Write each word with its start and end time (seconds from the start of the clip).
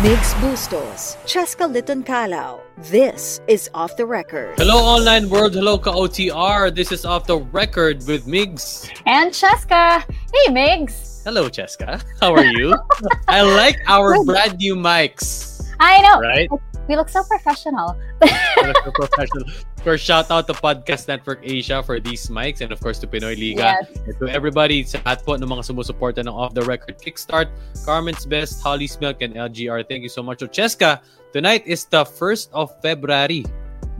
Migs 0.00 0.32
Bustos, 0.40 1.18
Cheska 1.26 1.70
Litton 1.70 2.02
Calao. 2.02 2.60
This 2.90 3.42
is 3.46 3.68
Off 3.74 3.98
the 3.98 4.06
Record. 4.06 4.56
Hello, 4.56 4.78
online 4.78 5.28
world. 5.28 5.52
Hello, 5.52 5.76
ka-OTR. 5.76 6.74
This 6.74 6.90
is 6.90 7.04
Off 7.04 7.26
the 7.26 7.36
Record 7.36 8.06
with 8.06 8.24
Migs. 8.24 8.88
And 9.04 9.30
Cheska. 9.30 10.00
Hey, 10.08 10.48
Migs. 10.48 11.22
Hello, 11.22 11.50
Cheska. 11.50 12.02
How 12.18 12.32
are 12.32 12.46
you? 12.46 12.74
I 13.28 13.42
like 13.42 13.76
our 13.86 14.24
brand 14.24 14.56
new 14.56 14.74
mics. 14.74 15.68
I 15.80 16.00
know. 16.00 16.18
Right? 16.18 16.48
We 16.90 16.98
look 16.98 17.08
so 17.08 17.22
professional. 17.22 17.94
so 18.26 18.90
professional. 18.90 19.46
Of 19.46 19.84
course, 19.86 20.02
shout 20.02 20.26
out 20.26 20.50
to 20.50 20.54
Podcast 20.58 21.06
Network 21.06 21.38
Asia 21.46 21.86
for 21.86 22.02
these 22.02 22.26
mics 22.26 22.66
and 22.66 22.74
of 22.74 22.82
course 22.82 22.98
to 22.98 23.06
Pinoy 23.06 23.38
Liga. 23.38 23.78
Yes. 23.78 23.94
And 24.10 24.18
to 24.18 24.26
everybody 24.26 24.82
sa 24.82 24.98
lahat 25.06 25.22
po 25.22 25.38
ng 25.38 25.46
mga 25.46 25.70
sumusuporta 25.70 26.26
ng 26.26 26.34
Off 26.34 26.50
the 26.50 26.66
Record 26.66 26.98
Kickstart, 26.98 27.46
Carmen's 27.86 28.26
Best, 28.26 28.58
Holly's 28.58 28.98
Milk, 28.98 29.22
and 29.22 29.38
LGR. 29.38 29.86
Thank 29.86 30.02
you 30.02 30.10
so 30.10 30.18
much. 30.18 30.42
So, 30.42 30.50
Cheska, 30.50 30.98
tonight 31.30 31.62
is 31.62 31.86
the 31.86 32.02
1st 32.02 32.50
of 32.58 32.74
February. 32.82 33.46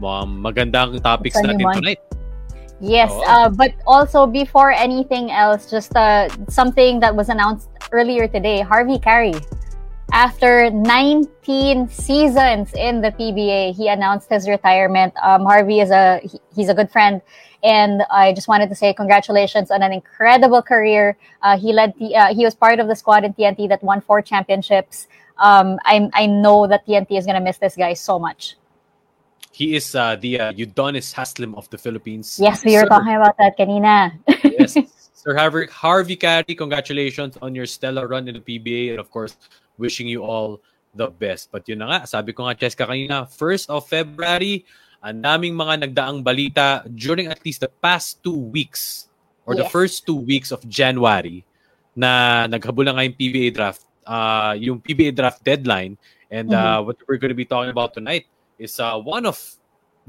Magandang 0.03 0.99
topics 0.99 1.39
natin 1.39 1.63
tonight. 1.71 2.03
Yes, 2.83 3.07
uh, 3.23 3.47
but 3.47 3.71
also 3.87 4.27
before 4.27 4.75
anything 4.75 5.31
else, 5.31 5.71
just 5.71 5.95
uh, 5.95 6.27
something 6.51 6.99
that 6.99 7.15
was 7.15 7.31
announced 7.31 7.71
earlier 7.95 8.27
today. 8.27 8.59
Harvey 8.59 8.99
Carey, 8.99 9.37
after 10.11 10.69
19 10.69 11.87
seasons 11.89 12.73
in 12.73 13.01
the 13.01 13.11
PBA, 13.11 13.75
he 13.75 13.87
announced 13.87 14.29
his 14.29 14.47
retirement. 14.47 15.13
Um, 15.21 15.45
Harvey 15.45 15.79
is 15.79 15.91
a 15.91 16.19
he- 16.23 16.41
he's 16.55 16.69
a 16.69 16.73
good 16.73 16.91
friend, 16.91 17.21
and 17.63 18.03
I 18.11 18.33
just 18.33 18.47
wanted 18.47 18.69
to 18.69 18.75
say 18.75 18.93
congratulations 18.93 19.71
on 19.71 19.81
an 19.83 19.93
incredible 19.93 20.61
career. 20.61 21.17
Uh, 21.41 21.57
he 21.57 21.73
led 21.73 21.93
the 21.99 22.15
uh, 22.15 22.33
he 22.33 22.43
was 22.45 22.55
part 22.55 22.79
of 22.79 22.87
the 22.87 22.95
squad 22.95 23.23
in 23.23 23.33
TNT 23.33 23.67
that 23.69 23.83
won 23.83 24.01
four 24.01 24.21
championships. 24.21 25.07
Um, 25.37 25.79
I 25.85 26.09
I 26.13 26.25
know 26.27 26.67
that 26.67 26.85
TNT 26.85 27.17
is 27.17 27.25
gonna 27.25 27.41
miss 27.41 27.57
this 27.57 27.75
guy 27.75 27.93
so 27.93 28.19
much. 28.19 28.57
He 29.53 29.75
is 29.75 29.95
uh, 29.95 30.15
the 30.15 30.39
uh, 30.39 30.53
Udonis 30.53 31.13
Haslim 31.13 31.55
of 31.55 31.69
the 31.69 31.77
Philippines. 31.77 32.39
Yes, 32.39 32.63
we 32.63 32.73
were 32.73 32.83
Sir- 32.83 32.87
talking 32.87 33.15
about 33.15 33.37
that 33.37 33.57
kanina. 33.57 34.17
yes. 34.43 34.77
Sir 35.21 35.37
Harvey, 35.37 35.69
Harvey 35.69 36.17
Carey, 36.17 36.57
congratulations 36.57 37.37
on 37.45 37.53
your 37.53 37.69
stellar 37.69 38.09
run 38.09 38.25
in 38.25 38.33
the 38.33 38.41
PBA 38.41 38.89
and 38.89 38.99
of 38.99 39.13
course, 39.13 39.37
wishing 39.77 40.09
you 40.09 40.25
all 40.25 40.57
the 40.97 41.13
best. 41.13 41.53
But 41.53 41.69
yun 41.69 41.85
na 41.85 41.93
nga, 41.93 42.09
sabi 42.09 42.33
ko 42.33 42.49
nga, 42.49 42.57
Cheska, 42.57 42.89
kanina, 42.89 43.29
1st 43.29 43.69
of 43.69 43.85
February, 43.85 44.65
ang 44.97 45.21
daming 45.21 45.53
mga 45.53 45.85
nagdaang 45.85 46.25
balita 46.25 46.89
during 46.89 47.29
at 47.29 47.37
least 47.45 47.61
the 47.61 47.69
past 47.69 48.17
two 48.25 48.33
weeks 48.33 49.13
or 49.45 49.53
the 49.53 49.69
first 49.69 50.09
two 50.09 50.17
weeks 50.17 50.49
of 50.49 50.65
January 50.65 51.45
na 51.93 52.49
naghabol 52.49 52.89
na 52.89 52.97
nga 52.97 53.05
yung 53.05 53.13
PBA 53.13 53.53
draft, 53.53 53.85
uh, 54.09 54.57
yung 54.57 54.81
PBA 54.81 55.13
draft 55.13 55.45
deadline. 55.45 56.01
And 56.33 56.49
uh, 56.49 56.81
what 56.81 56.97
we're 57.05 57.21
going 57.21 57.29
to 57.29 57.37
be 57.37 57.45
talking 57.45 57.69
about 57.69 57.93
tonight 57.93 58.25
is 58.57 58.73
uh, 58.81 58.97
one 58.97 59.29
of 59.29 59.37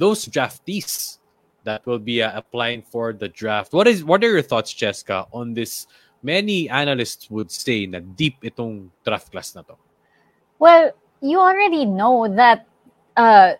those 0.01 0.25
draftees 0.25 1.21
that 1.65 1.87
will 1.87 1.99
be 1.99 2.23
uh, 2.23 2.33
applying 2.35 2.83
for 2.83 3.13
the 3.13 3.29
draft. 3.29 3.73
What 3.73 3.87
is 3.87 4.05
what 4.05 4.23
are 4.25 4.31
your 4.31 4.43
thoughts, 4.43 4.73
Cheska, 4.75 5.27
on 5.33 5.55
this? 5.55 5.87
Many 6.23 6.71
analysts 6.71 7.27
would 7.31 7.51
say 7.51 7.87
na 7.87 7.99
deep 7.99 8.39
itong 8.47 8.95
draft 9.03 9.35
class 9.35 9.59
na 9.59 9.67
to. 9.67 9.75
Well, 10.63 10.95
you 11.19 11.43
already 11.43 11.85
know 11.85 12.31
that, 12.31 12.67
uh, 13.17 13.55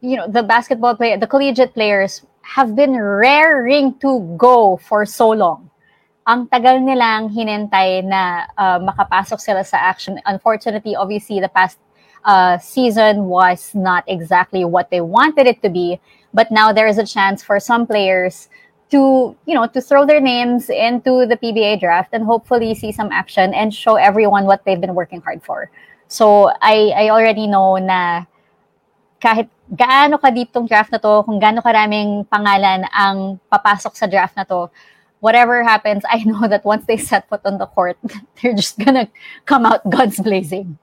you 0.00 0.16
know, 0.20 0.28
the 0.28 0.42
basketball 0.42 0.94
player, 0.96 1.16
the 1.16 1.26
collegiate 1.26 1.72
players 1.72 2.20
have 2.44 2.76
been 2.76 3.00
raring 3.00 3.96
to 4.00 4.20
go 4.36 4.76
for 4.76 5.06
so 5.06 5.30
long. 5.30 5.70
Ang 6.28 6.48
tagal 6.48 6.84
nilang 6.84 7.32
hinintay 7.32 8.04
na 8.04 8.44
uh, 8.60 8.80
makapasok 8.84 9.40
sila 9.40 9.64
sa 9.64 9.76
action. 9.80 10.20
Unfortunately, 10.24 10.96
obviously, 10.96 11.40
the 11.40 11.48
past 11.48 11.80
uh, 12.24 12.56
season 12.58 13.24
was 13.24 13.72
not 13.74 14.04
exactly 14.06 14.64
what 14.64 14.90
they 14.90 15.00
wanted 15.00 15.46
it 15.46 15.60
to 15.62 15.68
be. 15.68 16.00
But 16.34 16.50
now 16.50 16.72
there 16.72 16.86
is 16.86 16.98
a 16.98 17.06
chance 17.06 17.42
for 17.42 17.58
some 17.60 17.86
players 17.86 18.50
to, 18.90 19.34
you 19.46 19.54
know, 19.54 19.66
to 19.66 19.80
throw 19.80 20.04
their 20.04 20.20
names 20.20 20.68
into 20.68 21.24
the 21.26 21.38
PBA 21.38 21.80
draft 21.80 22.10
and 22.12 22.24
hopefully 22.24 22.74
see 22.74 22.92
some 22.92 23.10
action 23.10 23.54
and 23.54 23.72
show 23.72 23.94
everyone 23.94 24.44
what 24.44 24.64
they've 24.64 24.80
been 24.80 24.94
working 24.94 25.22
hard 25.22 25.42
for. 25.42 25.70
So 26.08 26.50
I 26.60 26.92
I 26.94 27.08
already 27.10 27.46
know 27.46 27.78
na 27.78 28.26
kahit 29.22 29.48
gaano 29.72 30.20
ka 30.20 30.28
deep 30.28 30.52
tong 30.52 30.66
draft 30.66 30.92
na 30.92 30.98
to, 30.98 31.24
kung 31.24 31.40
gaano 31.40 31.64
karaming 31.64 32.28
pangalan 32.28 32.84
ang 32.92 33.40
papasok 33.48 33.96
sa 33.96 34.06
draft 34.06 34.36
na 34.36 34.44
to, 34.44 34.68
whatever 35.24 35.64
happens, 35.64 36.04
I 36.04 36.20
know 36.28 36.44
that 36.46 36.64
once 36.68 36.84
they 36.84 37.00
set 37.00 37.28
foot 37.28 37.40
on 37.48 37.56
the 37.56 37.66
court, 37.66 37.96
they're 38.42 38.54
just 38.54 38.76
gonna 38.76 39.08
come 39.48 39.64
out 39.64 39.88
guns 39.88 40.20
blazing. 40.20 40.76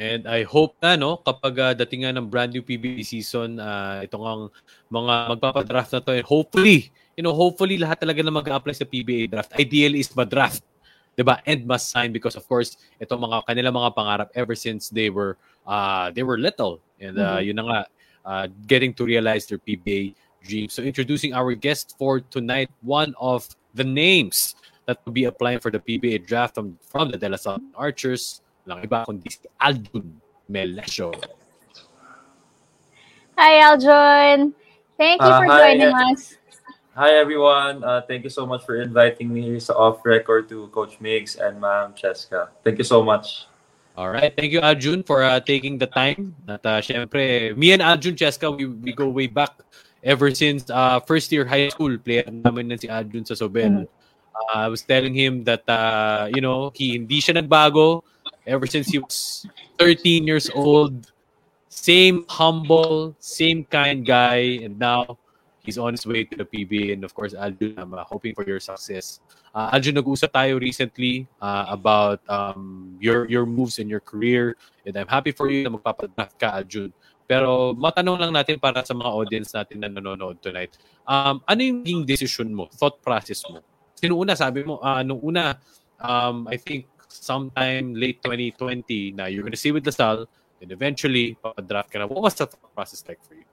And 0.00 0.26
I 0.26 0.42
hope 0.42 0.74
na 0.82 0.96
no 0.98 1.22
kapag 1.22 1.54
uh, 1.58 1.72
dating 1.78 2.02
nga 2.02 2.12
ng 2.16 2.26
brand 2.26 2.50
new 2.50 2.64
PBA 2.64 3.06
season, 3.06 3.60
uh, 3.60 4.02
itong 4.02 4.24
ang 4.24 4.42
mga 4.90 5.38
magpapadraft 5.38 5.90
na 5.94 6.00
to 6.02 6.12
and 6.16 6.26
hopefully, 6.26 6.90
you 7.14 7.22
know, 7.22 7.36
hopefully 7.36 7.78
lahat 7.78 8.02
talaga 8.02 8.24
na 8.24 8.34
mag-apply 8.34 8.74
sa 8.74 8.88
PBA 8.88 9.30
draft. 9.30 9.54
Ideally 9.54 10.02
is 10.02 10.10
ma-draft, 10.16 10.64
'di 11.14 11.22
ba? 11.22 11.38
And 11.46 11.68
must 11.68 11.92
sign 11.92 12.10
because 12.10 12.34
of 12.34 12.44
course, 12.48 12.74
itong 12.98 13.20
mga 13.20 13.46
kanila 13.46 13.68
mga 13.70 13.94
pangarap 13.94 14.28
ever 14.34 14.56
since 14.58 14.90
they 14.90 15.12
were 15.12 15.38
uh 15.68 16.10
they 16.10 16.26
were 16.26 16.40
little 16.40 16.82
and 16.98 17.14
uh, 17.20 17.38
yun 17.38 17.60
na 17.60 17.64
nga 17.68 17.80
uh, 18.24 18.46
getting 18.66 18.94
to 18.94 19.04
realize 19.04 19.46
their 19.46 19.58
PBA 19.60 20.14
dreams. 20.42 20.72
So 20.74 20.82
introducing 20.82 21.34
our 21.34 21.54
guest 21.54 21.94
for 21.98 22.20
tonight, 22.20 22.70
one 22.82 23.14
of 23.20 23.46
the 23.74 23.84
names 23.84 24.54
that 24.86 24.98
will 25.04 25.12
be 25.12 25.24
applying 25.24 25.60
for 25.60 25.70
the 25.70 25.78
PBA 25.78 26.26
draft 26.26 26.54
from, 26.54 26.78
from 26.82 27.10
the 27.10 27.18
De 27.18 27.28
La 27.28 27.36
Salle 27.36 27.62
Archers, 27.74 28.42
lang 28.66 28.78
iba 28.82 29.02
kundi 29.02 29.26
si 29.30 29.46
Aljun 29.58 30.06
Melesio. 30.46 31.10
Hi, 33.34 33.64
Aljon. 33.64 34.52
Thank 34.98 35.18
you 35.18 35.32
Uh, 35.32 35.38
for 35.40 35.46
hi, 35.50 35.58
joining 35.58 35.90
uh, 35.90 36.12
us. 36.12 36.36
Hi 36.94 37.16
everyone. 37.16 37.80
Uh, 37.80 38.04
thank 38.04 38.22
you 38.22 38.30
so 38.30 38.44
much 38.44 38.62
for 38.68 38.76
inviting 38.76 39.32
me 39.32 39.42
here 39.42 39.58
sa 39.58 39.72
off 39.72 40.04
record 40.04 40.46
to 40.52 40.68
Coach 40.70 41.00
Migs 41.00 41.40
and 41.40 41.56
Ma'am 41.56 41.96
Cheska. 41.96 42.52
Thank 42.62 42.76
you 42.76 42.84
so 42.84 43.00
much. 43.00 43.48
All 43.96 44.12
right. 44.12 44.32
Thank 44.32 44.52
you, 44.52 44.60
Aljun, 44.60 45.04
for 45.04 45.24
uh, 45.24 45.40
taking 45.40 45.80
the 45.80 45.88
time. 45.88 46.36
At 46.46 46.64
uh, 46.64 46.80
syempre, 46.84 47.56
me 47.56 47.72
and 47.72 47.80
Aljun 47.80 48.14
Cheska, 48.14 48.52
we, 48.52 48.68
we 48.68 48.92
go 48.92 49.08
way 49.08 49.26
back 49.26 49.56
ever 50.04 50.32
since 50.36 50.68
uh, 50.68 51.00
first 51.00 51.32
year 51.32 51.48
high 51.48 51.72
school. 51.72 51.96
Player 51.96 52.28
namin 52.28 52.68
na 52.68 52.76
si 52.76 52.86
Aljun 52.88 53.24
sa 53.24 53.34
Sobel. 53.34 53.88
Uh, 54.32 54.64
I 54.64 54.68
was 54.68 54.84
telling 54.84 55.16
him 55.16 55.44
that, 55.44 55.64
uh, 55.68 56.28
you 56.28 56.40
know, 56.40 56.72
he 56.76 56.92
hindi 56.92 57.20
siya 57.20 57.40
nagbago 57.40 58.04
ever 58.46 58.66
since 58.66 58.88
he 58.88 58.98
was 58.98 59.46
13 59.78 60.26
years 60.26 60.50
old. 60.50 61.12
Same 61.68 62.24
humble, 62.28 63.16
same 63.18 63.64
kind 63.64 64.04
guy. 64.04 64.60
And 64.62 64.78
now, 64.78 65.18
he's 65.64 65.78
on 65.78 65.94
his 65.94 66.06
way 66.06 66.24
to 66.24 66.36
the 66.36 66.44
PBA. 66.44 66.92
And 66.92 67.04
of 67.04 67.14
course, 67.14 67.34
Aljun, 67.34 67.78
I'm 67.78 67.94
uh, 67.94 68.04
hoping 68.04 68.34
for 68.34 68.44
your 68.44 68.60
success. 68.60 69.20
Uh, 69.54 69.70
Aljun, 69.70 69.94
nag-usap 69.96 70.34
tayo 70.34 70.60
recently 70.60 71.26
uh, 71.40 71.66
about 71.70 72.20
um, 72.28 72.94
your 73.00 73.30
your 73.30 73.46
moves 73.46 73.78
in 73.78 73.88
your 73.88 74.02
career. 74.02 74.58
And 74.84 74.94
I'm 74.98 75.08
happy 75.08 75.32
for 75.32 75.48
you 75.48 75.64
na 75.64 75.72
magpapadraft 75.72 76.36
ka, 76.36 76.58
Aljun. 76.60 76.92
Pero 77.30 77.72
matanong 77.72 78.18
lang 78.18 78.32
natin 78.34 78.60
para 78.60 78.84
sa 78.84 78.92
mga 78.92 79.08
audience 79.08 79.54
natin 79.54 79.80
na 79.80 79.88
nanonood 79.88 80.42
tonight. 80.42 80.76
Um, 81.06 81.40
ano 81.48 81.60
yung 81.62 81.80
naging 81.86 82.04
decision 82.04 82.50
mo, 82.52 82.68
thought 82.68 83.00
process 83.00 83.40
mo? 83.48 83.62
Sino 83.96 84.18
una, 84.18 84.34
sabi 84.34 84.66
mo, 84.66 84.82
ah, 84.82 85.00
nung 85.06 85.22
una, 85.22 85.56
um, 86.02 86.44
I 86.50 86.58
think 86.58 86.90
sometime 87.12 87.92
late 87.92 88.24
2020 88.24 89.12
na 89.12 89.28
you're 89.28 89.44
gonna 89.44 89.60
stay 89.60 89.72
with 89.72 89.84
Lasal, 89.84 90.24
and 90.62 90.70
eventually, 90.70 91.36
papadraft 91.42 91.90
ka 91.90 91.98
na. 91.98 92.06
What 92.06 92.22
was 92.22 92.38
thought 92.38 92.54
process 92.72 93.02
like 93.04 93.18
for 93.26 93.34
you? 93.34 93.44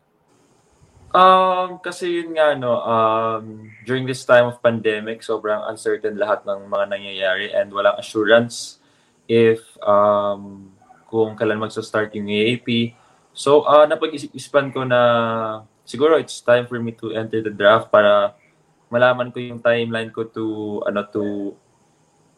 Um, 1.09 1.81
kasi 1.81 2.21
yun 2.21 2.37
nga, 2.37 2.53
no, 2.53 2.77
um, 2.85 3.65
during 3.81 4.05
this 4.05 4.21
time 4.21 4.45
of 4.45 4.61
pandemic, 4.61 5.25
sobrang 5.25 5.57
uncertain 5.65 6.13
lahat 6.21 6.45
ng 6.45 6.69
mga 6.69 6.85
nangyayari 6.85 7.49
and 7.49 7.73
walang 7.73 7.97
assurance 7.97 8.77
if 9.25 9.57
um, 9.81 10.69
kung 11.09 11.33
kailan 11.33 11.57
magsa-start 11.57 12.13
yung 12.13 12.29
AAP. 12.29 12.94
So, 13.33 13.65
uh, 13.65 13.89
napag-isipan 13.89 14.69
ko 14.69 14.85
na 14.85 15.01
siguro 15.81 16.21
it's 16.21 16.45
time 16.45 16.69
for 16.69 16.77
me 16.77 16.94
to 17.01 17.17
enter 17.17 17.41
the 17.41 17.50
draft 17.50 17.89
para 17.89 18.38
malaman 18.94 19.33
ko 19.33 19.41
yung 19.41 19.65
timeline 19.65 20.13
ko 20.13 20.29
to, 20.29 20.45
ano, 20.85 21.09
to, 21.09 21.57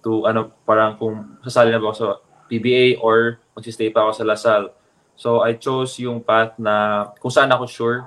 to, 0.02 0.26
ano, 0.26 0.52
parang 0.66 0.98
kung 0.98 1.38
sasali 1.46 1.70
na 1.70 1.82
ba 1.82 1.90
ako 1.90 1.96
sa 1.98 2.08
PBA 2.52 3.00
or 3.00 3.40
magsistay 3.56 3.94
pa 3.94 4.06
ako 4.06 4.12
sa 4.18 4.28
Lasal. 4.28 4.64
So, 5.16 5.46
I 5.46 5.56
chose 5.56 6.02
yung 6.02 6.26
path 6.26 6.58
na 6.58 7.08
kung 7.22 7.30
saan 7.32 7.54
ako 7.54 7.66
sure 7.70 8.00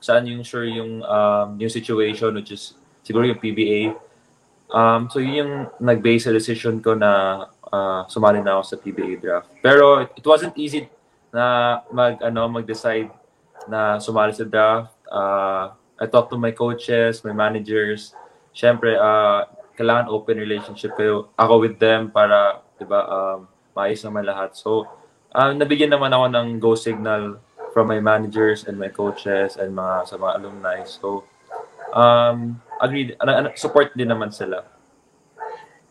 saan 0.00 0.28
yung 0.28 0.44
sure 0.44 0.68
yung 0.68 1.02
um, 1.02 1.48
yung 1.58 1.72
situation 1.72 2.30
which 2.36 2.52
is 2.52 2.76
siguro 3.02 3.24
yung 3.26 3.40
PBA. 3.40 3.94
Um, 4.66 5.06
so 5.06 5.22
yun 5.22 5.46
yung 5.46 5.52
nag-base 5.78 6.26
sa 6.26 6.34
decision 6.34 6.82
ko 6.82 6.98
na 6.98 7.42
uh, 7.70 8.02
sumali 8.10 8.42
na 8.42 8.58
ako 8.58 8.62
sa 8.66 8.76
PBA 8.82 9.22
draft. 9.22 9.48
Pero 9.62 10.02
it, 10.02 10.10
it 10.18 10.26
wasn't 10.26 10.54
easy 10.58 10.90
na 11.30 11.78
mag 11.90 12.18
ano 12.22 12.50
mag-decide 12.50 13.10
na 13.70 13.98
sumali 14.02 14.34
sa 14.34 14.46
draft. 14.46 14.94
Uh, 15.06 15.70
I 15.96 16.06
talked 16.10 16.34
to 16.34 16.38
my 16.38 16.52
coaches, 16.52 17.22
my 17.24 17.32
managers. 17.32 18.12
Siyempre, 18.52 18.96
uh, 18.96 19.48
kailangan 19.76 20.08
open 20.08 20.40
relationship 20.40 20.96
kayo 20.96 21.30
ako 21.36 21.60
with 21.60 21.76
them 21.76 22.08
para 22.08 22.64
'di 22.80 22.84
ba 22.88 23.00
um, 23.06 23.38
maayos 23.76 24.00
naman 24.02 24.24
lahat. 24.24 24.56
So 24.56 24.88
uh, 25.36 25.52
nabigyan 25.52 25.92
naman 25.92 26.10
ako 26.16 26.26
ng 26.32 26.48
go 26.56 26.72
signal 26.72 27.36
from 27.76 27.92
my 27.92 28.00
managers 28.00 28.64
and 28.64 28.80
my 28.80 28.88
coaches 28.88 29.60
and 29.60 29.76
mga 29.76 30.08
sa 30.08 30.16
mga 30.16 30.32
alumni. 30.40 30.80
So, 30.88 31.28
um, 31.92 32.56
agreed, 32.80 33.20
uh, 33.20 33.52
support 33.52 33.92
din 33.92 34.08
naman 34.08 34.32
sila. 34.32 34.64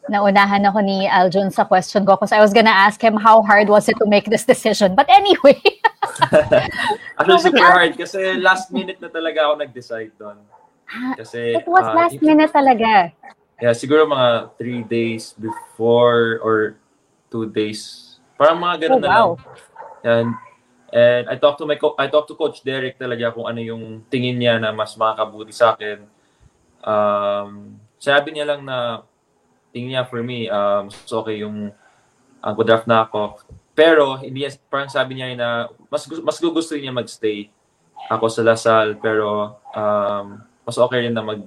Naunahan 0.10 0.66
ako 0.66 0.82
ni 0.82 1.06
Aljun 1.06 1.54
sa 1.54 1.62
question 1.66 2.02
ko 2.10 2.18
because 2.18 2.34
I 2.34 2.42
was 2.42 2.58
gonna 2.58 2.74
ask 2.74 2.98
him 2.98 3.14
how 3.22 3.46
hard 3.46 3.70
was 3.70 3.86
it 3.86 4.02
to 4.02 4.10
make 4.10 4.26
this 4.26 4.50
decision. 4.50 4.98
But 4.98 5.06
anyway. 5.14 5.62
Actually, 7.22 7.46
super 7.54 7.70
hard 7.70 7.94
kasi 8.02 8.34
last 8.42 8.74
minute 8.74 8.98
na 8.98 9.14
talaga 9.14 9.46
ako 9.46 9.54
nag-decide 9.62 10.14
doon. 10.18 10.42
Ah, 10.86 11.18
Kasi, 11.18 11.58
it 11.58 11.70
was 11.70 11.86
uh, 11.86 11.94
last 11.94 12.18
minute 12.22 12.50
talaga. 12.50 13.14
Yeah, 13.56 13.72
siguro 13.72 14.04
mga 14.04 14.52
three 14.60 14.84
days 14.84 15.32
before 15.32 16.44
or 16.44 16.76
two 17.32 17.48
days. 17.48 18.16
Parang 18.36 18.60
mga 18.60 18.88
ganun 18.88 19.00
Oh, 19.00 19.04
na 19.04 19.08
wow. 19.08 19.16
lang. 19.16 19.32
And, 20.06 20.30
and 20.92 21.24
I 21.32 21.36
talked 21.40 21.64
to 21.64 21.66
my 21.66 21.80
co- 21.80 21.96
I 21.96 22.12
talked 22.12 22.28
to 22.30 22.38
Coach 22.38 22.62
Derek 22.62 23.00
talaga 23.00 23.32
kung 23.32 23.48
ano 23.48 23.64
yung 23.64 24.04
tingin 24.12 24.36
niya 24.36 24.60
na 24.60 24.76
mas 24.76 24.92
makakabuti 25.00 25.56
sa 25.56 25.72
akin. 25.72 26.04
Um, 26.84 27.80
sabi 27.96 28.36
niya 28.36 28.46
lang 28.54 28.62
na 28.68 29.08
tingin 29.72 29.96
niya 29.96 30.04
for 30.06 30.20
me, 30.20 30.52
um, 30.52 30.92
so 30.92 31.24
okay 31.24 31.40
yung 31.42 31.72
ang 32.44 32.54
draft 32.62 32.86
na 32.86 33.08
ako. 33.08 33.40
Pero 33.72 34.20
hindi 34.20 34.44
niya- 34.44 34.60
parang 34.68 34.92
sabi 34.92 35.16
niya 35.16 35.32
na 35.34 35.50
mas 35.90 36.04
mas 36.22 36.38
gusto 36.38 36.76
niya 36.76 36.92
magstay 36.92 37.50
ako 38.12 38.30
sa 38.30 38.46
Lasal 38.46 39.00
pero 39.02 39.58
um, 39.74 40.26
mas 40.62 40.78
okay 40.78 41.08
rin 41.08 41.16
na 41.16 41.26
mag 41.26 41.42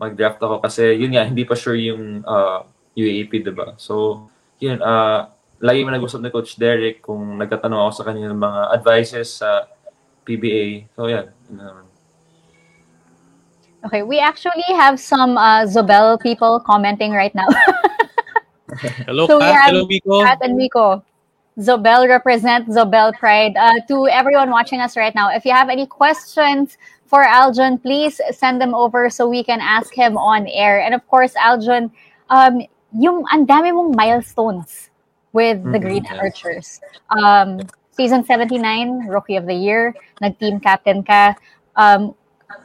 mag-draft 0.00 0.40
ako 0.40 0.64
kasi 0.64 0.96
yun 0.96 1.12
nga 1.12 1.28
hindi 1.28 1.44
pa 1.44 1.52
sure 1.52 1.76
yung 1.76 2.24
uh, 2.24 2.64
UAP 2.96 3.44
'di 3.44 3.52
ba? 3.52 3.76
So 3.76 4.24
yun 4.56 4.80
uh, 4.80 5.28
lagi 5.60 5.84
mo 5.84 5.92
nag-usap 5.92 6.24
ni 6.24 6.32
Coach 6.32 6.56
Derek 6.56 7.04
kung 7.04 7.36
nagtatanong 7.36 7.78
ako 7.84 7.90
sa 7.92 8.04
kanya 8.08 8.32
ng 8.32 8.40
mga 8.40 8.60
advices 8.80 9.44
sa 9.44 9.68
PBA. 10.24 10.88
So 10.96 11.04
yan. 11.04 11.28
naman. 11.52 11.84
Okay, 13.80 14.02
we 14.04 14.20
actually 14.20 14.64
have 14.76 15.00
some 15.00 15.36
uh, 15.40 15.64
Zobel 15.64 16.20
people 16.20 16.60
commenting 16.60 17.12
right 17.12 17.32
now. 17.34 17.48
Hello, 19.08 19.26
So 19.26 19.36
we 19.40 19.44
Kat. 19.44 19.56
have 19.56 19.72
Hello, 19.72 19.86
Miko. 19.88 20.24
Kat 20.24 20.38
and 20.42 20.56
Miko. 20.56 21.04
Zobel 21.58 22.08
represent 22.08 22.68
Zobel 22.68 23.16
Pride. 23.16 23.56
Uh, 23.56 23.80
to 23.88 24.06
everyone 24.08 24.50
watching 24.50 24.80
us 24.80 24.96
right 24.96 25.14
now, 25.14 25.28
if 25.28 25.44
you 25.44 25.52
have 25.52 25.68
any 25.68 25.86
questions 25.86 26.76
for 27.10 27.26
Aljon, 27.26 27.82
please 27.82 28.20
send 28.30 28.62
them 28.62 28.72
over 28.72 29.10
so 29.10 29.28
we 29.28 29.42
can 29.42 29.58
ask 29.60 29.92
him 29.92 30.16
on 30.16 30.46
air. 30.46 30.80
And 30.80 30.94
of 30.94 31.02
course, 31.10 31.34
Aljon, 31.34 31.90
um, 32.30 32.62
yung 32.94 33.26
ang 33.34 33.50
dami 33.50 33.74
mong 33.74 33.98
milestones 33.98 34.90
with 35.34 35.58
the 35.74 35.78
Mhm, 35.78 35.82
Green 35.82 36.04
yes. 36.06 36.18
Archers. 36.22 36.68
Um, 37.10 37.66
season 37.90 38.22
79, 38.22 39.10
Rookie 39.10 39.34
of 39.34 39.46
the 39.50 39.54
Year, 39.54 39.92
nag-team 40.22 40.62
captain 40.62 41.02
ka. 41.02 41.34
Um, 41.74 42.14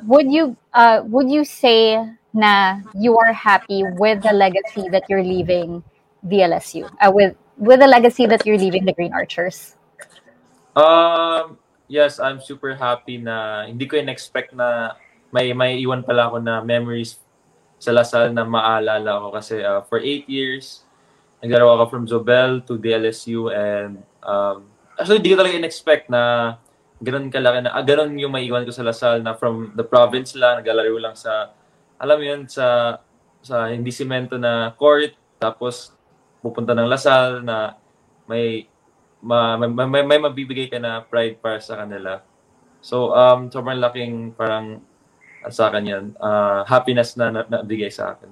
would 0.06 0.30
you 0.30 0.56
uh, 0.74 1.02
would 1.10 1.30
you 1.30 1.42
say 1.46 1.98
na 2.34 2.82
you 2.94 3.18
are 3.18 3.34
happy 3.34 3.82
with 3.98 4.22
the 4.22 4.34
legacy 4.34 4.90
that 4.94 5.10
you're 5.10 5.26
leaving 5.26 5.82
VLSU 6.30 6.86
uh, 7.02 7.10
with 7.10 7.34
with 7.58 7.82
the 7.82 7.90
legacy 7.90 8.26
that 8.30 8.46
you're 8.46 8.62
leaving 8.62 8.86
the 8.86 8.94
Green 8.94 9.14
Archers? 9.14 9.74
Um, 10.76 11.58
yes, 11.88 12.18
I'm 12.18 12.42
super 12.42 12.74
happy 12.76 13.22
na 13.22 13.66
hindi 13.70 13.86
ko 13.86 13.98
in-expect 13.98 14.54
na 14.54 14.98
may 15.30 15.52
may 15.52 15.82
iwan 15.82 16.06
pala 16.06 16.30
ako 16.32 16.40
na 16.42 16.62
memories 16.62 17.20
sa 17.78 17.92
Lasal 17.92 18.32
na 18.32 18.48
maalala 18.48 19.22
ko. 19.22 19.28
Kasi 19.36 19.62
uh, 19.62 19.84
for 19.86 20.00
eight 20.00 20.26
years 20.26 20.86
naglaro 21.46 21.78
ako 21.78 21.84
from 21.94 22.04
Zobel 22.10 22.66
to 22.66 22.82
DLSU 22.82 23.54
and 23.54 24.02
um, 24.26 24.66
actually 24.98 25.22
hindi 25.22 25.38
ko 25.38 25.38
talaga 25.38 25.62
in-expect 25.62 26.10
na 26.10 26.56
ganun 27.04 27.30
kalaki 27.30 27.62
na 27.62 27.76
ah, 27.76 27.86
ganun 27.86 28.18
yung 28.18 28.34
maiwan 28.34 28.66
ko 28.66 28.74
sa 28.74 28.82
Lasal 28.82 29.22
na 29.22 29.38
from 29.38 29.76
the 29.78 29.86
province 29.86 30.34
lang 30.34 30.64
naglalaro 30.64 30.98
lang 30.98 31.14
sa 31.14 31.54
alam 32.02 32.18
mo 32.18 32.26
yun 32.26 32.42
sa 32.50 32.98
sa 33.46 33.70
hindi 33.70 33.94
simento 33.94 34.40
na 34.40 34.74
court 34.74 35.14
tapos 35.38 35.94
pupunta 36.42 36.74
ng 36.74 36.90
Lasal 36.90 37.46
na 37.46 37.78
may 38.26 38.66
ma, 39.26 39.58
may, 39.58 39.70
may, 39.90 40.04
may 40.06 40.20
mabibigay 40.22 40.70
ka 40.70 40.78
na 40.78 41.02
pride 41.02 41.42
para 41.42 41.58
sa 41.58 41.82
kanila. 41.82 42.22
So, 42.86 43.10
um, 43.18 43.50
sobrang 43.50 43.82
laking 43.82 44.38
parang 44.38 44.86
ah, 45.42 45.50
sa 45.50 45.74
akin 45.74 45.84
yan, 45.84 46.06
ah, 46.22 46.62
happiness 46.70 47.18
na, 47.18 47.34
na 47.34 47.42
nabigay 47.50 47.90
sa 47.90 48.14
akin. 48.14 48.30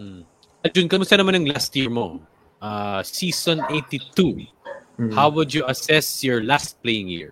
Hmm. 0.00 0.22
At 0.64 0.72
Jun, 0.72 0.88
kamusta 0.88 1.20
naman 1.20 1.36
ang 1.36 1.46
last 1.52 1.70
year 1.76 1.92
mo? 1.92 2.24
Uh, 2.58 3.04
season 3.06 3.62
82. 3.70 4.50
Mm. 4.98 5.14
How 5.14 5.30
would 5.30 5.54
you 5.54 5.62
assess 5.70 6.26
your 6.26 6.42
last 6.42 6.82
playing 6.82 7.06
year? 7.06 7.30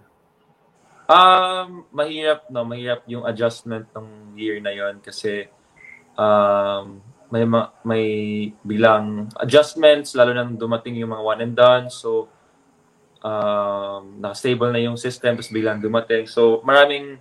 Um, 1.10 1.82
mahirap, 1.90 2.46
no? 2.46 2.62
Mahirap 2.62 3.02
yung 3.10 3.26
adjustment 3.26 3.90
ng 3.90 4.38
year 4.38 4.62
na 4.62 4.70
yon 4.70 5.02
kasi 5.02 5.50
um, 6.14 7.02
may 7.26 7.42
ma- 7.42 7.74
may 7.82 8.06
bilang 8.62 9.26
adjustments 9.42 10.14
lalo 10.14 10.30
nang 10.30 10.54
dumating 10.54 10.94
yung 11.02 11.10
mga 11.10 11.22
one 11.26 11.40
and 11.42 11.54
done. 11.58 11.86
So, 11.90 12.30
um, 13.26 14.22
naka-stable 14.22 14.70
na 14.70 14.78
yung 14.78 14.94
system 14.94 15.34
tapos 15.34 15.50
biglang 15.50 15.82
dumating. 15.82 16.30
So, 16.30 16.62
maraming 16.62 17.18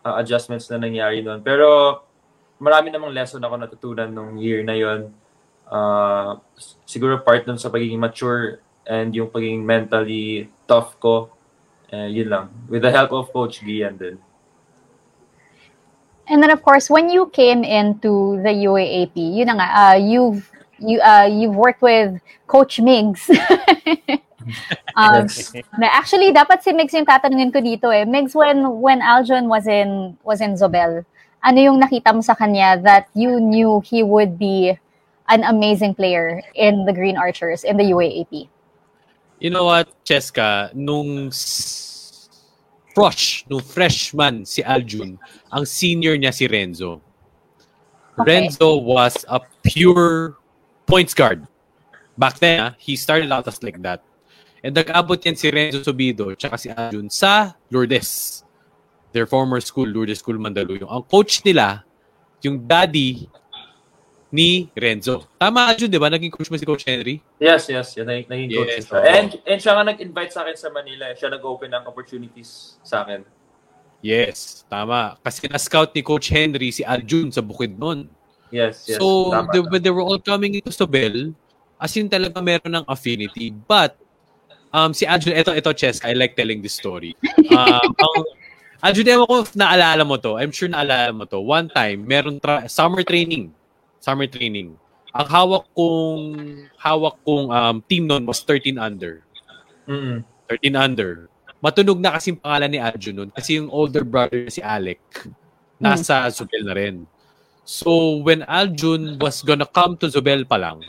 uh, 0.00 0.16
adjustments 0.16 0.72
na 0.72 0.80
nangyari 0.80 1.20
noon. 1.20 1.44
Pero, 1.44 2.00
marami 2.56 2.88
namang 2.88 3.12
lesson 3.12 3.44
ako 3.44 3.60
natutunan 3.60 4.08
nung 4.08 4.40
year 4.40 4.64
na 4.64 4.72
yon. 4.72 5.12
Uh, 5.68 6.40
siguro 6.88 7.20
part 7.20 7.44
nun 7.44 7.60
sa 7.60 7.68
pagiging 7.68 8.00
mature 8.00 8.64
and 8.88 9.12
yung 9.12 9.28
pagiging 9.28 9.64
mentally 9.64 10.48
tough 10.64 10.96
ko 10.96 11.32
eh, 11.92 12.08
yun 12.08 12.28
lang. 12.32 12.48
With 12.72 12.82
the 12.82 12.90
help 12.90 13.12
of 13.12 13.28
Coach 13.32 13.60
Gian 13.60 14.00
din. 14.00 14.16
And 16.26 16.42
then 16.42 16.50
of 16.50 16.64
course, 16.64 16.88
when 16.88 17.12
you 17.12 17.28
came 17.28 17.62
into 17.62 18.40
the 18.40 18.64
UAAP, 18.64 19.12
yun 19.12 19.52
na 19.52 19.54
nga, 19.60 19.68
uh, 19.68 19.96
you've 20.00 20.48
you 20.80 20.96
uh, 21.04 21.28
you've 21.28 21.54
worked 21.54 21.84
with 21.84 22.16
Coach 22.48 22.80
Migs. 22.80 23.28
um, 24.96 25.26
na 25.78 25.86
actually 25.92 26.32
dapat 26.32 26.62
si 26.62 26.72
Migs 26.72 26.94
yung 26.94 27.06
tatanungin 27.06 27.52
ko 27.52 27.60
dito 27.60 27.88
eh. 27.90 28.04
Migs 28.04 28.34
when 28.34 28.82
when 28.82 29.00
Aljon 29.00 29.48
was 29.48 29.66
in 29.66 30.16
was 30.22 30.40
in 30.40 30.54
Zobel, 30.54 31.04
ano 31.42 31.58
yung 31.58 31.82
nakita 31.82 32.14
mo 32.14 32.22
sa 32.22 32.34
kanya 32.34 32.78
that 32.82 33.10
you 33.14 33.42
knew 33.42 33.82
he 33.82 34.02
would 34.02 34.38
be 34.38 34.78
an 35.28 35.42
amazing 35.44 35.94
player 35.94 36.42
in 36.54 36.84
the 36.84 36.92
Green 36.92 37.16
Archers 37.16 37.64
in 37.64 37.76
the 37.76 37.84
UAAP? 37.84 38.48
You 39.42 39.50
know 39.50 39.64
what, 39.64 39.90
Cheska, 40.04 40.70
nung 40.74 41.32
fresh, 42.94 43.44
nung 43.50 43.60
freshman 43.60 44.44
si 44.44 44.62
Aljun, 44.62 45.18
ang 45.50 45.64
senior 45.66 46.14
niya 46.14 46.32
si 46.32 46.46
Renzo. 46.46 47.00
Okay. 48.18 48.28
Renzo 48.28 48.76
was 48.76 49.24
a 49.26 49.40
pure 49.62 50.36
points 50.86 51.14
guard. 51.14 51.48
Back 52.18 52.38
then, 52.38 52.60
ah, 52.60 52.72
he 52.78 52.94
started 52.94 53.32
out 53.32 53.48
as 53.48 53.62
like 53.62 53.80
that. 53.82 54.04
And 54.62 54.78
nag-abot 54.78 55.18
yan 55.18 55.34
si 55.34 55.50
Renzo 55.50 55.82
Subido 55.82 56.30
tsaka 56.38 56.54
si 56.54 56.70
Aljun 56.70 57.10
sa 57.10 57.58
Lourdes. 57.66 58.42
Their 59.10 59.26
former 59.26 59.58
school, 59.60 59.90
Lourdes 59.90 60.22
School 60.22 60.38
Mandaluyong. 60.38 60.88
Ang 60.88 61.04
coach 61.04 61.42
nila, 61.42 61.84
yung 62.40 62.62
daddy 62.62 63.28
ni 64.32 64.72
Renzo. 64.72 65.28
Tama, 65.36 65.68
Aljun, 65.74 65.92
di 65.92 66.00
ba? 66.00 66.08
Naging 66.08 66.32
coach 66.32 66.48
mo 66.48 66.56
si 66.56 66.64
Coach 66.64 66.88
Henry? 66.88 67.20
Yes, 67.36 67.68
yes. 67.68 67.92
Yan, 68.00 68.08
naging, 68.08 68.26
naging 68.32 68.50
coach 68.56 68.72
Yes, 68.72 68.88
siya. 68.88 68.98
And, 69.04 69.30
and 69.44 69.58
siya 69.60 69.72
nga 69.76 69.84
nag-invite 69.92 70.32
sa 70.32 70.40
akin 70.46 70.56
sa 70.56 70.72
Manila. 70.72 71.12
Siya 71.12 71.28
nag-open 71.28 71.68
ng 71.68 71.84
opportunities 71.84 72.80
sa 72.80 73.04
akin. 73.04 73.28
Yes, 74.00 74.64
tama. 74.66 75.20
Kasi 75.20 75.46
na-scout 75.46 75.92
ni 75.92 76.00
Coach 76.00 76.32
Henry 76.32 76.72
si 76.72 76.80
Aljun 76.82 77.28
sa 77.28 77.44
bukid 77.44 77.76
nun. 77.76 78.08
Yes, 78.48 78.88
yes. 78.88 78.96
so, 78.96 79.30
tama, 79.30 79.52
they, 79.52 79.60
tama. 79.60 79.70
when 79.70 79.80
they 79.84 79.92
were 79.92 80.02
all 80.02 80.18
coming 80.18 80.56
into 80.56 80.72
Sobel, 80.72 81.36
as 81.76 81.92
in 82.00 82.08
talaga 82.08 82.40
meron 82.40 82.72
ng 82.80 82.84
affinity. 82.88 83.52
But, 83.52 84.00
um, 84.72 84.90
si 84.96 85.04
Aljun, 85.06 85.36
ito, 85.36 85.52
ito, 85.52 85.70
Cheska, 85.72 86.08
I 86.08 86.16
like 86.16 86.34
telling 86.34 86.64
this 86.64 86.74
story. 86.74 87.14
Um, 87.52 87.88
ang, 88.04 88.24
Aljun, 88.82 89.06
ewan 89.06 89.26
ko 89.28 89.36
naalala 89.54 90.02
mo 90.02 90.18
to. 90.18 90.40
I'm 90.40 90.50
sure 90.50 90.66
naalala 90.66 91.14
mo 91.14 91.24
to. 91.28 91.38
One 91.38 91.70
time, 91.70 92.02
meron 92.08 92.42
tra- 92.42 92.66
summer 92.66 93.06
training. 93.06 93.54
Summer 94.02 94.26
training. 94.26 94.74
Ang 95.12 95.26
hawak 95.28 95.68
kong, 95.76 96.22
hawak 96.80 97.16
kong 97.22 97.52
um, 97.52 97.76
team 97.86 98.08
noon 98.08 98.26
was 98.26 98.40
13 98.42 98.80
under. 98.80 99.22
Mm. 99.86 100.24
13 100.48 100.74
under. 100.74 101.28
Matunog 101.62 102.02
na 102.02 102.18
kasi 102.18 102.34
pangalan 102.34 102.74
ni 102.74 102.80
Arjun 102.82 103.14
nun 103.14 103.30
kasi 103.30 103.54
yung 103.54 103.70
older 103.70 104.02
brother 104.02 104.50
si 104.50 104.58
Alec 104.58 104.98
nasa 105.78 106.26
Zubel 106.34 106.66
na 106.66 106.74
rin. 106.74 107.06
So, 107.62 108.18
when 108.26 108.42
Aljun 108.50 109.22
was 109.22 109.46
gonna 109.46 109.66
come 109.66 109.94
to 110.02 110.10
Zubel 110.10 110.42
pa 110.42 110.58
lang, 110.58 110.82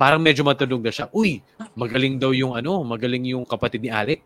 parang 0.00 0.16
medyo 0.16 0.40
matunog 0.40 0.80
na 0.80 0.88
siya, 0.88 1.12
uy, 1.12 1.44
magaling 1.76 2.16
daw 2.16 2.32
yung 2.32 2.56
ano, 2.56 2.80
magaling 2.80 3.36
yung 3.36 3.44
kapatid 3.44 3.84
ni 3.84 3.92
Alec. 3.92 4.24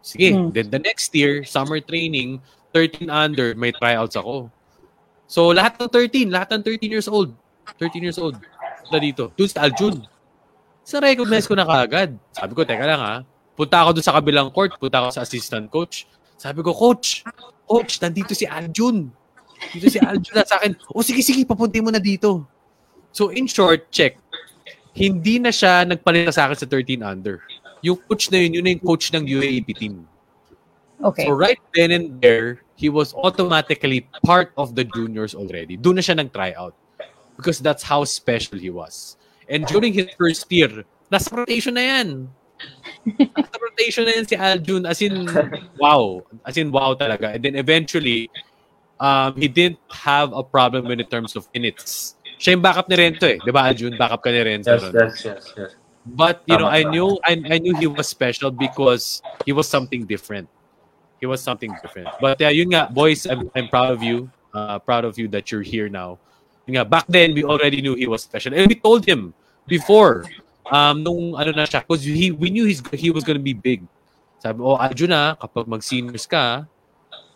Sige, 0.00 0.32
Hmm. 0.32 0.48
then 0.48 0.72
the 0.72 0.80
next 0.80 1.12
year, 1.12 1.44
summer 1.44 1.76
training, 1.76 2.40
13 2.72 3.12
under, 3.12 3.52
may 3.52 3.68
tryouts 3.68 4.16
ako. 4.16 4.48
So, 5.28 5.52
lahat 5.52 5.76
ng 5.76 5.92
13, 5.92 6.32
lahat 6.32 6.56
ng 6.56 6.62
13 6.64 6.88
years 6.88 7.04
old, 7.04 7.36
13 7.76 8.00
years 8.00 8.16
old, 8.16 8.40
na 8.88 8.96
dito. 8.96 9.28
Doon 9.36 9.50
si 9.52 9.60
Aljun. 9.60 10.00
Sa 10.88 11.04
recognize 11.04 11.44
ko 11.44 11.52
na 11.52 11.68
kaagad. 11.68 12.16
Sabi 12.32 12.52
ko, 12.56 12.64
teka 12.64 12.88
lang 12.88 12.98
ha, 13.04 13.20
Punta 13.60 13.84
ako 13.84 14.00
doon 14.00 14.06
sa 14.08 14.16
kabilang 14.16 14.48
court, 14.48 14.72
punta 14.80 15.04
ako 15.04 15.12
sa 15.12 15.20
assistant 15.20 15.68
coach. 15.68 16.08
Sabi 16.40 16.64
ko, 16.64 16.72
coach, 16.72 17.20
coach, 17.68 18.00
nandito 18.00 18.32
si 18.32 18.48
Aljun. 18.48 19.12
Dito 19.76 19.84
si 19.92 20.00
Aljun 20.00 20.32
na 20.32 20.48
sa 20.48 20.56
akin, 20.56 20.72
o 20.96 21.04
sige, 21.04 21.20
sige, 21.20 21.44
papunti 21.44 21.76
mo 21.84 21.92
na 21.92 22.00
dito. 22.00 22.48
So 23.12 23.28
in 23.28 23.44
short, 23.44 23.92
check. 23.92 24.16
Hindi 25.00 25.40
na 25.40 25.48
siya 25.48 25.88
nagpalita 25.88 26.28
sa 26.28 26.44
akin 26.44 26.60
sa 26.60 26.68
13 26.68 27.00
under. 27.00 27.40
Yung 27.80 27.96
coach 28.04 28.28
na 28.28 28.36
yun, 28.36 28.60
yun 28.60 28.64
na 28.68 28.76
yung 28.76 28.84
coach 28.84 29.08
ng 29.08 29.24
UAAP 29.24 29.72
team. 29.72 30.04
Okay. 31.00 31.24
So 31.24 31.32
right 31.32 31.56
then 31.72 31.90
and 31.96 32.20
there, 32.20 32.60
he 32.76 32.92
was 32.92 33.16
automatically 33.16 34.04
part 34.20 34.52
of 34.60 34.76
the 34.76 34.84
juniors 34.84 35.32
already. 35.32 35.80
Doon 35.80 35.96
na 35.96 36.04
siya 36.04 36.20
nag-try 36.20 36.52
out. 36.52 36.76
Because 37.40 37.56
that's 37.56 37.80
how 37.80 38.04
special 38.04 38.60
he 38.60 38.68
was. 38.68 39.16
And 39.48 39.64
during 39.64 39.96
his 39.96 40.12
first 40.20 40.44
year, 40.52 40.84
nasa 41.08 41.32
rotation 41.32 41.80
na 41.80 41.84
yan. 41.88 42.28
nasa 43.16 43.56
rotation 43.56 44.04
na 44.04 44.12
yan 44.12 44.24
si 44.28 44.36
Aljun. 44.36 44.84
As 44.84 45.00
in, 45.00 45.24
wow. 45.80 46.20
As 46.44 46.60
in, 46.60 46.68
wow 46.68 46.92
talaga. 46.92 47.32
And 47.32 47.40
then 47.40 47.56
eventually, 47.56 48.28
um, 49.00 49.32
he 49.40 49.48
didn't 49.48 49.80
have 49.88 50.36
a 50.36 50.44
problem 50.44 50.92
in 50.92 51.00
terms 51.08 51.34
of 51.34 51.48
minutes. 51.56 52.19
Siya 52.40 52.56
yung 52.56 52.64
backup 52.64 52.88
ni 52.88 52.96
Rento 52.96 53.28
eh. 53.28 53.36
Di 53.36 53.52
ba, 53.52 53.68
Aljun? 53.68 54.00
Backup 54.00 54.24
ka 54.24 54.32
ni 54.32 54.40
Rento. 54.40 54.72
Yes, 54.72 54.88
yes, 54.96 55.14
yes, 55.28 55.42
yes. 55.60 55.70
But 56.08 56.40
you 56.48 56.56
know, 56.56 56.72
Tama 56.72 56.80
I 56.80 56.82
ka. 56.82 56.88
knew 56.88 57.08
I, 57.28 57.32
I 57.36 57.56
knew 57.60 57.76
he 57.76 57.84
was 57.84 58.08
special 58.08 58.48
because 58.48 59.20
he 59.44 59.52
was 59.52 59.68
something 59.68 60.08
different. 60.08 60.48
He 61.20 61.28
was 61.28 61.44
something 61.44 61.68
different. 61.84 62.08
But 62.16 62.40
yeah, 62.40 62.48
yun 62.48 62.72
nga, 62.72 62.88
boys, 62.88 63.28
I'm, 63.28 63.52
I'm 63.52 63.68
proud 63.68 63.92
of 63.92 64.00
you. 64.00 64.32
Uh, 64.56 64.80
proud 64.80 65.04
of 65.04 65.20
you 65.20 65.28
that 65.36 65.52
you're 65.52 65.60
here 65.60 65.92
now. 65.92 66.16
Yun 66.64 66.80
nga, 66.80 66.84
back 66.88 67.04
then 67.12 67.36
we 67.36 67.44
already 67.44 67.84
knew 67.84 67.92
he 67.92 68.08
was 68.08 68.24
special, 68.24 68.56
and 68.56 68.64
we 68.64 68.80
told 68.80 69.04
him 69.04 69.36
before. 69.68 70.24
Um, 70.72 71.02
nung 71.04 71.34
ano 71.36 71.52
na 71.52 71.68
siya, 71.68 71.84
because 71.84 72.00
he 72.06 72.30
we 72.32 72.48
knew 72.48 72.64
he's 72.64 72.80
he 72.96 73.12
was 73.12 73.20
gonna 73.20 73.42
be 73.42 73.52
big. 73.52 73.84
Sabi, 74.40 74.64
oh, 74.64 74.80
Arjun 74.80 75.12
na, 75.12 75.36
kapag 75.36 75.68
mag-seniors 75.68 76.24
ka, 76.24 76.64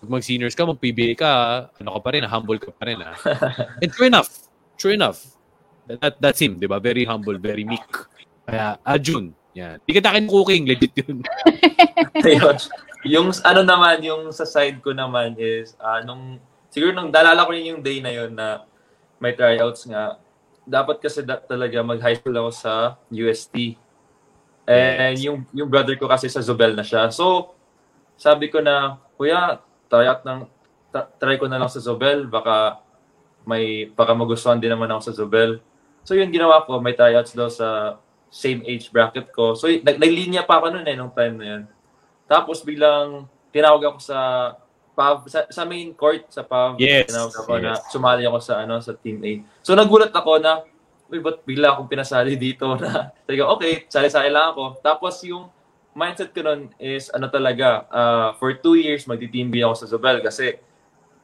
pag 0.00 0.08
mag-seniors 0.08 0.56
ka, 0.56 0.64
mag-PBA 0.64 1.20
ka, 1.20 1.32
ano 1.76 1.88
ka 1.98 2.00
pa 2.00 2.10
rin, 2.16 2.24
humble 2.24 2.56
ka 2.56 2.72
pa 2.72 2.88
rin, 2.88 2.96
ha? 3.04 3.12
And 3.84 3.92
true 3.92 4.08
enough, 4.08 4.48
true 4.76 4.94
enough. 4.94 5.34
That, 5.86 6.00
that, 6.00 6.14
that's 6.20 6.40
him, 6.40 6.56
di 6.56 6.66
ba? 6.66 6.80
Very 6.80 7.04
humble, 7.04 7.36
very 7.36 7.64
meek. 7.64 7.84
Kaya, 8.48 8.80
Arjun, 8.84 9.36
yan. 9.54 9.78
Di 9.84 9.90
kita 9.94 10.10
akin 10.10 10.26
cooking, 10.26 10.64
legit 10.66 10.92
yun. 10.98 11.22
Ayun. 12.26 12.56
yung 13.04 13.28
ano 13.44 13.60
naman, 13.62 14.00
yung 14.00 14.32
sa 14.32 14.48
side 14.48 14.80
ko 14.80 14.90
naman 14.96 15.36
is, 15.36 15.76
ah, 15.78 16.00
nung, 16.02 16.40
siguro 16.72 16.90
nung 16.96 17.12
dalala 17.12 17.44
ko 17.44 17.52
rin 17.52 17.76
yung 17.76 17.82
day 17.84 18.00
na 18.00 18.10
yun 18.10 18.32
na 18.32 18.64
may 19.20 19.36
tryouts 19.36 19.86
nga, 19.86 20.18
dapat 20.64 20.98
kasi 20.98 21.20
da- 21.20 21.40
talaga 21.44 21.84
mag-high 21.84 22.16
school 22.16 22.34
ako 22.34 22.50
sa 22.50 22.72
UST. 23.12 23.76
And 24.64 25.20
yung, 25.20 25.44
yung 25.52 25.68
brother 25.68 25.94
ko 26.00 26.08
kasi 26.08 26.32
sa 26.32 26.40
Zobel 26.40 26.72
na 26.72 26.82
siya. 26.82 27.12
So, 27.12 27.52
sabi 28.16 28.48
ko 28.48 28.64
na, 28.64 28.96
kuya, 29.20 29.60
tryout 29.92 30.24
ng, 30.24 30.48
ta- 30.88 31.12
try 31.20 31.36
ko 31.36 31.46
na 31.46 31.60
lang 31.60 31.68
sa 31.68 31.84
Zobel, 31.84 32.24
baka 32.24 32.83
may, 33.44 33.88
baka 33.92 34.12
magustuhan 34.16 34.60
din 34.60 34.72
naman 34.72 34.90
ako 34.90 35.00
sa 35.08 35.16
Zobel. 35.16 35.60
So 36.04 36.12
yun 36.12 36.28
ginawa 36.32 36.64
ko, 36.68 36.80
may 36.80 36.92
tryouts 36.92 37.32
daw 37.32 37.48
sa 37.48 38.00
same 38.28 38.66
age 38.66 38.90
bracket 38.90 39.30
ko. 39.30 39.54
So 39.54 39.70
nag 39.70 39.96
naglinya 39.96 40.42
pa 40.44 40.60
ako 40.60 40.74
noon 40.74 40.88
eh, 40.88 40.96
nung 40.98 41.14
time 41.14 41.34
na 41.38 41.46
yun. 41.46 41.62
Tapos 42.26 42.64
biglang 42.64 43.28
tinawag 43.54 43.94
ako 43.94 43.98
sa 44.02 44.18
PAV, 44.94 45.26
sa, 45.26 45.40
sa 45.50 45.62
main 45.66 45.90
court 45.94 46.26
sa 46.30 46.46
PAV. 46.46 46.78
Yes, 46.78 47.10
Tinawag 47.10 47.34
ako 47.34 47.52
yes. 47.58 47.62
na 47.62 47.72
sumali 47.90 48.22
ako 48.26 48.38
sa 48.40 48.54
ano 48.62 48.78
sa 48.78 48.94
team 48.94 49.18
A. 49.22 49.32
So 49.60 49.74
nagulat 49.74 50.14
ako 50.14 50.38
na, 50.38 50.62
uy, 51.10 51.18
ba't 51.18 51.42
bigla 51.42 51.74
akong 51.74 51.90
pinasali 51.90 52.38
dito 52.46 52.78
na, 52.78 53.10
sabi 53.26 53.36
ko, 53.38 53.54
okay, 53.58 53.84
sali-sali 53.90 54.30
lang 54.30 54.54
ako. 54.54 54.78
Tapos 54.80 55.18
yung 55.26 55.50
mindset 55.94 56.30
ko 56.30 56.42
nun 56.46 56.70
is, 56.78 57.10
ano 57.10 57.26
talaga, 57.30 57.86
uh, 57.90 58.28
for 58.38 58.54
two 58.58 58.78
years, 58.78 59.06
magti-team 59.06 59.50
B 59.50 59.62
ako 59.62 59.74
sa 59.78 59.86
Zobel 59.90 60.22
kasi 60.22 60.58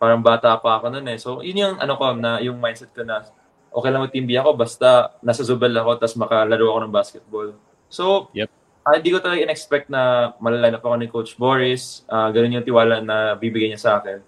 parang 0.01 0.25
bata 0.25 0.57
pa 0.57 0.81
ako 0.81 0.89
nun 0.89 1.05
eh. 1.13 1.21
So, 1.21 1.45
yun 1.45 1.61
yung, 1.61 1.77
ano 1.77 1.93
ko, 2.01 2.17
na, 2.17 2.41
yung 2.41 2.57
mindset 2.57 2.89
ko 2.97 3.05
na, 3.05 3.29
okay 3.69 3.93
lang 3.93 4.01
mag-team 4.01 4.25
B 4.25 4.33
ako, 4.41 4.57
basta 4.57 5.13
nasa 5.21 5.45
Zobel 5.45 5.77
ako, 5.77 6.01
tapos 6.01 6.17
makalaro 6.17 6.73
ako 6.73 6.79
ng 6.81 6.95
basketball. 6.95 7.49
So, 7.93 8.33
Yep. 8.33 8.49
ah, 8.89 8.97
hindi 8.97 9.13
ko 9.13 9.21
talaga 9.21 9.45
in-expect 9.45 9.93
na 9.93 10.33
malaline 10.41 10.81
up 10.81 10.83
ako 10.89 10.97
ni 10.97 11.09
Coach 11.13 11.37
Boris. 11.37 12.01
Ah, 12.09 12.33
ganun 12.33 12.57
yung 12.57 12.65
tiwala 12.65 13.05
na 13.05 13.37
bibigyan 13.37 13.77
niya 13.77 13.85
sa 13.85 13.93
akin. 14.01 14.25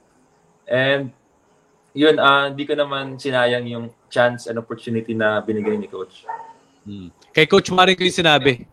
And, 0.68 1.08
yun, 1.96 2.20
ah, 2.20 2.52
hindi 2.52 2.68
ko 2.68 2.76
naman 2.76 3.16
sinayang 3.16 3.64
yung 3.64 3.88
chance 4.12 4.44
and 4.52 4.60
opportunity 4.60 5.16
na 5.16 5.40
binigay 5.40 5.80
ni 5.80 5.88
Coach. 5.88 6.28
Hmm. 6.84 7.08
Kay 7.32 7.48
Coach 7.48 7.72
Marin 7.72 7.96
ko 7.96 8.04
yung 8.04 8.20
sinabi. 8.20 8.68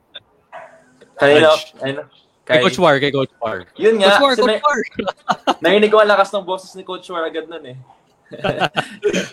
Kanina, 1.15 1.55
ano, 1.79 2.11
Kay 2.49 2.57
kay, 2.57 2.63
Coach 2.65 2.79
War, 2.81 2.97
kay 2.97 3.13
Coach 3.13 3.33
War. 3.37 3.61
Yun 3.77 4.01
nga, 4.01 4.17
Coach 4.17 4.21
War, 4.25 4.33
Coach 4.33 4.49
may- 4.49 4.63
War. 4.65 4.79
narinig 5.63 5.93
ko 5.93 6.01
ang 6.01 6.09
lakas 6.09 6.33
ng 6.33 6.41
boses 6.41 6.73
ni 6.73 6.81
Coach 6.81 7.05
War 7.13 7.29
agad 7.29 7.45
nun 7.45 7.61
eh. 7.61 7.77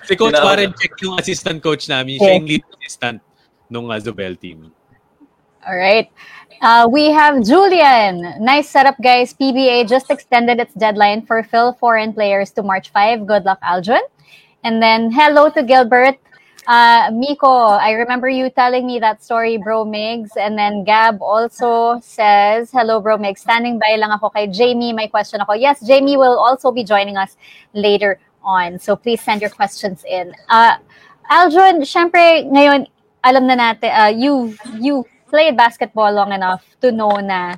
si 0.04 0.12
Coach 0.20 0.36
Warren 0.36 0.76
check 0.76 0.92
yung 1.00 1.16
assistant 1.16 1.64
coach 1.64 1.88
namin. 1.88 2.20
Siya 2.20 2.36
yung 2.36 2.48
lead 2.48 2.64
assistant 2.76 3.24
nung 3.72 3.88
uh, 3.88 3.96
Zobel 3.96 4.36
team. 4.36 4.68
All 5.64 5.76
right. 5.76 6.12
Uh, 6.62 6.88
we 6.88 7.08
have 7.08 7.42
Julian. 7.44 8.36
Nice 8.40 8.68
setup, 8.68 8.96
guys. 9.02 9.34
PBA 9.34 9.88
just 9.88 10.12
extended 10.12 10.60
its 10.60 10.72
deadline 10.74 11.24
for 11.24 11.42
Phil 11.42 11.72
foreign 11.80 12.12
players 12.12 12.52
to 12.52 12.62
March 12.62 12.92
5. 12.92 13.26
Good 13.26 13.44
luck, 13.44 13.60
Aljun. 13.60 14.00
And 14.64 14.80
then 14.80 15.10
hello 15.10 15.50
to 15.50 15.62
Gilbert. 15.62 16.16
Uh, 16.66 17.10
Miko, 17.14 17.46
I 17.78 17.92
remember 17.92 18.28
you 18.28 18.50
telling 18.50 18.86
me 18.86 18.98
that 18.98 19.22
story, 19.22 19.56
Bro 19.56 19.86
Migs. 19.86 20.30
And 20.36 20.58
then 20.58 20.82
Gab 20.82 21.22
also 21.22 22.00
says, 22.02 22.70
Hello, 22.72 23.00
Bro 23.00 23.18
Migs. 23.18 23.38
Standing 23.38 23.78
by 23.78 23.94
lang 23.94 24.10
ako 24.10 24.30
kay 24.30 24.48
Jamie. 24.48 24.92
My 24.92 25.06
question 25.06 25.40
ako. 25.40 25.54
Yes, 25.54 25.80
Jamie 25.86 26.16
will 26.16 26.38
also 26.38 26.72
be 26.72 26.82
joining 26.82 27.16
us 27.16 27.36
later 27.72 28.18
on. 28.42 28.78
So 28.80 28.96
please 28.96 29.22
send 29.22 29.40
your 29.40 29.50
questions 29.50 30.02
in. 30.10 30.34
Uh, 30.50 30.74
Aljun, 31.30 31.86
syempre, 31.86 32.42
ngayon, 32.50 32.86
alam 33.22 33.46
na 33.46 33.54
natin, 33.54 33.90
uh, 33.94 34.10
you, 34.10 34.54
you 34.78 35.06
played 35.30 35.56
basketball 35.56 36.10
long 36.12 36.32
enough 36.32 36.66
to 36.82 36.90
know 36.90 37.14
na 37.22 37.54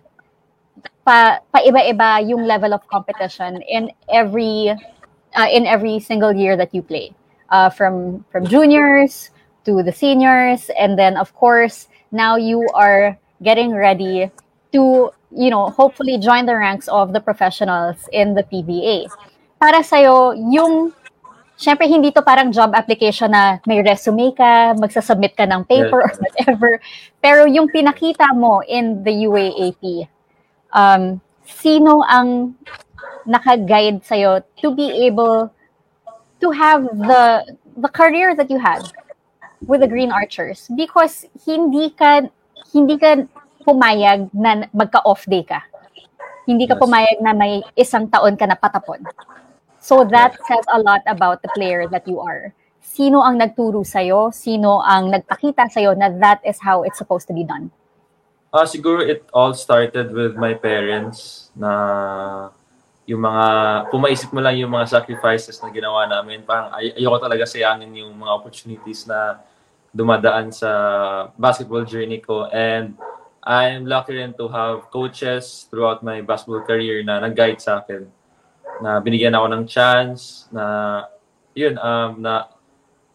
pa 1.04 1.40
paiba-iba 1.48 2.20
yung 2.28 2.44
level 2.44 2.76
of 2.76 2.84
competition 2.92 3.64
in 3.64 3.88
every 4.12 4.68
uh, 5.32 5.48
in 5.48 5.64
every 5.64 5.96
single 5.96 6.32
year 6.36 6.56
that 6.56 6.68
you 6.76 6.84
play 6.84 7.12
uh, 7.50 7.70
from 7.70 8.24
from 8.30 8.46
juniors 8.46 9.30
to 9.64 9.82
the 9.82 9.92
seniors. 9.92 10.70
And 10.78 10.98
then 10.98 11.16
of 11.16 11.34
course 11.34 11.88
now 12.12 12.36
you 12.36 12.68
are 12.74 13.18
getting 13.42 13.74
ready 13.74 14.30
to 14.72 15.10
you 15.30 15.50
know 15.50 15.70
hopefully 15.70 16.18
join 16.18 16.46
the 16.46 16.56
ranks 16.56 16.88
of 16.88 17.12
the 17.12 17.20
professionals 17.20 18.08
in 18.12 18.34
the 18.34 18.42
PBA 18.42 19.08
para 19.58 19.82
sa'yo 19.82 20.32
yung 20.52 20.92
Siyempre, 21.58 21.90
hindi 21.90 22.14
to 22.14 22.22
parang 22.22 22.54
job 22.54 22.70
application 22.70 23.34
na 23.34 23.58
may 23.66 23.82
resume 23.82 24.30
ka, 24.30 24.78
magsasubmit 24.78 25.34
ka 25.34 25.42
ng 25.42 25.66
paper 25.66 26.06
or 26.06 26.14
whatever. 26.22 26.78
Pero 27.18 27.50
yung 27.50 27.66
pinakita 27.66 28.30
mo 28.30 28.62
in 28.62 29.02
the 29.02 29.26
UAAP, 29.26 30.06
um, 30.70 31.18
sino 31.42 32.06
ang 32.06 32.54
naka-guide 33.26 34.06
sa'yo 34.06 34.38
to 34.54 34.70
be 34.70 34.86
able 35.10 35.50
to 36.40 36.50
have 36.50 36.86
the 36.86 37.44
the 37.76 37.90
career 37.90 38.34
that 38.34 38.50
you 38.50 38.58
had 38.58 38.82
with 39.66 39.80
the 39.80 39.90
Green 39.90 40.10
Archers? 40.10 40.70
Because 40.74 41.26
hindi 41.46 41.90
ka 41.94 42.26
hindi 42.74 42.98
ka 42.98 43.26
pumayag 43.64 44.30
na 44.32 44.66
magka-off 44.72 45.26
day 45.28 45.44
ka. 45.44 45.60
Hindi 46.48 46.64
ka 46.64 46.76
Yes. 46.76 46.82
pumayag 46.82 47.18
na 47.20 47.32
may 47.36 47.60
isang 47.76 48.08
taon 48.08 48.36
ka 48.36 48.48
na 48.48 48.56
patapon. 48.56 49.04
So 49.78 50.04
that 50.08 50.34
says 50.48 50.64
a 50.72 50.80
lot 50.80 51.04
about 51.06 51.44
the 51.44 51.52
player 51.52 51.86
that 51.88 52.08
you 52.08 52.18
are. 52.20 52.52
Sino 52.80 53.20
ang 53.20 53.38
nagturo 53.38 53.84
sa'yo? 53.84 54.32
Sino 54.32 54.80
ang 54.80 55.12
nagpakita 55.12 55.68
sa'yo 55.68 55.92
na 55.94 56.08
that 56.18 56.40
is 56.42 56.58
how 56.58 56.82
it's 56.82 56.98
supposed 56.98 57.28
to 57.28 57.36
be 57.36 57.44
done? 57.44 57.70
Ah, 58.48 58.64
siguro 58.64 59.04
it 59.04 59.28
all 59.36 59.52
started 59.52 60.08
with 60.16 60.40
my 60.40 60.56
parents 60.56 61.52
na 61.52 62.48
yung 63.08 63.24
mga, 63.24 63.46
kung 63.88 64.04
maisip 64.04 64.28
mo 64.36 64.40
lang 64.44 64.60
yung 64.60 64.68
mga 64.68 65.00
sacrifices 65.00 65.56
na 65.64 65.72
ginawa 65.72 66.04
namin, 66.04 66.44
parang 66.44 66.68
ay- 66.76 66.92
ayoko 66.92 67.16
talaga 67.16 67.48
sayangin 67.48 68.04
yung 68.04 68.12
mga 68.12 68.32
opportunities 68.36 69.08
na 69.08 69.40
dumadaan 69.96 70.52
sa 70.52 70.70
basketball 71.40 71.88
journey 71.88 72.20
ko. 72.20 72.44
And 72.52 72.92
I'm 73.40 73.88
lucky 73.88 74.12
rin 74.12 74.36
to 74.36 74.52
have 74.52 74.92
coaches 74.92 75.64
throughout 75.72 76.04
my 76.04 76.20
basketball 76.20 76.60
career 76.68 77.00
na 77.00 77.16
nag-guide 77.24 77.64
sa 77.64 77.80
akin. 77.80 78.04
Na 78.84 79.00
binigyan 79.00 79.32
ako 79.32 79.46
ng 79.56 79.64
chance, 79.64 80.44
na 80.52 81.00
yun, 81.56 81.80
um, 81.80 82.20
na 82.20 82.52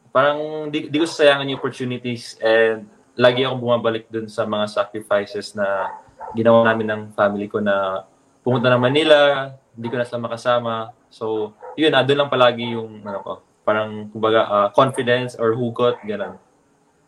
parang 0.10 0.74
di, 0.74 0.90
di 0.90 0.98
ko 0.98 1.06
sayangin 1.06 1.54
yung 1.54 1.62
opportunities 1.62 2.34
and 2.42 2.90
lagi 3.14 3.46
akong 3.46 3.62
bumabalik 3.62 4.10
dun 4.10 4.26
sa 4.26 4.42
mga 4.50 4.74
sacrifices 4.74 5.54
na 5.54 5.94
ginawa 6.34 6.66
namin 6.74 6.90
ng 6.90 7.02
family 7.14 7.46
ko 7.46 7.62
na 7.62 8.10
pumunta 8.44 8.68
ng 8.70 8.84
Manila, 8.84 9.50
hindi 9.74 9.88
ko 9.90 9.96
na 9.98 10.06
sila 10.06 10.28
makasama. 10.28 10.92
So, 11.10 11.56
yun, 11.80 11.96
ah, 11.96 12.04
doon 12.04 12.28
lang 12.28 12.32
palagi 12.32 12.76
yung, 12.76 13.02
ano 13.02 13.20
ko, 13.24 13.34
parang, 13.64 14.12
kumbaga, 14.12 14.46
ah, 14.46 14.68
confidence 14.76 15.40
or 15.40 15.56
hugot, 15.56 15.98
gano'n. 16.04 16.36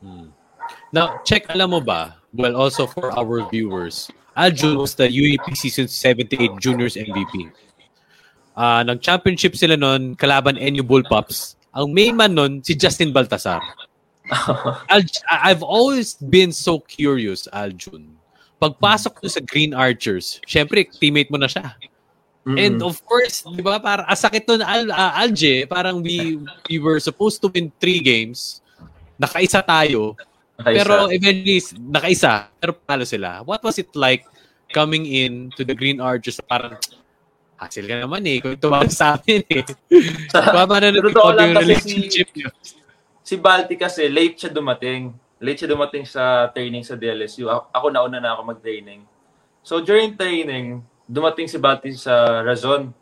Hmm. 0.02 0.28
Now, 0.90 1.22
check, 1.28 1.46
alam 1.52 1.76
mo 1.76 1.84
ba, 1.84 2.18
well, 2.34 2.56
also 2.56 2.88
for 2.88 3.14
our 3.14 3.46
viewers, 3.52 4.10
Aljun 4.36 4.76
was 4.76 4.96
the 4.96 5.08
UAP 5.08 5.56
Season 5.56 5.88
78 5.88 6.60
Juniors 6.60 6.96
MVP. 6.96 7.52
Uh, 8.56 8.84
nag-championship 8.88 9.56
sila 9.56 9.76
noon, 9.76 10.16
kalaban 10.16 10.56
NU 10.60 10.84
Bullpups. 10.84 11.56
Ang 11.76 11.92
main 11.92 12.16
man 12.16 12.32
noon, 12.32 12.64
si 12.64 12.76
Justin 12.76 13.12
Baltasar. 13.12 13.60
Al- 14.92 15.24
I've 15.30 15.64
always 15.64 16.16
been 16.16 16.52
so 16.52 16.80
curious, 16.80 17.48
Aljun. 17.52 18.15
Pagpasok 18.66 19.22
ko 19.22 19.26
sa 19.30 19.42
Green 19.46 19.78
Archers, 19.78 20.42
syempre, 20.50 20.90
teammate 20.90 21.30
mo 21.30 21.38
na 21.38 21.46
siya. 21.46 21.78
Mm-hmm. 22.46 22.58
And 22.62 22.78
of 22.82 23.02
course, 23.06 23.46
di 23.46 23.62
ba, 23.62 23.78
para 23.78 24.06
asakit 24.10 24.46
nun, 24.50 24.62
Al, 24.66 24.90
uh, 24.90 25.14
Alje, 25.22 25.70
parang 25.70 26.02
we, 26.02 26.42
we 26.70 26.78
were 26.82 26.98
supposed 27.02 27.42
to 27.42 27.50
win 27.50 27.74
three 27.78 28.02
games. 28.02 28.62
Nakaisa 29.22 29.62
tayo. 29.66 30.18
Nakaisa. 30.58 30.78
Pero 30.82 30.94
eventually, 31.10 31.62
nakaisa. 31.78 32.50
Pero 32.58 32.74
palo 32.74 33.06
sila. 33.06 33.42
What 33.46 33.62
was 33.62 33.78
it 33.78 33.90
like 33.94 34.26
coming 34.74 35.06
in 35.06 35.54
to 35.58 35.66
the 35.66 35.74
Green 35.74 35.98
Archers? 35.98 36.38
Parang, 36.42 36.78
hassle 37.58 37.90
ka 37.90 37.98
naman 38.02 38.22
eh. 38.30 38.38
Kung 38.42 38.62
tumawag 38.62 38.94
sa 38.94 39.18
amin 39.18 39.42
eh. 39.50 39.66
Pama 40.30 40.82
na 40.82 40.94
nag 40.94 41.02
yung 41.02 41.58
relationship 41.58 42.30
si, 42.34 42.46
Si 43.26 43.36
Balti 43.42 43.74
kasi, 43.74 44.06
late 44.06 44.38
siya 44.38 44.54
dumating. 44.54 45.10
Late 45.40 45.64
siya 45.64 45.72
dumating 45.76 46.08
sa 46.08 46.48
training 46.52 46.84
sa 46.88 46.96
DLSU. 46.96 47.48
Ako 47.50 47.92
nauna 47.92 48.24
na 48.24 48.36
ako 48.36 48.56
mag-training. 48.56 49.04
So 49.66 49.84
during 49.84 50.16
training, 50.16 50.86
dumating 51.10 51.50
si 51.50 51.60
Balti 51.60 51.92
sa 51.98 52.42
Razon. 52.42 52.94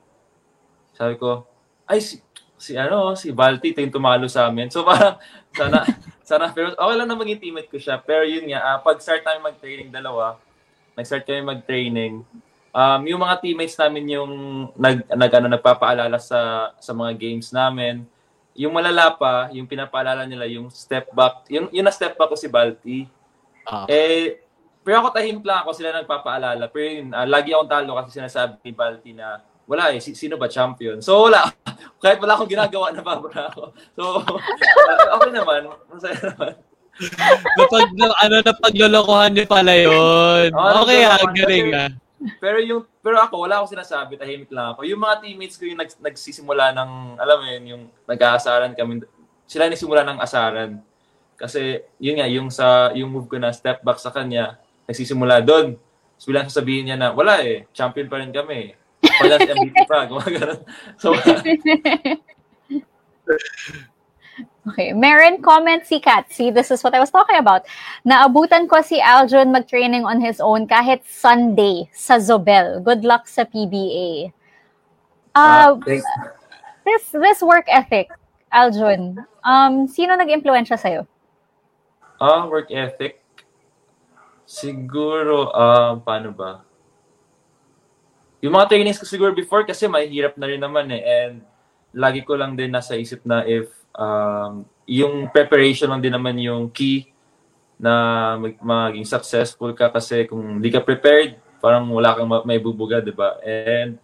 Sabi 0.98 1.18
ko, 1.18 1.46
ay, 1.86 2.02
si, 2.02 2.24
si 2.58 2.74
ano, 2.74 3.14
si 3.14 3.30
Balti, 3.30 3.76
ito 3.76 3.84
yung 3.84 3.94
tumalo 3.94 4.26
sa 4.26 4.50
amin. 4.50 4.72
So 4.74 4.82
parang, 4.82 5.20
sana, 5.60 5.86
sana, 6.24 6.50
pero 6.50 6.74
okay 6.74 6.96
lang 6.96 7.10
na 7.10 7.20
maging 7.20 7.42
teammate 7.42 7.70
ko 7.70 7.78
siya. 7.78 8.02
Pero 8.02 8.26
yun 8.26 8.50
nga, 8.50 8.62
uh, 8.64 8.78
pag 8.82 8.98
start 8.98 9.22
namin 9.22 9.54
mag-training 9.54 9.90
dalawa, 9.94 10.40
nag-start 10.98 11.26
kami 11.26 11.42
mag-training, 11.46 12.26
um, 12.74 13.02
yung 13.06 13.22
mga 13.22 13.40
teammates 13.40 13.78
namin 13.78 14.04
yung 14.10 14.32
nag, 14.74 15.06
nag 15.06 15.32
ano, 15.38 15.48
nagpapaalala 15.54 16.18
sa 16.18 16.74
sa 16.82 16.92
mga 16.92 17.14
games 17.16 17.54
namin. 17.54 18.04
Yung 18.54 18.74
malala 18.74 19.14
pa, 19.18 19.50
yung 19.50 19.66
pinapaalala 19.66 20.30
nila 20.30 20.46
yung 20.46 20.70
step 20.70 21.10
back, 21.10 21.50
yung 21.50 21.70
yung 21.74 21.86
na 21.86 21.94
step 21.94 22.14
back 22.14 22.30
ko 22.30 22.38
si 22.38 22.50
Balti. 22.50 23.10
Uh-huh. 23.66 23.86
Eh 23.90 24.44
pero 24.84 25.00
ako 25.00 25.16
tahimik 25.16 25.48
lang 25.48 25.64
ako 25.64 25.72
sila 25.72 25.96
nagpapaalala. 25.96 26.68
Pero 26.68 26.86
yun, 26.86 27.08
uh, 27.16 27.24
lagi 27.24 27.56
akong 27.56 27.72
talo 27.72 27.96
kasi 27.98 28.20
sinasabi 28.20 28.60
ni 28.62 28.72
Balti 28.76 29.12
na 29.16 29.40
wala 29.64 29.96
eh, 29.96 30.04
sino 30.04 30.36
ba 30.36 30.52
champion? 30.52 31.00
So 31.00 31.32
wala. 31.32 31.48
Kahit 32.04 32.20
wala 32.20 32.36
akong 32.36 32.52
ginagawa 32.52 32.92
na 32.94 33.00
pabura 33.00 33.48
ako. 33.48 33.72
So, 33.96 34.04
uh, 34.20 35.08
okay 35.18 35.32
naman. 35.32 35.72
Masaya 35.88 36.20
naman. 36.20 36.54
napag, 37.58 37.90
ano, 37.98 38.36
napaglolokohan 38.44 39.32
niyo 39.34 39.46
pala 39.50 39.74
yun. 39.74 40.54
Oh, 40.54 40.86
okay 40.86 41.10
ah, 41.10 41.18
galing 41.32 41.74
ah. 41.74 41.90
Pero 42.40 42.58
yung 42.64 42.88
pero 43.04 43.20
ako 43.20 43.44
wala 43.44 43.60
akong 43.60 43.76
sinasabi, 43.76 44.16
tahimik 44.16 44.52
lang 44.52 44.76
ako. 44.76 44.88
Yung 44.88 45.02
mga 45.02 45.20
teammates 45.24 45.58
ko 45.60 45.68
yung 45.68 45.80
nag, 45.80 45.92
nagsisimula 46.00 46.72
ng 46.72 46.92
alam 47.20 47.38
mo 47.40 47.46
yun, 47.48 47.64
yung 47.68 47.84
nag-aasaran 48.08 48.76
kami. 48.76 49.04
Sila 49.48 49.68
nagsimula 49.68 50.08
ng 50.08 50.20
asaran. 50.24 50.80
Kasi 51.36 51.84
yun 52.00 52.16
nga 52.20 52.28
yung 52.30 52.48
sa 52.48 52.96
yung 52.96 53.12
move 53.12 53.28
ko 53.28 53.36
na 53.36 53.52
step 53.52 53.84
back 53.84 54.00
sa 54.00 54.16
kanya, 54.16 54.60
nagsisimula 54.88 55.44
doon. 55.44 55.76
So 56.16 56.32
bilang 56.32 56.48
sasabihin 56.48 56.88
niya 56.88 56.98
na 57.00 57.12
wala 57.12 57.44
eh, 57.44 57.68
champion 57.76 58.08
pa 58.08 58.24
rin 58.24 58.32
kami. 58.32 58.72
Wala 59.04 59.36
si 59.44 59.50
MVP 59.52 59.78
pa, 59.84 60.06
gumagano. 60.10 60.64
So 60.96 61.12
Okay. 64.64 64.96
Marin 64.96 65.44
comment 65.44 65.84
si 65.84 66.00
Kat. 66.00 66.32
See, 66.32 66.48
this 66.48 66.72
is 66.72 66.84
what 66.84 66.96
I 66.96 67.00
was 67.04 67.12
talking 67.12 67.36
about. 67.36 67.68
Naabutan 68.08 68.72
ko 68.72 68.80
si 68.80 69.04
Aljun 69.04 69.52
mag-training 69.52 70.08
on 70.08 70.24
his 70.24 70.40
own 70.40 70.72
kahit 70.72 71.04
Sunday 71.04 71.92
sa 71.92 72.16
Zobel. 72.16 72.80
Good 72.80 73.04
luck 73.04 73.28
sa 73.28 73.44
PBA. 73.44 74.32
Uh, 75.36 75.76
uh 75.76 76.04
this 76.88 77.12
this 77.12 77.40
work 77.44 77.68
ethic, 77.68 78.08
Aljun, 78.56 79.20
um, 79.44 79.88
sino 79.88 80.16
nag-impluensya 80.16 80.80
sa'yo? 80.80 81.04
Ah, 82.24 82.44
uh, 82.44 82.48
work 82.48 82.72
ethic? 82.72 83.20
Siguro, 84.48 85.52
um, 85.52 85.60
uh, 85.60 85.94
paano 86.00 86.32
ba? 86.32 86.64
Yung 88.40 88.56
mga 88.56 88.72
trainings 88.72 89.00
ko 89.00 89.08
siguro 89.08 89.32
before 89.36 89.68
kasi 89.68 89.88
mahirap 89.88 90.36
na 90.40 90.48
rin 90.48 90.60
naman 90.60 90.88
eh. 90.92 91.04
And 91.04 91.44
lagi 91.96 92.24
ko 92.24 92.36
lang 92.36 92.56
din 92.56 92.72
nasa 92.72 92.96
isip 92.96 93.24
na 93.28 93.44
if 93.44 93.83
um, 93.98 94.66
yung 94.84 95.30
preparation 95.32 95.88
lang 95.88 96.04
din 96.04 96.14
naman 96.14 96.36
yung 96.42 96.68
key 96.70 97.08
na 97.80 98.36
mag- 98.40 98.62
maging 98.62 99.08
successful 99.08 99.72
ka 99.74 99.90
kasi 99.90 100.28
kung 100.28 100.60
hindi 100.60 100.70
ka 100.70 100.84
prepared, 100.84 101.40
parang 101.64 101.88
wala 101.90 102.16
kang 102.16 102.30
may 102.44 102.60
bubuga, 102.60 103.00
di 103.00 103.16
ba? 103.16 103.40
And 103.44 103.98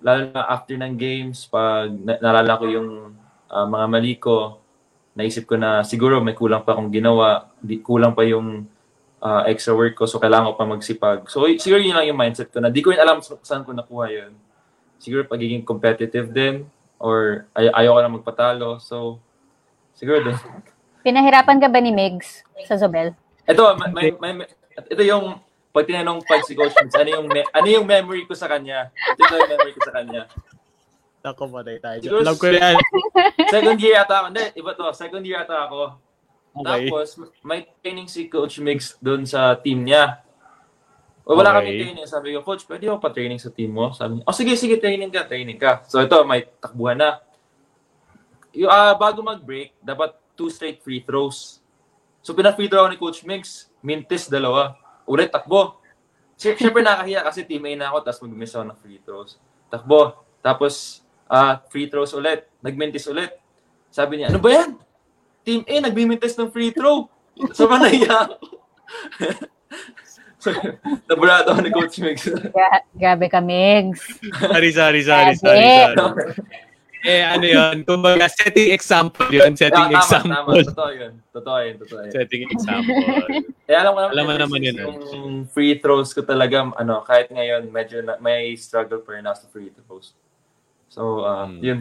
lalo 0.00 0.32
na 0.32 0.48
after 0.48 0.76
ng 0.76 0.96
games, 0.96 1.48
pag 1.48 1.88
na- 1.92 2.20
nalala 2.20 2.60
ko 2.60 2.64
yung 2.68 3.16
uh, 3.48 3.66
mga 3.68 3.86
mali 3.88 4.14
ko, 4.16 4.60
naisip 5.16 5.44
ko 5.44 5.58
na 5.58 5.82
siguro 5.82 6.22
may 6.22 6.36
kulang 6.36 6.64
pa 6.64 6.76
akong 6.76 6.92
ginawa, 6.92 7.50
di, 7.60 7.82
kulang 7.82 8.14
pa 8.14 8.24
yung 8.24 8.64
uh, 9.20 9.42
extra 9.48 9.76
work 9.76 9.96
ko, 9.96 10.08
so 10.08 10.16
kailangan 10.16 10.52
ko 10.52 10.54
pa 10.56 10.66
magsipag. 10.68 11.18
So 11.28 11.44
siguro 11.60 11.80
yun 11.82 11.96
lang 11.96 12.08
yung 12.08 12.20
mindset 12.20 12.48
ko 12.48 12.60
na 12.62 12.72
di 12.72 12.80
ko 12.80 12.92
rin 12.94 13.00
alam 13.00 13.20
saan 13.20 13.64
ko 13.66 13.76
nakuha 13.76 14.06
yun. 14.08 14.32
Siguro 15.00 15.24
pagiging 15.24 15.64
competitive 15.64 16.28
din, 16.32 16.68
or 17.00 17.48
ay 17.56 17.72
ayaw 17.72 17.96
ko 17.96 18.00
na 18.04 18.16
magpatalo. 18.20 18.68
So, 18.78 19.18
siguro 19.96 20.20
din. 20.20 20.36
Pinahirapan 21.00 21.58
ka 21.58 21.72
ba 21.72 21.80
ni 21.80 21.90
Migs 21.90 22.44
sa 22.68 22.76
Zobel? 22.76 23.16
Ito, 23.48 23.72
may, 23.96 24.12
may, 24.20 24.32
may, 24.36 24.46
ito 24.84 25.02
yung 25.02 25.40
pag 25.72 25.88
tinanong 25.88 26.20
pag 26.28 26.44
si 26.44 26.52
Coach 26.52 26.76
Migs, 26.76 26.94
ano 26.94 27.08
yung, 27.08 27.26
me, 27.26 27.40
ano 27.56 27.66
yung 27.66 27.88
memory 27.88 28.28
ko 28.28 28.36
sa 28.36 28.46
kanya? 28.52 28.92
Ito 29.16 29.32
yung 29.32 29.50
memory 29.56 29.72
ko 29.72 29.80
sa 29.88 29.94
kanya. 29.96 30.22
Ako 31.20 31.52
ba 31.52 31.64
tayo. 31.64 31.98
Siguro, 32.00 32.24
Love 32.24 32.40
ko 32.40 32.48
yan. 32.52 32.76
second 33.54 33.78
year 33.80 34.00
ata 34.00 34.24
ako. 34.24 34.26
Hindi, 34.32 34.44
iba 34.56 34.70
to. 34.72 34.84
Second 34.92 35.24
year 35.24 35.38
ata 35.44 35.68
ako. 35.68 35.80
Okay. 36.50 36.88
Tapos, 36.88 37.08
may 37.44 37.68
training 37.84 38.08
si 38.08 38.26
Coach 38.26 38.56
Migs 38.60 38.96
doon 39.00 39.28
sa 39.28 39.56
team 39.56 39.84
niya. 39.84 40.24
O 41.24 41.36
wala 41.36 41.52
okay. 41.52 41.58
kami 41.62 41.70
training. 41.84 42.06
Sabi 42.08 42.26
ko, 42.34 42.40
Coach, 42.42 42.64
pwede 42.66 42.88
ako 42.88 42.98
pa-training 42.98 43.40
sa 43.40 43.52
team 43.52 43.70
mo? 43.76 43.92
Sabi 43.92 44.20
niya, 44.20 44.24
oh 44.26 44.34
sige, 44.34 44.52
sige, 44.56 44.76
training 44.80 45.12
ka, 45.12 45.28
training 45.28 45.58
ka. 45.60 45.84
So 45.86 46.00
ito, 46.00 46.16
may 46.24 46.48
takbuhan 46.58 46.98
na. 46.98 47.20
Yung, 48.56 48.70
uh, 48.70 48.94
bago 48.98 49.22
mag-break, 49.22 49.76
dapat 49.78 50.16
two 50.34 50.50
straight 50.50 50.80
free 50.80 51.04
throws. 51.04 51.60
So 52.20 52.32
pina-free 52.32 52.68
throw 52.68 52.88
ni 52.88 52.98
Coach 52.98 53.22
Mix, 53.22 53.70
mintis 53.84 54.26
dalawa. 54.26 54.76
Ulit, 55.06 55.30
takbo. 55.30 55.80
Siyempre 56.40 56.80
nakahiya 56.80 57.20
kasi 57.20 57.44
team 57.44 57.68
A 57.68 57.72
na 57.76 57.92
ako, 57.92 57.98
tapos 58.00 58.20
mag-miss 58.24 58.56
ako 58.56 58.64
ng 58.72 58.78
free 58.80 59.00
throws. 59.04 59.36
Takbo. 59.68 60.24
Tapos, 60.40 61.04
uh, 61.28 61.60
free 61.68 61.86
throws 61.92 62.16
ulit. 62.16 62.48
Nag-mintis 62.64 63.04
ulit. 63.12 63.36
Sabi 63.92 64.18
niya, 64.18 64.32
ano 64.32 64.40
ba 64.40 64.48
yan? 64.48 64.70
Team 65.44 65.62
A, 65.68 65.74
nag-mintis 65.84 66.34
ng 66.40 66.48
free 66.48 66.72
throw. 66.72 67.12
So, 67.52 67.68
nahiya 67.76 68.24
ako. 68.24 68.36
Naburado 71.08 71.52
ako 71.52 71.60
ni 71.60 71.70
Coach 71.70 71.96
Migs. 72.00 72.24
Gra- 72.28 72.84
grabe 72.96 73.26
ka, 73.28 73.40
Migs. 73.44 74.00
sorry, 74.40 74.70
sorry, 74.72 75.00
sorry, 75.04 75.34
sorry, 75.36 75.64
sorry. 75.96 76.34
Eh, 77.00 77.24
ano 77.24 77.44
yun? 77.48 77.76
Kumbaga, 77.88 78.28
setting 78.28 78.76
example 78.76 79.24
yun. 79.32 79.56
Setting 79.56 79.88
yeah, 79.88 80.04
tama, 80.04 80.04
example. 80.04 80.36
Tama, 80.36 80.68
totoo 80.68 80.90
yun. 80.92 81.12
Totoo 81.32 81.58
yun, 81.64 81.74
totoo 81.80 82.00
yun. 82.04 82.12
Setting 82.12 82.42
example. 82.52 82.96
eh, 83.64 83.76
alam 83.76 83.92
mo 83.96 83.98
naman, 84.04 84.12
alam 84.12 84.24
mo 84.28 84.32
naman 84.36 84.60
yun. 84.60 84.76
Yung 85.16 85.32
free 85.48 85.80
throws 85.80 86.12
ko 86.12 86.20
talaga, 86.20 86.68
ano, 86.76 87.00
kahit 87.08 87.32
ngayon, 87.32 87.72
medyo 87.72 88.04
na, 88.04 88.20
may 88.20 88.52
struggle 88.60 89.00
pa 89.00 89.16
rin 89.16 89.24
ako 89.24 89.36
sa 89.40 89.46
free 89.48 89.72
throws. 89.72 90.12
So, 90.92 91.24
uh, 91.24 91.48
hmm. 91.48 91.64
yun. 91.64 91.78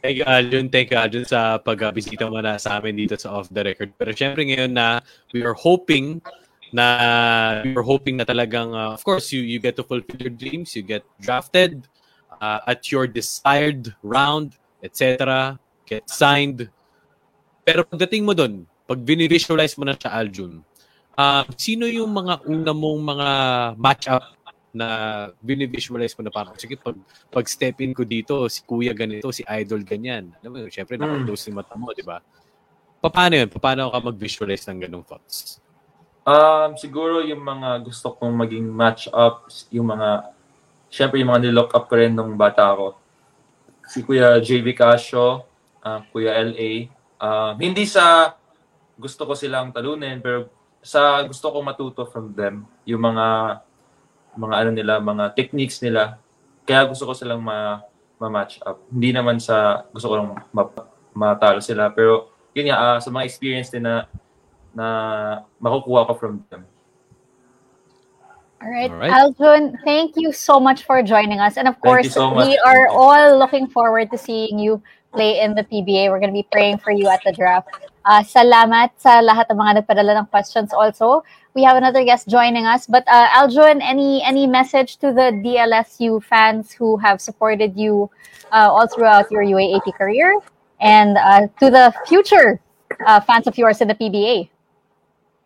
Thank 0.00 0.16
you, 0.16 0.24
Aljun. 0.24 0.72
Thank 0.72 0.88
you, 0.88 0.96
Aljun, 0.96 1.28
sa 1.28 1.60
pagbisita 1.60 2.24
mo 2.24 2.40
na 2.40 2.56
sa 2.56 2.80
amin 2.80 2.96
dito 2.96 3.20
sa 3.20 3.36
Off 3.36 3.52
the 3.52 3.60
Record. 3.60 3.92
Pero 4.00 4.16
syempre 4.16 4.48
ngayon 4.48 4.72
na 4.72 5.04
we 5.36 5.44
are 5.44 5.52
hoping 5.52 6.24
na 6.70 7.62
you're 7.66 7.86
hoping 7.86 8.16
na 8.18 8.26
talagang 8.26 8.70
uh, 8.74 8.94
of 8.94 9.02
course 9.02 9.34
you 9.34 9.42
you 9.42 9.58
get 9.58 9.74
to 9.74 9.82
fulfill 9.82 10.18
your 10.22 10.34
dreams 10.34 10.74
you 10.74 10.82
get 10.82 11.02
drafted 11.18 11.86
uh, 12.38 12.62
at 12.66 12.90
your 12.90 13.10
desired 13.10 13.94
round 14.02 14.54
etc 14.82 15.58
get 15.86 16.06
signed. 16.06 16.70
Pero 17.66 17.82
pagdating 17.82 18.22
mo 18.22 18.32
doon 18.32 18.64
pag 18.86 18.98
visualize 19.02 19.74
mo 19.78 19.86
na 19.86 19.94
siya 19.94 20.14
Aljun 20.14 20.62
uh, 21.18 21.42
sino 21.58 21.86
yung 21.86 22.10
mga 22.10 22.46
una 22.46 22.72
mong 22.74 23.00
mga 23.02 23.28
matchup 23.78 24.24
na 24.70 24.86
visualize 25.42 26.14
mo 26.14 26.22
na 26.22 26.30
parang 26.30 26.54
sige 26.54 26.78
pag 26.78 26.94
pag 27.26 27.42
step 27.50 27.82
in 27.82 27.90
ko 27.90 28.06
dito 28.06 28.46
si 28.46 28.62
kuya 28.62 28.94
ganito 28.94 29.34
si 29.34 29.42
idol 29.50 29.82
ganyan. 29.82 30.30
Alam 30.42 30.50
mo 30.54 30.58
syempre 30.70 30.94
mm. 30.94 31.02
naka-close 31.02 31.50
yung 31.50 31.58
mata 31.58 31.74
mo 31.74 31.90
di 31.90 32.06
ba? 32.06 32.22
Paano 33.02 33.34
yun? 33.34 33.50
Paano 33.50 33.90
ka 33.90 33.98
mag-visualize 33.98 34.70
ng 34.70 34.86
ganung 34.86 35.02
thoughts 35.02 35.58
Um, 36.20 36.76
siguro 36.76 37.24
yung 37.24 37.40
mga 37.40 37.80
gusto 37.80 38.12
kong 38.12 38.34
maging 38.44 38.68
match 38.68 39.08
up, 39.10 39.48
yung 39.72 39.88
mga, 39.90 40.30
syempre 40.92 41.18
yung 41.20 41.32
mga 41.32 41.48
nilock 41.48 41.72
up 41.72 41.88
ko 41.88 41.96
rin 41.96 42.12
nung 42.12 42.36
bata 42.36 42.76
ako. 42.76 42.96
Si 43.88 44.04
Kuya 44.04 44.38
JV 44.38 44.76
Casio, 44.76 45.48
uh, 45.82 46.00
Kuya 46.12 46.36
LA. 46.44 46.92
Um, 47.20 47.54
hindi 47.58 47.88
sa 47.88 48.36
gusto 49.00 49.24
ko 49.24 49.32
silang 49.32 49.72
talunin, 49.72 50.20
pero 50.20 50.52
sa 50.80 51.24
gusto 51.24 51.48
ko 51.48 51.64
matuto 51.64 52.04
from 52.08 52.32
them, 52.36 52.64
yung 52.84 53.00
mga 53.00 53.60
mga 54.36 54.54
ano 54.56 54.70
nila, 54.70 54.94
mga 55.02 55.24
techniques 55.34 55.80
nila. 55.82 56.20
Kaya 56.64 56.86
gusto 56.86 57.08
ko 57.08 57.12
silang 57.16 57.42
ma, 57.42 57.82
ma-match 58.20 58.62
up. 58.62 58.78
Hindi 58.92 59.10
naman 59.10 59.42
sa 59.42 59.82
gusto 59.90 60.06
ko 60.06 60.14
lang 60.20 60.28
ma- 60.52 60.86
matalo 61.16 61.58
sila, 61.58 61.90
pero 61.90 62.30
yun 62.54 62.70
nga, 62.70 62.78
ah, 62.78 62.98
sa 63.02 63.10
mga 63.10 63.26
experience 63.26 63.72
din 63.72 63.82
na 63.82 64.06
na 64.74 65.42
makukuha 65.62 66.06
ko 66.06 66.14
from 66.14 66.44
them. 66.50 66.64
All 68.62 68.68
right. 68.68 68.90
All 68.90 68.96
right. 68.96 69.10
Aljun, 69.10 69.72
thank 69.84 70.14
you 70.16 70.32
so 70.32 70.60
much 70.60 70.84
for 70.84 71.02
joining 71.02 71.40
us. 71.40 71.56
And 71.56 71.66
of 71.66 71.80
course, 71.80 72.12
so 72.12 72.36
we 72.36 72.60
are 72.66 72.88
all 72.88 73.38
looking 73.38 73.66
forward 73.66 74.10
to 74.10 74.18
seeing 74.18 74.58
you 74.58 74.82
play 75.12 75.40
in 75.40 75.54
the 75.54 75.64
PBA. 75.64 76.10
We're 76.10 76.20
going 76.20 76.30
to 76.30 76.36
be 76.36 76.46
praying 76.52 76.78
for 76.78 76.92
you 76.92 77.08
at 77.08 77.20
the 77.24 77.32
draft. 77.32 77.68
Uh, 78.04 78.20
salamat 78.20 78.90
sa 78.96 79.20
lahat 79.20 79.48
ng 79.48 79.56
mga 79.56 79.72
nagpadala 79.80 80.12
ng 80.20 80.26
questions 80.28 80.72
also. 80.72 81.24
We 81.52 81.64
have 81.64 81.76
another 81.76 82.04
guest 82.04 82.28
joining 82.28 82.64
us. 82.64 82.86
But 82.86 83.04
uh, 83.08 83.28
Aljun, 83.32 83.80
any 83.80 84.22
any 84.22 84.46
message 84.46 85.00
to 85.00 85.08
the 85.12 85.32
DLSU 85.40 86.22
fans 86.24 86.72
who 86.72 86.96
have 87.00 87.20
supported 87.20 87.76
you 87.76 88.12
uh, 88.52 88.68
all 88.68 88.88
throughout 88.88 89.32
your 89.32 89.42
UAAP 89.42 89.88
career? 89.96 90.36
And 90.80 91.16
uh, 91.16 91.48
to 91.60 91.68
the 91.68 91.92
future 92.06 92.60
uh, 93.04 93.20
fans 93.20 93.46
of 93.46 93.56
yours 93.56 93.80
in 93.80 93.88
the 93.88 93.96
PBA? 93.96 94.48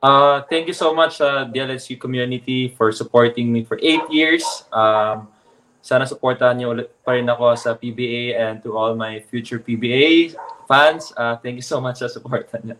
Uh, 0.04 0.44
thank 0.52 0.68
you 0.68 0.76
so 0.76 0.92
much 0.92 1.16
sa 1.16 1.48
DLSU 1.48 1.96
community 1.96 2.68
for 2.76 2.92
supporting 2.92 3.48
me 3.48 3.64
for 3.64 3.80
eight 3.80 4.04
years. 4.12 4.44
Um, 4.68 5.32
sana 5.80 6.04
supportahan 6.04 6.60
niyo 6.60 6.76
ulit 6.76 6.92
pa 7.00 7.16
rin 7.16 7.24
ako 7.24 7.56
sa 7.56 7.72
PBA 7.72 8.36
and 8.36 8.60
to 8.60 8.76
all 8.76 8.92
my 8.92 9.24
future 9.32 9.56
PBA 9.56 10.36
fans. 10.68 11.08
Uh, 11.16 11.40
thank 11.40 11.56
you 11.56 11.64
so 11.64 11.80
much 11.80 12.04
sa 12.04 12.12
supportan 12.12 12.60
niyo. 12.68 12.76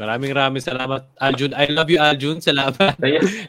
Maraming 0.00 0.32
maraming 0.32 0.64
salamat, 0.64 1.12
Aljun. 1.20 1.52
I 1.52 1.68
love 1.68 1.92
you, 1.92 2.00
Aljun. 2.00 2.40
Salamat. 2.40 2.96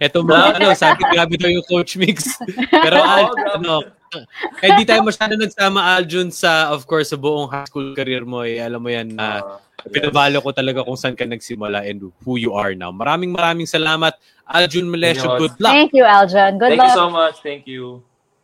Ito 0.04 0.20
mga 0.20 0.60
ano, 0.60 0.68
sabi 0.76 1.08
grabe 1.08 1.40
daw 1.40 1.48
yung 1.48 1.64
coach 1.64 1.96
mix. 1.96 2.28
Pero 2.84 3.00
Al, 3.00 3.32
grabe. 3.32 3.56
ano, 3.56 3.74
eh 4.62 4.72
di 4.76 4.84
tayo 4.84 5.02
masyado 5.02 5.34
nagsama 5.40 5.96
Aljun 5.96 6.30
sa, 6.30 6.72
of 6.72 6.84
course, 6.86 7.12
sa 7.12 7.18
buong 7.18 7.48
high 7.48 7.68
school 7.68 7.96
career 7.96 8.28
mo. 8.28 8.44
Eh, 8.44 8.60
alam 8.60 8.82
mo 8.84 8.90
yan 8.92 9.16
na 9.16 9.60
Uh, 9.82 9.90
pinabalo 9.90 10.38
ko 10.46 10.54
talaga 10.54 10.86
kung 10.86 10.94
saan 10.94 11.18
ka 11.18 11.26
nagsimula 11.26 11.82
and 11.82 12.06
who 12.22 12.38
you 12.38 12.54
are 12.54 12.78
now. 12.78 12.94
Maraming 12.94 13.34
maraming 13.34 13.66
salamat, 13.66 14.14
Aljun 14.46 14.86
Malesio. 14.86 15.26
Thank 15.26 15.34
you. 15.34 15.42
Good 15.42 15.58
luck. 15.58 15.74
Thank 15.74 15.92
you, 15.98 16.06
Aljun. 16.06 16.52
Good 16.62 16.70
Thank 16.78 16.82
luck. 16.86 16.94
you 16.94 17.02
so 17.02 17.10
much. 17.10 17.36
Thank 17.42 17.64
you. 17.66 17.84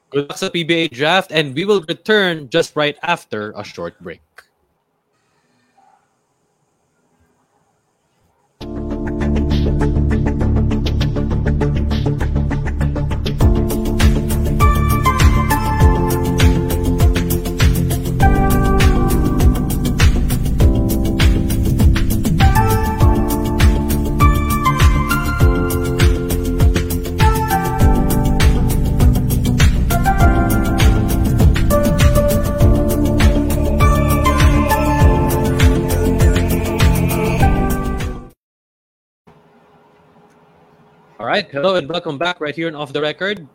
Good 0.10 0.34
luck 0.34 0.40
sa 0.42 0.50
PBA 0.50 0.90
draft 0.90 1.30
and 1.30 1.54
we 1.54 1.62
will 1.68 1.86
return 1.86 2.50
just 2.50 2.74
right 2.74 2.98
after 3.06 3.54
a 3.54 3.62
short 3.62 3.94
break. 4.02 4.24
Right, 41.38 41.52
hello 41.52 41.76
and 41.76 41.88
welcome 41.88 42.18
back 42.18 42.42
right 42.42 42.56
here 42.56 42.68
on 42.68 42.76
Off 42.76 42.94
the 42.94 43.02
Record. 43.02 43.46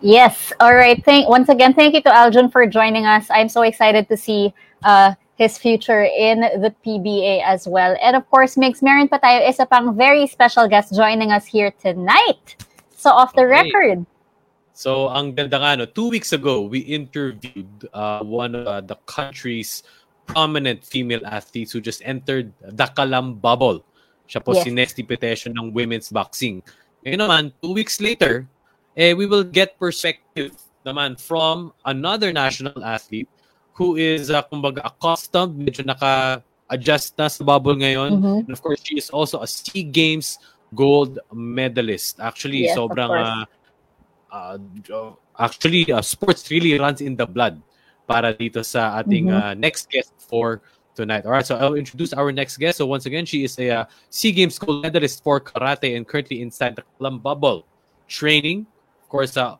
Yes. 0.00 0.52
All 0.58 0.74
right. 0.74 0.98
Thank 1.04 1.28
once 1.28 1.48
again. 1.48 1.74
Thank 1.74 1.94
you 1.94 2.02
to 2.02 2.10
Aljun 2.10 2.50
for 2.50 2.66
joining 2.66 3.06
us. 3.06 3.30
I'm 3.30 3.48
so 3.48 3.62
excited 3.62 4.08
to 4.08 4.16
see 4.16 4.52
uh, 4.82 5.14
his 5.36 5.56
future 5.58 6.02
in 6.02 6.40
the 6.40 6.74
PBA 6.84 7.44
as 7.44 7.68
well. 7.68 7.96
And 8.02 8.16
of 8.16 8.28
course, 8.30 8.56
Mix 8.56 8.82
meron 8.82 9.06
pa 9.06 9.20
is 9.22 9.60
a 9.60 9.66
pang 9.66 9.94
very 9.94 10.26
special 10.26 10.66
guest 10.66 10.94
joining 10.94 11.30
us 11.30 11.46
here 11.46 11.70
tonight. 11.78 12.56
So 12.96 13.10
off 13.10 13.34
the 13.34 13.46
Okay. 13.46 13.70
record. 13.70 14.06
So, 14.74 15.06
ang 15.06 15.38
ganda 15.38 15.62
nga, 15.62 15.78
no, 15.78 15.86
two 15.86 16.10
weeks 16.10 16.34
ago, 16.34 16.66
we 16.66 16.82
interviewed 16.82 17.86
uh, 17.94 18.26
one 18.26 18.58
of 18.58 18.66
uh, 18.66 18.80
the 18.82 18.98
country's 19.06 19.86
prominent 20.26 20.82
female 20.82 21.22
athletes 21.22 21.70
who 21.70 21.78
just 21.78 22.02
entered 22.02 22.50
the 22.58 22.90
Kalam 22.90 23.38
bubble. 23.38 23.86
Siya 24.24 24.40
po 24.40 24.56
Yes. 24.56 24.64
si 24.64 24.70
Nesty 24.72 25.02
Petesio 25.04 25.52
ng 25.52 25.70
women's 25.72 26.08
boxing. 26.08 26.64
Ngayon 27.04 27.20
naman, 27.20 27.42
two 27.60 27.76
weeks 27.76 28.00
later, 28.00 28.48
eh, 28.96 29.12
we 29.12 29.28
will 29.28 29.44
get 29.44 29.76
perspective 29.76 30.56
naman 30.84 31.16
from 31.20 31.72
another 31.84 32.32
national 32.32 32.76
athlete 32.84 33.28
who 33.74 33.96
is, 33.96 34.30
uh, 34.30 34.40
kumbaga, 34.46 34.84
accustomed, 34.86 35.58
medyo 35.58 35.82
naka-adjust 35.84 37.18
na 37.18 37.26
sa 37.28 37.42
bubble 37.42 37.74
ngayon. 37.76 38.16
Mhm. 38.16 38.36
And 38.48 38.52
of 38.54 38.62
course, 38.62 38.80
she 38.84 38.96
is 38.96 39.10
also 39.10 39.42
a 39.42 39.48
SEA 39.48 39.82
Games 39.84 40.38
gold 40.72 41.18
medalist. 41.34 42.18
Actually, 42.22 42.70
Yes, 42.70 42.78
sobrang 42.78 43.12
uh, 43.12 43.44
uh, 44.30 44.56
actually 45.38 45.90
uh, 45.90 46.02
sports 46.02 46.50
really 46.50 46.78
runs 46.78 47.02
in 47.02 47.14
the 47.14 47.26
blood 47.26 47.58
para 48.06 48.34
dito 48.34 48.62
sa 48.62 48.98
ating 49.02 49.30
Mhm. 49.30 49.34
uh, 49.34 49.54
next 49.54 49.90
guest 49.90 50.12
for 50.18 50.60
tonight. 50.94 51.26
All 51.26 51.32
right, 51.32 51.46
so 51.46 51.56
I'll 51.56 51.74
introduce 51.74 52.12
our 52.14 52.32
next 52.32 52.56
guest. 52.56 52.78
So 52.78 52.86
once 52.86 53.06
again, 53.06 53.26
she 53.26 53.44
is 53.44 53.58
a 53.58 53.70
uh, 53.70 53.84
SEA 54.10 54.32
Games 54.32 54.58
gold 54.58 54.82
medalist 54.82 55.22
for 55.22 55.40
karate 55.40 55.96
and 55.96 56.06
currently 56.06 56.42
inside 56.42 56.76
the 56.76 56.82
Club 56.98 57.22
Bubble 57.22 57.66
training. 58.08 58.66
Of 59.02 59.08
course, 59.08 59.36
uh, 59.36 59.56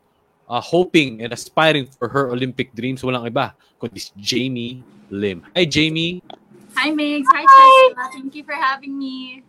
uh, 0.49 0.61
hoping 0.61 1.21
and 1.21 1.33
aspiring 1.33 1.87
for 1.87 2.07
her 2.07 2.31
Olympic 2.31 2.73
dreams. 2.73 3.01
So 3.01 3.07
Walang 3.07 3.27
iba 3.29 3.53
kundi 3.79 3.99
si 4.01 4.11
Jamie 4.17 4.83
Lim. 5.11 5.43
Hi, 5.55 5.65
Jamie. 5.65 6.23
Hi, 6.75 6.91
Migs. 6.91 7.27
Hi, 7.31 7.43
Chesla. 7.45 8.11
Thank 8.11 8.35
you 8.35 8.43
for 8.43 8.55
having 8.55 8.97
me. 8.97 9.43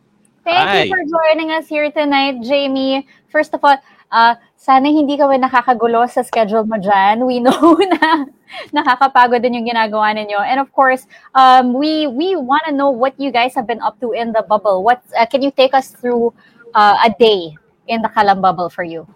Thank 0.47 0.63
Hi. 0.63 0.83
you 0.87 0.95
for 0.95 1.03
joining 1.03 1.51
us 1.51 1.67
here 1.67 1.91
tonight, 1.91 2.39
Jamie. 2.47 3.03
First 3.35 3.51
of 3.51 3.65
all, 3.67 3.79
uh, 4.15 4.39
sana 4.55 4.87
hindi 4.87 5.19
ka 5.19 5.27
ba 5.27 5.35
nakakagulo 5.35 6.07
sa 6.07 6.23
schedule 6.23 6.63
mo 6.63 6.79
dyan. 6.79 7.27
We 7.27 7.41
know 7.45 7.75
na 7.83 8.31
nakakapagod 8.77 9.43
din 9.43 9.63
yung 9.63 9.67
ginagawa 9.67 10.15
ninyo. 10.15 10.39
And 10.41 10.61
of 10.61 10.73
course, 10.73 11.07
um, 11.35 11.75
we 11.75 12.07
we 12.07 12.35
want 12.37 12.63
to 12.67 12.73
know 12.73 12.91
what 12.91 13.15
you 13.19 13.31
guys 13.31 13.55
have 13.55 13.67
been 13.67 13.83
up 13.83 13.99
to 14.01 14.13
in 14.13 14.33
the 14.33 14.43
bubble. 14.43 14.83
What 14.83 15.03
uh, 15.15 15.27
Can 15.27 15.43
you 15.43 15.51
take 15.51 15.75
us 15.75 15.91
through 15.91 16.33
uh, 16.75 16.99
a 17.05 17.11
day 17.11 17.57
in 17.87 18.03
the 18.03 18.09
Kalam 18.09 18.41
bubble 18.41 18.71
for 18.71 18.85
you? 18.85 19.07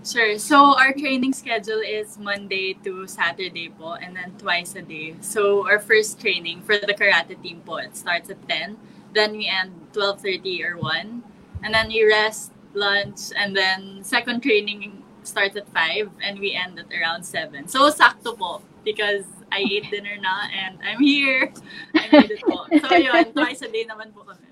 Sure. 0.00 0.38
So, 0.38 0.78
our 0.80 0.96
training 0.96 1.34
schedule 1.34 1.84
is 1.84 2.16
Monday 2.16 2.72
to 2.88 3.04
Saturday 3.04 3.68
po, 3.68 4.00
and 4.00 4.16
then 4.16 4.32
twice 4.40 4.72
a 4.72 4.80
day. 4.80 5.12
So, 5.20 5.68
our 5.68 5.78
first 5.78 6.16
training 6.16 6.64
for 6.64 6.80
the 6.80 6.96
karate 6.96 7.36
team 7.36 7.60
po, 7.60 7.76
it 7.84 7.96
starts 7.96 8.32
at 8.32 8.40
10. 8.48 8.80
Then 9.12 9.36
we 9.36 9.44
end 9.44 9.92
12.30 9.92 10.64
or 10.64 10.78
1. 10.80 11.22
And 11.60 11.74
then 11.74 11.88
we 11.88 12.00
rest, 12.08 12.52
lunch, 12.72 13.28
and 13.36 13.52
then 13.52 14.00
second 14.00 14.40
training 14.40 15.04
starts 15.22 15.56
at 15.56 15.68
5, 15.68 16.08
and 16.24 16.40
we 16.40 16.56
end 16.56 16.80
at 16.80 16.88
around 16.88 17.24
7. 17.24 17.68
So, 17.68 17.92
sakto 17.92 18.32
po, 18.32 18.64
because 18.84 19.24
I 19.52 19.64
ate 19.66 19.90
dinner 19.90 20.16
na, 20.20 20.46
and 20.52 20.78
I'm 20.82 21.00
here. 21.02 21.52
I 21.94 22.08
made 22.12 22.30
it 22.30 22.42
po. 22.42 22.66
So, 22.70 22.94
yun, 23.06 23.32
twice 23.34 23.62
a 23.62 23.68
day 23.68 23.84
naman 23.84 24.14
po 24.14 24.22
kami. 24.22 24.46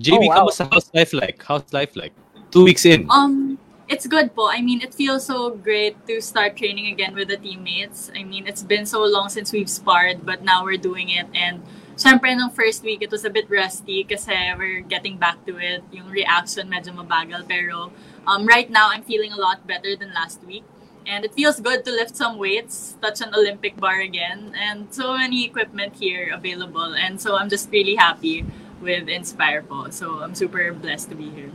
Jamie, 0.00 0.26
Oh, 0.26 0.34
wow. 0.34 0.50
kamusta 0.50 0.66
how's 0.70 0.90
life 0.94 1.12
like? 1.14 1.38
How's 1.42 1.70
life 1.72 1.94
like? 1.94 2.12
Two 2.50 2.64
weeks 2.64 2.84
in. 2.84 3.06
Um, 3.10 3.58
it's 3.88 4.06
good 4.06 4.34
po. 4.34 4.50
I 4.50 4.60
mean, 4.60 4.82
it 4.82 4.94
feels 4.94 5.26
so 5.26 5.54
great 5.54 5.94
to 6.06 6.20
start 6.20 6.56
training 6.56 6.90
again 6.90 7.14
with 7.14 7.28
the 7.28 7.36
teammates. 7.36 8.10
I 8.14 8.24
mean, 8.24 8.46
it's 8.46 8.62
been 8.62 8.86
so 8.86 9.04
long 9.04 9.28
since 9.28 9.52
we've 9.52 9.70
sparred, 9.70 10.26
but 10.26 10.42
now 10.42 10.64
we're 10.64 10.80
doing 10.80 11.10
it. 11.10 11.26
And 11.34 11.62
syempre, 11.94 12.34
nung 12.34 12.50
first 12.50 12.82
week, 12.82 13.02
it 13.02 13.10
was 13.10 13.24
a 13.24 13.30
bit 13.30 13.46
rusty 13.50 14.02
kasi 14.02 14.34
we're 14.58 14.82
getting 14.82 15.18
back 15.18 15.38
to 15.46 15.58
it. 15.58 15.86
Yung 15.94 16.10
reaction 16.10 16.66
medyo 16.66 16.90
mabagal. 16.94 17.46
Pero 17.46 17.92
um, 18.26 18.46
right 18.46 18.70
now, 18.70 18.90
I'm 18.90 19.02
feeling 19.06 19.30
a 19.30 19.38
lot 19.38 19.62
better 19.66 19.94
than 19.94 20.10
last 20.14 20.42
week. 20.42 20.64
And 21.06 21.24
it 21.24 21.34
feels 21.34 21.60
good 21.60 21.84
to 21.84 21.90
lift 21.90 22.16
some 22.16 22.38
weights, 22.38 22.96
touch 23.02 23.20
an 23.20 23.34
Olympic 23.34 23.76
bar 23.76 24.00
again, 24.00 24.54
and 24.56 24.88
so 24.92 25.16
many 25.16 25.44
equipment 25.44 25.94
here 25.96 26.32
available. 26.32 26.94
And 26.94 27.20
so 27.20 27.36
I'm 27.36 27.48
just 27.48 27.70
really 27.70 27.94
happy 27.94 28.44
with 28.80 29.08
Inspire 29.08 29.62
po. 29.62 29.90
So 29.90 30.20
I'm 30.24 30.34
super 30.34 30.72
blessed 30.72 31.10
to 31.10 31.14
be 31.14 31.28
here. 31.30 31.50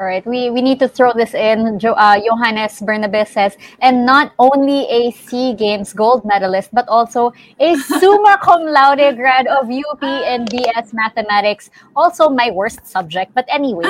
All 0.00 0.06
right, 0.06 0.24
we, 0.24 0.48
we 0.50 0.62
need 0.62 0.78
to 0.78 0.86
throw 0.86 1.12
this 1.12 1.34
in. 1.34 1.76
Jo- 1.80 1.98
uh, 1.98 2.20
Johannes 2.22 2.78
Bernabe 2.78 3.26
says, 3.26 3.56
and 3.80 4.06
not 4.06 4.30
only 4.38 4.86
a 4.86 5.10
SEA 5.10 5.54
Games 5.54 5.92
gold 5.92 6.24
medalist, 6.24 6.70
but 6.72 6.86
also 6.86 7.32
a 7.58 7.74
summa 7.98 8.38
cum 8.40 8.62
laude 8.62 9.16
grad 9.16 9.48
of 9.48 9.68
UP 9.68 10.02
and 10.04 10.48
BS 10.48 10.94
Mathematics. 10.94 11.70
Also, 11.96 12.28
my 12.28 12.48
worst 12.52 12.86
subject. 12.86 13.34
But 13.34 13.46
anyway, 13.48 13.86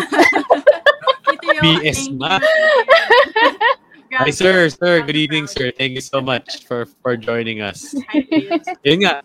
BS 1.45 2.09
thank 2.09 2.19
Math. 2.19 2.43
Hi, 4.13 4.31
sir. 4.31 4.69
Sir, 4.73 5.05
good 5.05 5.17
evening, 5.17 5.47
sir. 5.47 5.69
Thank 5.77 5.93
you 5.93 6.01
so 6.01 6.25
much 6.25 6.65
for 6.65 6.89
for 7.05 7.13
joining 7.13 7.61
us. 7.61 7.93
Yun 8.81 9.05
nga. 9.05 9.21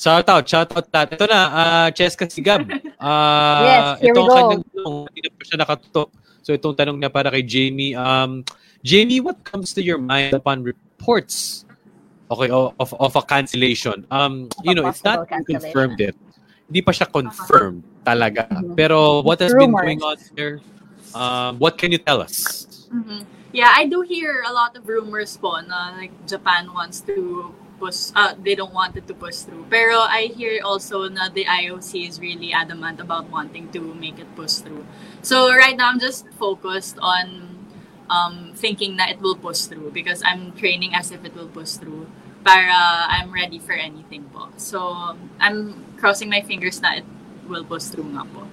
Shout 0.00 0.24
out, 0.32 0.48
shout 0.48 0.72
out 0.72 0.88
lahat. 0.88 1.20
Ito 1.20 1.28
na, 1.28 1.40
uh, 1.52 1.88
Cheska 1.92 2.24
Sigab. 2.24 2.64
Uh, 2.96 3.60
Yes, 3.68 4.00
here 4.00 4.16
ito 4.16 4.20
we 4.24 4.28
go. 4.28 4.32
kanyang 4.32 4.64
tanong. 4.72 4.96
Hindi 5.12 5.20
na 5.20 5.30
pa 5.36 5.42
siya 5.44 5.56
nakatutok. 5.60 6.08
So 6.40 6.56
itong 6.56 6.76
tanong 6.80 6.96
niya 6.96 7.12
para 7.12 7.28
kay 7.28 7.44
Jamie. 7.44 7.92
Um, 7.92 8.40
Jamie, 8.80 9.20
what 9.20 9.44
comes 9.44 9.76
to 9.76 9.84
your 9.84 10.00
mind 10.00 10.32
upon 10.32 10.64
reports 10.64 11.68
okay, 12.32 12.48
of, 12.48 12.72
of, 12.80 13.12
a 13.12 13.22
cancellation? 13.28 14.08
Um, 14.08 14.48
you 14.64 14.72
know, 14.72 14.88
it's 14.88 15.04
not 15.04 15.28
confirmed 15.28 16.00
yet. 16.00 16.16
Hindi 16.72 16.80
pa 16.80 16.96
siya 16.96 17.04
confirmed 17.04 17.84
talaga. 18.00 18.48
Mhm. 18.48 18.72
Pero 18.80 19.20
what 19.20 19.36
has 19.44 19.52
been 19.52 19.76
going 19.76 20.00
on 20.00 20.16
there? 20.32 20.64
Um, 21.12 21.60
what 21.60 21.76
can 21.76 21.92
you 21.92 22.00
tell 22.00 22.24
us? 22.24 22.64
Mhm. 22.88 23.39
Yeah, 23.52 23.72
I 23.74 23.86
do 23.86 24.02
hear 24.02 24.44
a 24.46 24.52
lot 24.52 24.76
of 24.76 24.86
rumors 24.86 25.36
po 25.36 25.58
na 25.58 25.90
like 25.98 26.14
Japan 26.26 26.70
wants 26.70 27.02
to 27.10 27.50
push, 27.82 28.14
uh, 28.14 28.34
they 28.38 28.54
don't 28.54 28.72
want 28.72 28.94
it 28.94 29.08
to 29.08 29.14
push 29.14 29.42
through. 29.42 29.66
Pero 29.66 29.98
I 30.06 30.30
hear 30.30 30.62
also 30.62 31.08
na 31.08 31.28
the 31.28 31.44
IOC 31.44 32.06
is 32.06 32.20
really 32.20 32.52
adamant 32.52 33.00
about 33.00 33.26
wanting 33.26 33.72
to 33.74 33.80
make 33.94 34.20
it 34.22 34.30
push 34.36 34.62
through. 34.62 34.86
So 35.22 35.50
right 35.50 35.74
now 35.74 35.90
I'm 35.90 35.98
just 35.98 36.30
focused 36.38 36.98
on 37.02 37.58
um, 38.06 38.52
thinking 38.54 38.96
that 38.98 39.10
it 39.10 39.20
will 39.20 39.36
push 39.36 39.66
through 39.66 39.90
because 39.90 40.22
I'm 40.22 40.52
training 40.52 40.94
as 40.94 41.10
if 41.10 41.24
it 41.24 41.34
will 41.34 41.48
push 41.48 41.74
through 41.74 42.06
para 42.44 43.06
I'm 43.10 43.32
ready 43.32 43.58
for 43.58 43.72
anything 43.72 44.30
po. 44.30 44.48
So 44.56 45.16
I'm 45.40 45.96
crossing 45.98 46.30
my 46.30 46.42
fingers 46.42 46.78
na 46.82 47.02
it 47.02 47.06
will 47.50 47.64
push 47.64 47.90
through 47.90 48.14
nga 48.14 48.22
po. 48.30 48.46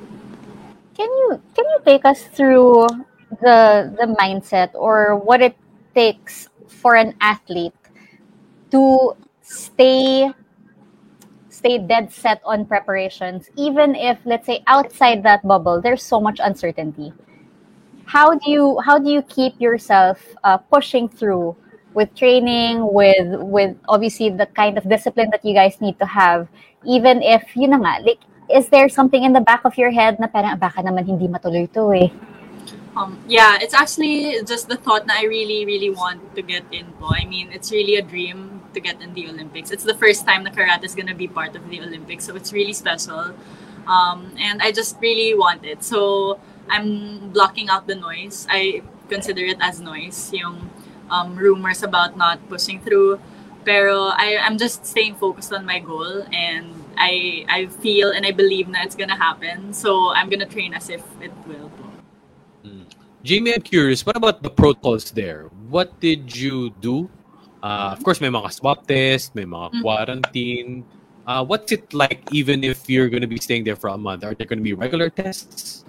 Can 0.98 1.06
you 1.06 1.38
can 1.54 1.66
you 1.70 1.80
take 1.86 2.02
us 2.02 2.26
through 2.34 2.90
the 3.42 3.92
the 4.00 4.08
mindset 4.20 4.72
or 4.74 5.16
what 5.16 5.42
it 5.42 5.56
takes 5.94 6.50
for 6.68 6.96
an 6.96 7.16
athlete 7.22 7.74
to 8.72 9.16
stay 9.42 10.32
stay 11.50 11.78
dead 11.78 12.12
set 12.12 12.40
on 12.46 12.66
preparations 12.66 13.50
even 13.56 13.96
if 13.96 14.18
let's 14.26 14.46
say 14.46 14.63
outside 14.68 15.24
that 15.24 15.42
bubble 15.48 15.82
there's 15.82 16.04
so 16.04 16.20
much 16.22 16.40
uncertainty. 16.44 17.12
How 18.06 18.36
do 18.36 18.50
you 18.50 18.80
how 18.86 19.00
do 19.00 19.10
you 19.12 19.22
keep 19.24 19.60
yourself 19.60 20.22
uh, 20.44 20.58
pushing 20.58 21.10
through 21.10 21.56
with 21.94 22.13
training 22.16 22.80
with 22.94 23.28
with 23.42 23.76
obviously 23.90 24.30
the 24.30 24.46
kind 24.56 24.78
of 24.78 24.88
discipline 24.88 25.30
that 25.32 25.44
you 25.44 25.54
guys 25.54 25.82
need 25.82 26.00
to 26.00 26.06
have 26.06 26.48
even 26.86 27.22
if 27.22 27.44
yun 27.58 27.76
na 27.76 27.80
nga 27.84 28.06
like 28.06 28.22
is 28.48 28.70
there 28.70 28.88
something 28.88 29.24
in 29.28 29.34
the 29.34 29.44
back 29.44 29.66
of 29.66 29.76
your 29.76 29.92
head 29.92 30.16
na 30.24 30.28
parang 30.32 30.56
"Ah, 30.56 30.60
baka 30.62 30.80
naman 30.80 31.04
hindi 31.04 31.28
matuloy 31.28 31.68
to 31.68 31.92
eh 31.92 32.08
Um, 32.95 33.19
yeah, 33.27 33.58
it's 33.62 33.73
actually 33.73 34.43
just 34.43 34.67
the 34.67 34.77
thought 34.77 35.06
that 35.08 35.17
I 35.17 35.25
really, 35.25 35.65
really 35.65 35.89
want 35.89 36.36
to 36.36 36.41
get 36.41 36.65
in 36.71 36.91
po. 36.99 37.13
I 37.13 37.25
mean, 37.25 37.51
it's 37.51 37.71
really 37.71 37.95
a 37.95 38.01
dream 38.01 38.62
to 38.73 38.80
get 38.80 39.01
in 39.01 39.13
the 39.13 39.30
Olympics. 39.30 39.71
It's 39.71 39.84
the 39.84 39.93
first 39.93 40.25
time 40.25 40.43
the 40.43 40.49
karate 40.49 40.84
is 40.84 40.95
going 40.95 41.08
to 41.08 41.15
be 41.15 41.27
part 41.27 41.56
of 41.56 41.69
the 41.69 41.82
Olympics, 41.82 42.25
so 42.25 42.36
it's 42.36 42.51
really 42.53 42.73
special. 42.73 43.34
Um, 43.88 44.36
and 44.39 44.62
I 44.62 44.71
just 44.71 44.97
really 44.99 45.34
want 45.38 45.63
it. 45.65 45.84
So 45.84 46.39
I'm 46.69 47.30
blocking 47.30 47.69
out 47.69 47.88
the 47.88 47.95
noise. 47.95 48.47
I 48.49 48.82
consider 49.10 49.45
it 49.45 49.58
as 49.62 49.80
noise, 49.80 50.34
yung 50.34 50.69
um, 51.10 51.36
rumors 51.36 51.84
about 51.84 52.17
not 52.17 52.41
pushing 52.49 52.82
through. 52.82 53.19
Pero 53.63 54.12
I, 54.15 54.38
I'm 54.41 54.58
just 54.58 54.86
staying 54.86 55.15
focused 55.15 55.51
on 55.53 55.65
my 55.65 55.80
goal 55.80 56.23
and 56.32 56.71
I, 56.97 57.45
I 57.49 57.67
feel 57.67 58.12
and 58.12 58.25
I 58.25 58.32
believe 58.32 58.71
that 58.71 58.86
it's 58.86 58.95
gonna 58.95 59.15
happen. 59.15 59.73
So 59.73 60.13
I'm 60.13 60.30
gonna 60.30 60.45
train 60.45 60.73
as 60.73 60.89
if 60.89 61.03
it 61.21 61.32
will. 61.45 61.71
Jamie, 63.23 63.53
I'm 63.53 63.62
curious, 63.62 64.06
what 64.06 64.15
about 64.15 64.43
the 64.43 64.49
protocols 64.49 65.12
there? 65.12 65.49
What 65.69 65.99
did 65.99 66.36
you 66.36 66.69
do? 66.80 67.10
Uh, 67.63 67.91
of 67.91 68.03
course, 68.03 68.21
may 68.21 68.30
mga 68.30 68.53
swab 68.53 68.86
test, 68.88 69.34
may 69.36 69.43
mga 69.43 69.73
Mhm. 69.73 69.82
quarantine. 69.82 70.86
Uh, 71.25 71.43
what's 71.43 71.71
it 71.73 71.91
like 71.93 72.23
even 72.32 72.63
if 72.63 72.88
you're 72.88 73.10
going 73.10 73.25
to 73.25 73.27
be 73.27 73.41
staying 73.41 73.65
there 73.65 73.75
for 73.75 73.89
a 73.89 73.97
month? 73.97 74.23
Are 74.23 74.34
there 74.34 74.47
going 74.47 74.60
to 74.60 74.63
be 74.63 74.73
regular 74.73 75.10
tests? 75.10 75.84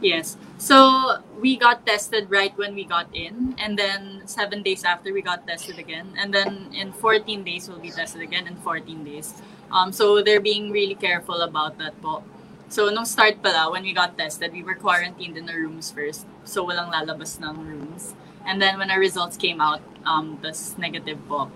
Yes. 0.00 0.38
So 0.56 1.18
we 1.42 1.58
got 1.58 1.84
tested 1.84 2.30
right 2.30 2.56
when 2.56 2.72
we 2.72 2.86
got 2.86 3.10
in, 3.12 3.58
and 3.58 3.76
then 3.76 4.22
seven 4.24 4.62
days 4.62 4.86
after 4.86 5.12
we 5.12 5.20
got 5.20 5.44
tested 5.44 5.76
again, 5.78 6.14
and 6.16 6.32
then 6.32 6.70
in 6.72 6.94
14 6.94 7.42
days 7.42 7.68
we'll 7.68 7.82
be 7.82 7.90
tested 7.90 8.22
again 8.22 8.46
in 8.46 8.54
14 8.62 9.02
days. 9.02 9.34
Um, 9.74 9.92
so 9.92 10.22
they're 10.22 10.40
being 10.40 10.70
really 10.70 10.94
careful 10.94 11.42
about 11.42 11.76
that 11.82 12.00
po. 12.00 12.22
So 12.68 12.90
nung 12.90 13.04
start 13.04 13.42
pala, 13.42 13.72
when 13.72 13.82
we 13.82 13.92
got 13.92 14.18
tested, 14.18 14.52
we 14.52 14.62
were 14.62 14.74
quarantined 14.74 15.36
in 15.36 15.48
our 15.48 15.56
rooms 15.56 15.90
first. 15.90 16.26
So 16.44 16.66
walang 16.66 16.92
lalabas 16.92 17.40
ng 17.40 17.56
rooms. 17.64 18.14
And 18.44 18.60
then 18.60 18.78
when 18.78 18.90
our 18.90 19.00
results 19.00 19.36
came 19.36 19.60
out, 19.60 19.80
um, 20.04 20.38
tas 20.42 20.76
negative 20.76 21.16
po, 21.28 21.50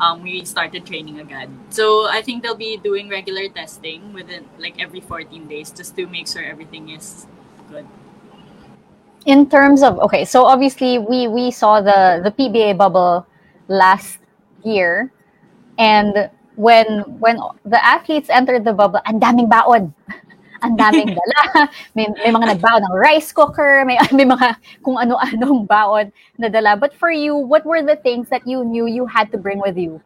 um, 0.00 0.22
we 0.22 0.44
started 0.44 0.84
training 0.84 1.20
again. 1.20 1.56
So 1.70 2.08
I 2.08 2.20
think 2.20 2.42
they'll 2.42 2.58
be 2.58 2.76
doing 2.76 3.08
regular 3.08 3.48
testing 3.48 4.12
within 4.12 4.44
like 4.60 4.76
every 4.76 5.00
14 5.00 5.48
days 5.48 5.72
just 5.72 5.96
to 5.96 6.06
make 6.06 6.28
sure 6.28 6.44
everything 6.44 6.90
is 6.92 7.26
good. 7.68 7.88
in 9.28 9.48
terms 9.48 9.82
of 9.82 9.98
okay 9.98 10.24
so 10.24 10.44
obviously 10.48 10.98
we 10.98 11.28
we 11.28 11.50
saw 11.50 11.80
the 11.84 12.20
the 12.24 12.32
pba 12.32 12.76
bubble 12.76 13.26
last 13.68 14.18
year 14.64 15.12
and 15.76 16.30
when 16.56 17.04
when 17.20 17.36
the 17.64 17.78
athletes 17.84 18.30
entered 18.30 18.64
the 18.64 18.72
bubble 18.72 19.00
ang 19.04 19.20
daming 19.20 19.44
baon 19.44 19.92
ang 20.62 20.74
daming 20.76 21.14
dala. 21.18 21.68
May, 21.94 22.08
may 22.10 22.32
mga 22.32 22.58
nagbaon 22.58 22.82
ng 22.86 22.94
rice 22.96 23.30
cooker 23.32 23.84
may 23.86 23.98
may 24.18 24.26
mga 24.26 24.56
kung 24.82 24.98
ano-anong 24.98 25.66
baon 25.66 26.10
na 26.38 26.48
dala. 26.48 26.74
But 26.74 26.94
for 26.94 27.10
you 27.10 27.36
what 27.36 27.66
were 27.66 27.82
the 27.82 27.96
things 27.96 28.28
that 28.28 28.46
you 28.46 28.64
knew 28.64 28.86
you 28.86 29.06
had 29.06 29.30
to 29.32 29.38
bring 29.38 29.58
with 29.58 29.76
you 29.76 30.02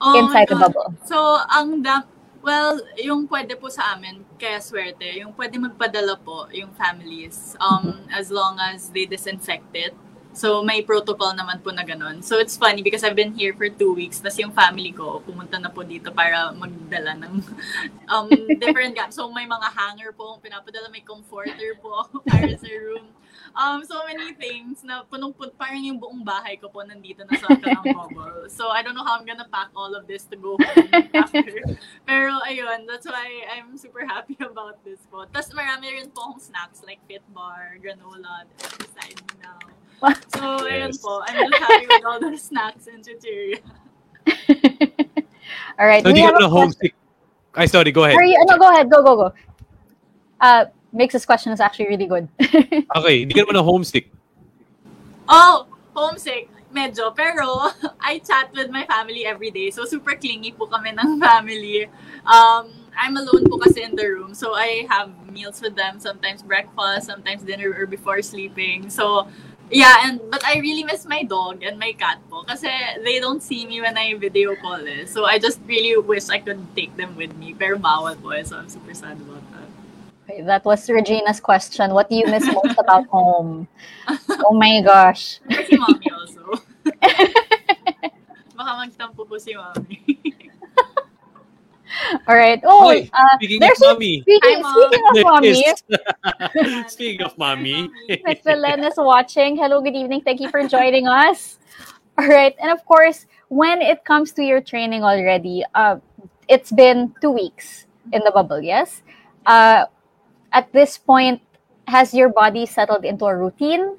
Oh 0.00 0.16
inside 0.16 0.48
the 0.48 0.56
bubble? 0.56 0.94
So, 1.04 1.16
ang 1.48 1.84
dam 1.84 2.04
well, 2.40 2.80
yung 2.96 3.28
pwede 3.28 3.56
po 3.56 3.68
sa 3.68 3.96
amin, 3.96 4.24
kaya 4.40 4.60
swerte, 4.60 5.04
yung 5.20 5.32
pwede 5.36 5.60
magpadala 5.60 6.16
po 6.20 6.48
yung 6.52 6.72
families 6.72 7.56
um, 7.60 8.00
as 8.12 8.32
long 8.32 8.56
as 8.60 8.88
they 8.90 9.04
disinfect 9.04 9.68
it. 9.76 9.94
So, 10.30 10.62
may 10.62 10.86
protocol 10.86 11.34
naman 11.34 11.58
po 11.58 11.74
na 11.74 11.82
ganun. 11.82 12.22
So, 12.22 12.38
it's 12.38 12.54
funny 12.54 12.86
because 12.86 13.02
I've 13.02 13.18
been 13.18 13.34
here 13.34 13.50
for 13.50 13.66
two 13.66 13.90
weeks. 13.90 14.22
Tapos 14.22 14.38
yung 14.38 14.54
family 14.54 14.94
ko, 14.94 15.18
pumunta 15.26 15.58
na 15.58 15.66
po 15.66 15.82
dito 15.82 16.14
para 16.14 16.54
magdala 16.54 17.18
ng 17.18 17.34
um, 18.14 18.30
different 18.62 18.94
gamit. 18.94 19.10
So, 19.10 19.26
may 19.34 19.42
mga 19.42 19.68
hanger 19.74 20.14
po 20.14 20.34
akong 20.34 20.46
pinapadala. 20.46 20.86
May 20.94 21.02
comforter 21.02 21.74
po 21.82 22.06
para 22.30 22.54
sa 22.54 22.70
room. 22.70 23.10
Um, 23.50 23.82
so 23.82 23.98
many 24.06 24.30
things 24.38 24.86
na 24.86 25.02
punong 25.02 25.34
pun 25.34 25.50
parang 25.58 25.82
yung 25.82 25.98
buong 25.98 26.22
bahay 26.22 26.54
ko 26.54 26.70
po 26.70 26.86
nandito 26.86 27.26
na 27.26 27.34
sa 27.34 27.50
Karang 27.50 27.90
Bubble. 27.90 28.46
So, 28.60 28.70
I 28.70 28.82
don't 28.82 28.94
know 28.94 29.06
how 29.06 29.18
I'm 29.18 29.26
gonna 29.26 29.46
pack 29.50 29.74
all 29.74 29.94
of 29.94 30.06
this 30.06 30.26
to 30.30 30.36
go 30.38 30.54
home 30.58 31.10
after. 31.14 31.58
Pero, 32.06 32.38
ayun, 32.46 32.86
that's 32.86 33.06
why 33.06 33.46
I'm 33.50 33.74
super 33.74 34.06
happy 34.06 34.38
about 34.38 34.78
this 34.86 35.02
po. 35.10 35.26
Tapos, 35.26 35.50
marami 35.54 35.90
rin 35.98 36.10
po 36.14 36.30
akong 36.30 36.42
snacks 36.42 36.86
like 36.86 37.02
Fit 37.10 37.22
Bar, 37.34 37.78
granola, 37.82 38.46
beside 38.78 39.18
me 39.18 39.42
now. 39.42 39.58
So, 40.32 40.64
ayun 40.64 40.96
po. 40.96 41.20
I'm 41.28 41.36
just 41.50 41.60
happy 41.60 41.86
with 41.86 42.04
all 42.08 42.20
the 42.20 42.32
snacks 42.38 42.88
and 42.88 43.04
chicheria. 43.04 43.60
all 45.78 45.86
right 45.86 46.02
So, 46.02 46.08
we 46.08 46.16
di 46.16 46.24
ka 46.24 46.32
have 46.32 46.40
a 46.40 46.48
homesick. 46.48 46.96
Ay, 47.52 47.66
sorry, 47.66 47.92
go 47.92 48.04
ahead. 48.04 48.16
Are 48.16 48.24
you, 48.24 48.40
no, 48.48 48.56
go 48.56 48.70
ahead 48.70 48.88
go 48.88 49.02
go 49.02 49.16
go 49.16 49.28
uh 50.40 50.64
makes 50.92 51.12
this 51.12 51.26
question 51.26 51.52
is 51.52 51.60
actually 51.60 51.88
really 51.92 52.06
good 52.06 52.24
Okay, 52.96 53.28
hindi 53.28 53.34
ka 53.36 53.44
naman 53.44 53.60
na 53.60 53.64
homesick. 53.66 54.08
Oh, 55.30 55.66
homesick. 55.94 56.50
Medyo. 56.74 57.14
Pero, 57.14 57.70
I 58.00 58.18
chat 58.18 58.50
with 58.54 58.70
my 58.70 58.86
family 58.86 59.26
every 59.26 59.50
day. 59.50 59.70
So, 59.70 59.84
super 59.86 60.14
clingy 60.14 60.54
po 60.54 60.66
kami 60.66 60.90
ng 60.94 61.18
family. 61.18 61.86
Um, 62.26 62.70
I'm 62.94 63.14
alone 63.18 63.46
po 63.46 63.58
kasi 63.58 63.82
in 63.82 63.94
the 63.94 64.06
room. 64.06 64.34
So, 64.34 64.54
I 64.54 64.86
have 64.90 65.10
meals 65.30 65.62
with 65.62 65.74
them. 65.74 65.98
Sometimes 65.98 66.42
breakfast, 66.42 67.06
sometimes 67.06 67.42
dinner 67.42 67.74
or 67.74 67.86
before 67.86 68.22
sleeping. 68.22 68.90
So, 68.90 69.26
yeah, 69.70 70.06
and 70.06 70.20
but 70.30 70.44
I 70.44 70.58
really 70.58 70.84
miss 70.84 71.06
my 71.06 71.22
dog 71.22 71.62
and 71.62 71.78
my 71.78 71.92
cat 71.92 72.18
po. 72.28 72.42
Kasi 72.42 72.68
they 73.02 73.20
don't 73.20 73.42
see 73.42 73.66
me 73.66 73.80
when 73.80 73.96
I 73.96 74.14
video 74.14 74.54
call 74.56 74.82
eh. 74.86 75.06
So, 75.06 75.24
I 75.24 75.38
just 75.38 75.60
really 75.66 75.96
wish 75.96 76.28
I 76.28 76.38
could 76.38 76.60
take 76.74 76.96
them 76.96 77.16
with 77.16 77.34
me. 77.38 77.54
Pero 77.54 77.78
bawal 77.78 78.18
po 78.20 78.30
eh. 78.30 78.42
So, 78.42 78.58
I'm 78.58 78.68
super 78.68 78.94
sad 78.94 79.16
about 79.16 79.42
that. 79.54 79.68
Okay, 80.30 80.42
that 80.42 80.64
was 80.64 80.86
Regina's 80.86 81.40
question. 81.40 81.94
What 81.94 82.10
do 82.10 82.14
you 82.14 82.26
miss 82.26 82.46
most 82.46 82.78
about 82.78 83.06
home? 83.10 83.66
Oh 84.46 84.54
my 84.54 84.78
gosh. 84.82 85.40
Si 85.50 85.74
mommy 85.74 86.06
also. 86.10 86.62
Baka 88.54 88.70
magtampo 88.78 89.26
po 89.26 89.38
si 89.38 89.58
mommy. 89.58 89.98
All 92.28 92.36
right. 92.36 92.60
Oh, 92.64 92.90
Okay, 92.90 93.10
uh, 93.12 93.36
speaking 93.36 93.62
of 93.62 93.72
mommy. 93.80 94.20
Speaking, 94.22 94.62
speaking 94.64 95.04
of 95.10 95.22
mommy, 95.24 95.48
is. 95.48 95.82
Speaking 96.92 97.22
of 97.22 97.38
mommy. 97.38 97.90
Miss 98.24 98.40
Belen 98.44 98.84
is 98.84 98.94
watching. 98.96 99.56
Hello, 99.56 99.80
good 99.80 99.96
evening. 99.96 100.22
Thank 100.22 100.40
you 100.40 100.48
for 100.48 100.66
joining 100.66 101.06
us. 101.06 101.58
All 102.18 102.28
right. 102.28 102.54
And 102.60 102.70
of 102.70 102.84
course, 102.84 103.26
when 103.48 103.82
it 103.82 104.04
comes 104.04 104.32
to 104.32 104.42
your 104.42 104.60
training 104.60 105.04
already, 105.04 105.64
uh, 105.74 105.96
it's 106.48 106.70
been 106.72 107.14
two 107.20 107.30
weeks 107.30 107.86
in 108.12 108.22
the 108.24 108.30
bubble, 108.30 108.60
yes? 108.60 109.02
Uh, 109.46 109.86
at 110.52 110.72
this 110.72 110.98
point, 110.98 111.40
has 111.86 112.14
your 112.14 112.28
body 112.28 112.66
settled 112.66 113.04
into 113.04 113.24
a 113.24 113.36
routine? 113.36 113.96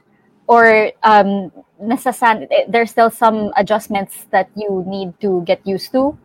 Or 0.48 0.92
um, 1.04 1.52
nasasan- 1.82 2.48
eh, 2.52 2.66
there's 2.68 2.92
still 2.92 3.10
some 3.10 3.54
adjustments 3.56 4.26
that 4.32 4.50
you 4.56 4.84
need 4.88 5.20
to 5.22 5.44
get 5.46 5.66
used 5.66 5.92
to? 5.94 6.18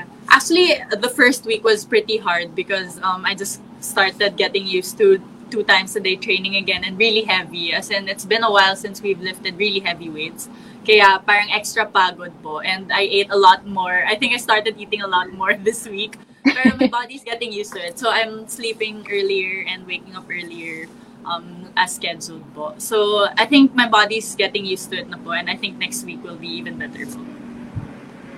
Yeah. 0.00 0.20
actually, 0.30 0.80
the 0.90 1.10
first 1.10 1.44
week 1.44 1.64
was 1.64 1.84
pretty 1.84 2.16
hard 2.16 2.54
because 2.54 3.00
um, 3.02 3.26
I 3.26 3.34
just 3.34 3.60
started 3.80 4.36
getting 4.36 4.66
used 4.66 4.96
to 4.98 5.20
two 5.50 5.64
times 5.64 5.96
a 5.96 6.00
day 6.00 6.16
training 6.16 6.56
again 6.56 6.84
and 6.84 6.96
really 6.96 7.22
heavy. 7.22 7.72
As 7.72 7.90
in, 7.90 8.08
it's 8.08 8.24
been 8.24 8.44
a 8.44 8.50
while 8.50 8.76
since 8.76 9.02
we've 9.02 9.20
lifted 9.20 9.58
really 9.58 9.80
heavy 9.80 10.08
weights. 10.08 10.48
Kaya 10.86 11.20
parang 11.26 11.50
extra 11.52 11.84
pagod 11.84 12.32
po. 12.42 12.60
And 12.60 12.92
I 12.92 13.02
ate 13.02 13.28
a 13.30 13.36
lot 13.36 13.66
more. 13.66 14.06
I 14.06 14.14
think 14.16 14.32
I 14.32 14.38
started 14.38 14.78
eating 14.78 15.02
a 15.02 15.08
lot 15.10 15.32
more 15.32 15.54
this 15.68 15.86
week. 15.86 16.16
Pero 16.40 16.72
my 16.78 16.88
body's 16.88 17.22
getting 17.22 17.52
used 17.52 17.74
to 17.74 17.80
it. 17.84 17.98
So 17.98 18.08
I'm 18.08 18.48
sleeping 18.48 19.04
earlier 19.10 19.66
and 19.68 19.84
waking 19.86 20.16
up 20.16 20.24
earlier 20.30 20.88
um, 21.26 21.68
as 21.76 22.00
scheduled 22.00 22.46
po. 22.54 22.72
So 22.78 23.28
I 23.36 23.44
think 23.44 23.74
my 23.74 23.88
body's 23.88 24.34
getting 24.34 24.64
used 24.64 24.88
to 24.94 25.04
it 25.04 25.08
na 25.10 25.18
po. 25.20 25.36
And 25.36 25.50
I 25.50 25.56
think 25.56 25.76
next 25.76 26.06
week 26.08 26.24
will 26.24 26.40
be 26.40 26.48
even 26.48 26.78
better 26.80 27.04
po. 27.04 27.39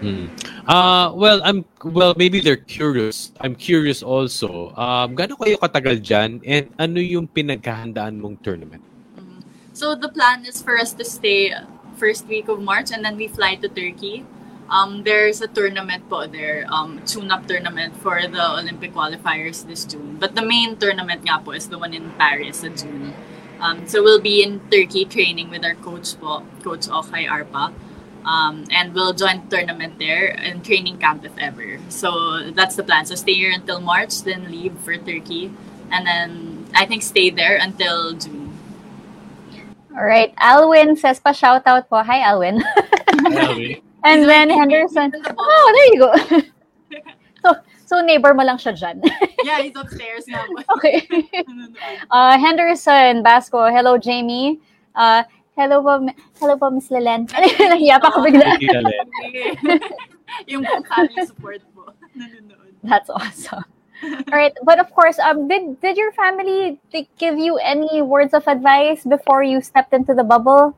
Hmm. 0.02 0.26
Uh, 0.66 1.14
well, 1.14 1.38
I'm 1.46 1.64
well, 1.86 2.14
maybe 2.18 2.42
they're 2.42 2.58
curious. 2.58 3.30
I'm 3.38 3.54
curious 3.54 4.02
also. 4.02 4.74
Um, 4.74 5.14
gaano 5.14 5.38
kayo 5.38 5.62
katagal 5.62 6.02
dyan 6.02 6.42
and 6.42 6.74
ano 6.74 6.98
yung 6.98 7.30
pinagkahandaan 7.30 8.18
mong 8.18 8.42
tournament? 8.42 8.82
So 9.72 9.94
the 9.94 10.10
plan 10.10 10.44
is 10.44 10.60
for 10.60 10.76
us 10.76 10.92
to 10.98 11.04
stay 11.06 11.54
first 11.96 12.26
week 12.26 12.50
of 12.50 12.58
March 12.60 12.90
and 12.90 13.06
then 13.06 13.16
we 13.16 13.30
fly 13.30 13.54
to 13.62 13.70
Turkey. 13.70 14.26
Um, 14.66 15.06
there's 15.06 15.40
a 15.40 15.46
tournament 15.46 16.08
po 16.10 16.26
there, 16.26 16.64
um, 16.66 16.98
tune-up 17.04 17.46
tournament 17.46 17.94
for 18.02 18.26
the 18.26 18.58
Olympic 18.58 18.94
qualifiers 18.94 19.62
this 19.66 19.84
June. 19.84 20.16
But 20.18 20.34
the 20.34 20.42
main 20.42 20.76
tournament 20.76 21.22
nga 21.22 21.38
po 21.38 21.52
is 21.52 21.68
the 21.68 21.78
one 21.78 21.94
in 21.94 22.10
Paris 22.18 22.64
in 22.66 22.74
June. 22.74 23.14
Um, 23.62 23.86
so 23.86 24.02
we'll 24.02 24.20
be 24.20 24.42
in 24.42 24.58
Turkey 24.66 25.04
training 25.04 25.48
with 25.48 25.62
our 25.62 25.76
coach 25.78 26.18
po, 26.18 26.42
Coach 26.66 26.88
Okay 26.90 27.30
Arpa. 27.30 27.70
Um, 28.24 28.64
and 28.70 28.94
we'll 28.94 29.12
join 29.12 29.42
the 29.48 29.56
tournament 29.56 29.98
there 29.98 30.30
and 30.38 30.64
training 30.64 30.98
camp 30.98 31.24
if 31.24 31.37
ever. 31.38 31.78
So 31.88 32.50
that's 32.52 32.76
the 32.76 32.85
plan. 32.85 33.06
So 33.06 33.14
stay 33.14 33.35
here 33.35 33.50
until 33.50 33.80
March, 33.80 34.22
then 34.22 34.50
leave 34.50 34.78
for 34.80 34.96
Turkey, 34.96 35.52
and 35.90 36.06
then 36.06 36.66
I 36.74 36.87
think 36.87 37.02
stay 37.02 37.30
there 37.30 37.56
until 37.56 38.14
June. 38.14 38.52
All 39.94 40.04
right. 40.04 40.32
Alwin 40.38 40.96
says 40.96 41.20
pa 41.20 41.32
shout 41.32 41.66
out 41.66 41.90
po. 41.90 42.02
Hi, 42.02 42.24
Alwin. 42.24 42.62
and 44.04 44.24
then 44.24 44.48
Henderson. 44.48 45.12
Oh, 45.37 45.66
there 45.74 45.88
you 45.92 45.98
go. 46.00 46.12
so, 47.44 47.48
so 47.85 48.00
neighbor 48.00 48.32
mo 48.32 48.42
lang 48.42 48.56
siya 48.56 48.72
dyan. 48.72 49.04
yeah, 49.44 49.61
he's 49.61 49.76
upstairs 49.76 50.24
nga 50.24 50.48
po. 50.48 50.64
okay. 50.80 51.04
Uh, 52.08 52.38
Henderson 52.40 53.22
Basco. 53.22 53.68
Hello, 53.68 53.98
Jamie. 53.98 54.61
Uh, 54.94 55.24
hello 55.56 55.82
po, 55.82 56.08
hello 56.40 56.54
po, 56.56 56.70
Miss 56.70 56.88
Lelen. 56.90 57.26
Nahiya 57.28 58.00
pa 58.00 58.10
ko 58.10 58.22
bigla. 58.24 58.56
yung 60.50 60.64
family 60.64 61.26
support 61.26 61.60
po. 61.74 61.92
Nanonood. 62.16 62.72
That's 62.82 63.10
awesome. 63.10 63.64
All 64.02 64.34
right, 64.34 64.50
but 64.66 64.80
of 64.82 64.90
course, 64.90 65.18
um, 65.22 65.46
did 65.46 65.78
did 65.78 65.94
your 65.96 66.10
family 66.12 66.80
give 67.18 67.38
you 67.38 67.54
any 67.62 68.02
words 68.02 68.34
of 68.34 68.42
advice 68.50 69.06
before 69.06 69.46
you 69.46 69.62
stepped 69.62 69.94
into 69.94 70.10
the 70.10 70.24
bubble? 70.26 70.74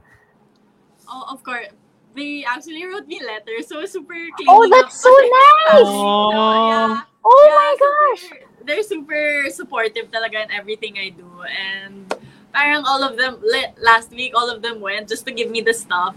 Oh, 1.09 1.25
of 1.33 1.41
course. 1.43 1.73
They 2.15 2.45
actually 2.47 2.85
wrote 2.87 3.09
me 3.11 3.19
letters, 3.25 3.67
so 3.67 3.83
super 3.89 4.15
clingy. 4.15 4.47
Oh, 4.47 4.69
that's 4.71 5.01
so 5.01 5.11
nice! 5.11 5.89
Oh, 5.99 6.69
yeah. 6.69 7.03
Oh 7.25 7.43
Yeah, 7.49 7.57
my 7.57 7.73
gosh! 7.81 8.23
super- 8.29 8.45
they're 8.65 8.85
super 8.87 9.25
supportive 9.51 10.09
talaga 10.13 10.45
in 10.45 10.51
everything 10.53 10.97
I 11.01 11.09
do. 11.11 11.27
And 11.49 12.07
parang 12.55 12.87
all 12.87 13.03
of 13.03 13.19
them, 13.19 13.43
last 13.83 14.11
week, 14.15 14.33
all 14.39 14.49
of 14.49 14.63
them 14.63 14.81
went 14.81 15.09
just 15.11 15.27
to 15.27 15.33
give 15.35 15.51
me 15.51 15.61
the 15.61 15.75
stuff. 15.75 16.15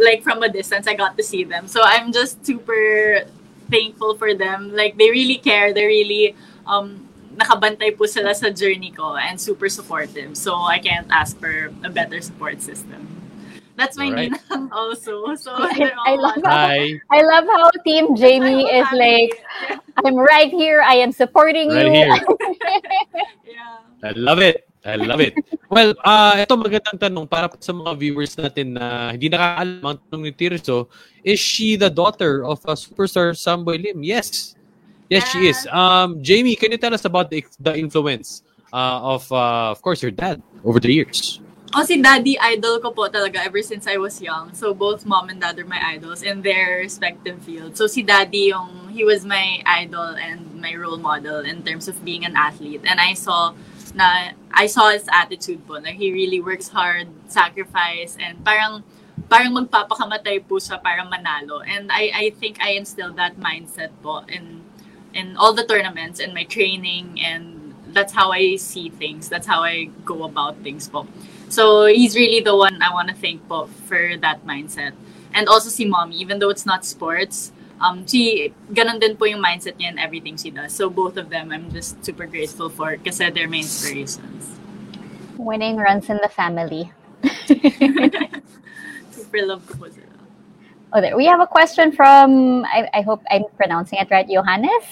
Like 0.00 0.24
from 0.24 0.42
a 0.42 0.48
distance, 0.48 0.88
I 0.88 0.94
got 0.96 1.14
to 1.16 1.22
see 1.22 1.44
them. 1.44 1.68
So 1.68 1.78
I'm 1.84 2.10
just 2.10 2.40
super 2.44 3.22
thankful 3.70 4.16
for 4.18 4.34
them. 4.34 4.74
Like 4.74 4.96
they 4.98 5.10
really 5.10 5.38
care. 5.38 5.70
They 5.72 5.86
really 5.86 6.34
um 6.66 7.06
nakabantay 7.36 7.94
po 7.98 8.06
sila 8.06 8.34
sa 8.34 8.50
journey 8.50 8.90
ko 8.90 9.14
and 9.14 9.38
super 9.38 9.68
supportive. 9.68 10.34
So 10.34 10.54
I 10.56 10.78
can't 10.82 11.06
ask 11.14 11.38
for 11.38 11.70
a 11.86 11.90
better 11.90 12.18
support 12.24 12.58
system. 12.62 13.06
That's 13.78 13.98
my 13.98 14.06
Alright. 14.10 14.30
ninang 14.30 14.70
also. 14.74 15.34
So 15.38 15.50
I- 15.58 15.74
they're 15.78 15.94
I 15.94 16.14
love 16.18 16.38
awesome. 16.42 16.50
Hi. 16.50 16.98
I 17.10 17.20
love 17.22 17.46
how 17.46 17.70
Team 17.86 18.14
Jamie 18.18 18.66
is 18.70 18.86
happy. 18.86 18.98
like, 18.98 19.32
I'm 20.06 20.14
right 20.18 20.50
here. 20.50 20.82
I 20.82 20.98
am 21.02 21.10
supporting 21.14 21.70
Right 21.70 21.86
you. 21.86 21.90
here. 21.90 22.10
Yeah. 23.46 23.78
I 24.02 24.10
love 24.18 24.38
it. 24.42 24.66
I 24.84 25.00
love 25.00 25.20
it. 25.24 25.32
Well, 25.72 25.96
uh, 26.04 26.36
ito 26.36 26.52
magandang 26.60 27.00
tanong 27.00 27.24
para 27.24 27.48
sa 27.56 27.72
mga 27.72 27.96
viewers 27.96 28.36
natin 28.36 28.76
na 28.76 29.16
hindi 29.16 29.32
nakakaalam 29.32 29.80
ang 29.80 29.98
tanong 30.12 30.22
ni 30.28 30.32
Tirso. 30.36 30.92
Is 31.24 31.40
she 31.40 31.80
the 31.80 31.88
daughter 31.88 32.44
of 32.44 32.60
a 32.68 32.76
superstar 32.76 33.32
Samboy 33.32 33.80
Lim? 33.80 34.04
Yes. 34.04 34.54
Yes, 35.08 35.24
she 35.32 35.48
is. 35.48 35.64
Um, 35.72 36.20
Jamie, 36.20 36.56
can 36.56 36.72
you 36.72 36.78
tell 36.78 36.92
us 36.92 37.04
about 37.04 37.30
the, 37.30 37.44
the 37.60 37.76
influence 37.76 38.42
uh, 38.72 39.16
of, 39.16 39.30
uh, 39.32 39.72
of 39.72 39.80
course, 39.80 40.02
your 40.02 40.12
dad 40.12 40.42
over 40.64 40.80
the 40.80 40.92
years? 40.92 41.40
Oh, 41.74 41.82
si 41.82 42.00
daddy, 42.00 42.38
idol 42.38 42.78
ko 42.78 42.94
po 42.94 43.10
talaga 43.10 43.42
ever 43.42 43.58
since 43.58 43.90
I 43.90 43.98
was 43.98 44.22
young. 44.22 44.54
So, 44.54 44.70
both 44.72 45.02
mom 45.04 45.28
and 45.28 45.40
dad 45.42 45.58
are 45.58 45.66
my 45.66 45.82
idols 45.82 46.22
in 46.22 46.38
their 46.40 46.78
respective 46.78 47.42
fields. 47.42 47.82
So, 47.82 47.88
si 47.90 48.06
daddy, 48.06 48.54
yung, 48.54 48.94
he 48.94 49.02
was 49.02 49.26
my 49.26 49.58
idol 49.66 50.14
and 50.14 50.54
my 50.62 50.70
role 50.78 51.02
model 51.02 51.42
in 51.42 51.66
terms 51.66 51.88
of 51.88 51.98
being 52.04 52.24
an 52.24 52.36
athlete. 52.36 52.82
And 52.86 53.00
I 53.00 53.14
saw 53.14 53.58
na, 53.92 54.32
I 54.52 54.66
saw 54.66 54.90
his 54.90 55.04
attitude 55.12 55.66
po, 55.66 55.76
na 55.76 55.90
he 55.90 56.12
really 56.12 56.40
works 56.40 56.68
hard, 56.68 57.08
sacrifice, 57.28 58.16
and 58.16 58.40
parang, 58.44 58.82
parang 59.28 59.52
magpapakamatay 59.52 60.46
po 60.48 60.56
siya 60.56 60.80
para 60.80 61.04
manalo. 61.04 61.60
And 61.66 61.90
I, 61.92 62.10
I 62.14 62.24
think 62.38 62.62
I 62.62 62.78
instilled 62.78 63.16
that 63.16 63.36
mindset 63.36 63.90
po 64.02 64.24
in, 64.28 64.62
in 65.12 65.36
all 65.36 65.52
the 65.52 65.64
tournaments 65.64 66.20
and 66.20 66.32
my 66.32 66.44
training 66.44 67.20
and 67.20 67.74
that's 67.94 68.12
how 68.12 68.32
I 68.32 68.56
see 68.56 68.90
things. 68.90 69.28
That's 69.28 69.46
how 69.46 69.62
I 69.62 69.90
go 70.04 70.24
about 70.24 70.58
things 70.62 70.88
po. 70.88 71.06
So 71.48 71.86
he's 71.86 72.16
really 72.16 72.40
the 72.40 72.56
one 72.56 72.82
I 72.82 72.92
want 72.92 73.08
to 73.08 73.14
thank 73.14 73.46
po 73.48 73.66
for 73.86 74.16
that 74.18 74.44
mindset. 74.44 74.92
And 75.32 75.48
also 75.48 75.68
si 75.70 75.84
mommy, 75.84 76.16
even 76.16 76.38
though 76.38 76.50
it's 76.50 76.66
not 76.66 76.84
sports, 76.84 77.52
um, 77.84 78.06
she, 78.06 78.52
ganun 78.72 79.00
din 79.00 79.16
po 79.16 79.28
yung 79.28 79.44
mindset 79.44 79.76
niya 79.76 79.92
in 79.92 79.98
everything 79.98 80.36
she 80.36 80.50
does. 80.50 80.72
So 80.72 80.88
both 80.88 81.16
of 81.16 81.28
them, 81.28 81.52
I'm 81.52 81.70
just 81.70 82.00
super 82.04 82.24
grateful 82.24 82.72
for 82.72 82.96
kasi 82.96 83.28
they're 83.28 83.48
my 83.48 83.60
inspirations. 83.60 84.56
Winning 85.36 85.76
runs 85.76 86.08
in 86.08 86.16
the 86.24 86.32
family. 86.32 86.92
super 89.12 89.40
love 89.44 89.62
ko 89.68 89.76
po 89.76 89.86
sila. 89.92 90.14
Oh, 90.94 91.00
there. 91.02 91.16
We 91.16 91.26
have 91.26 91.40
a 91.40 91.46
question 91.46 91.90
from, 91.90 92.64
I, 92.70 92.88
I 92.94 93.02
hope 93.02 93.20
I'm 93.28 93.42
pronouncing 93.56 93.98
it 93.98 94.06
right, 94.12 94.28
Johannes. 94.30 94.86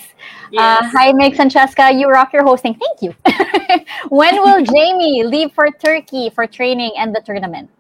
Uh, 0.51 0.83
hi, 0.83 1.13
Meg 1.13 1.37
Francesca. 1.37 1.95
You 1.95 2.11
rock 2.11 2.33
your 2.33 2.43
hosting. 2.43 2.75
Thank 2.75 3.03
you. 3.03 3.15
when 4.09 4.35
will 4.43 4.65
Jamie 4.75 5.23
leave 5.23 5.53
for 5.55 5.71
Turkey 5.71 6.29
for 6.35 6.45
training 6.45 6.91
and 6.99 7.15
the 7.15 7.21
tournament? 7.21 7.71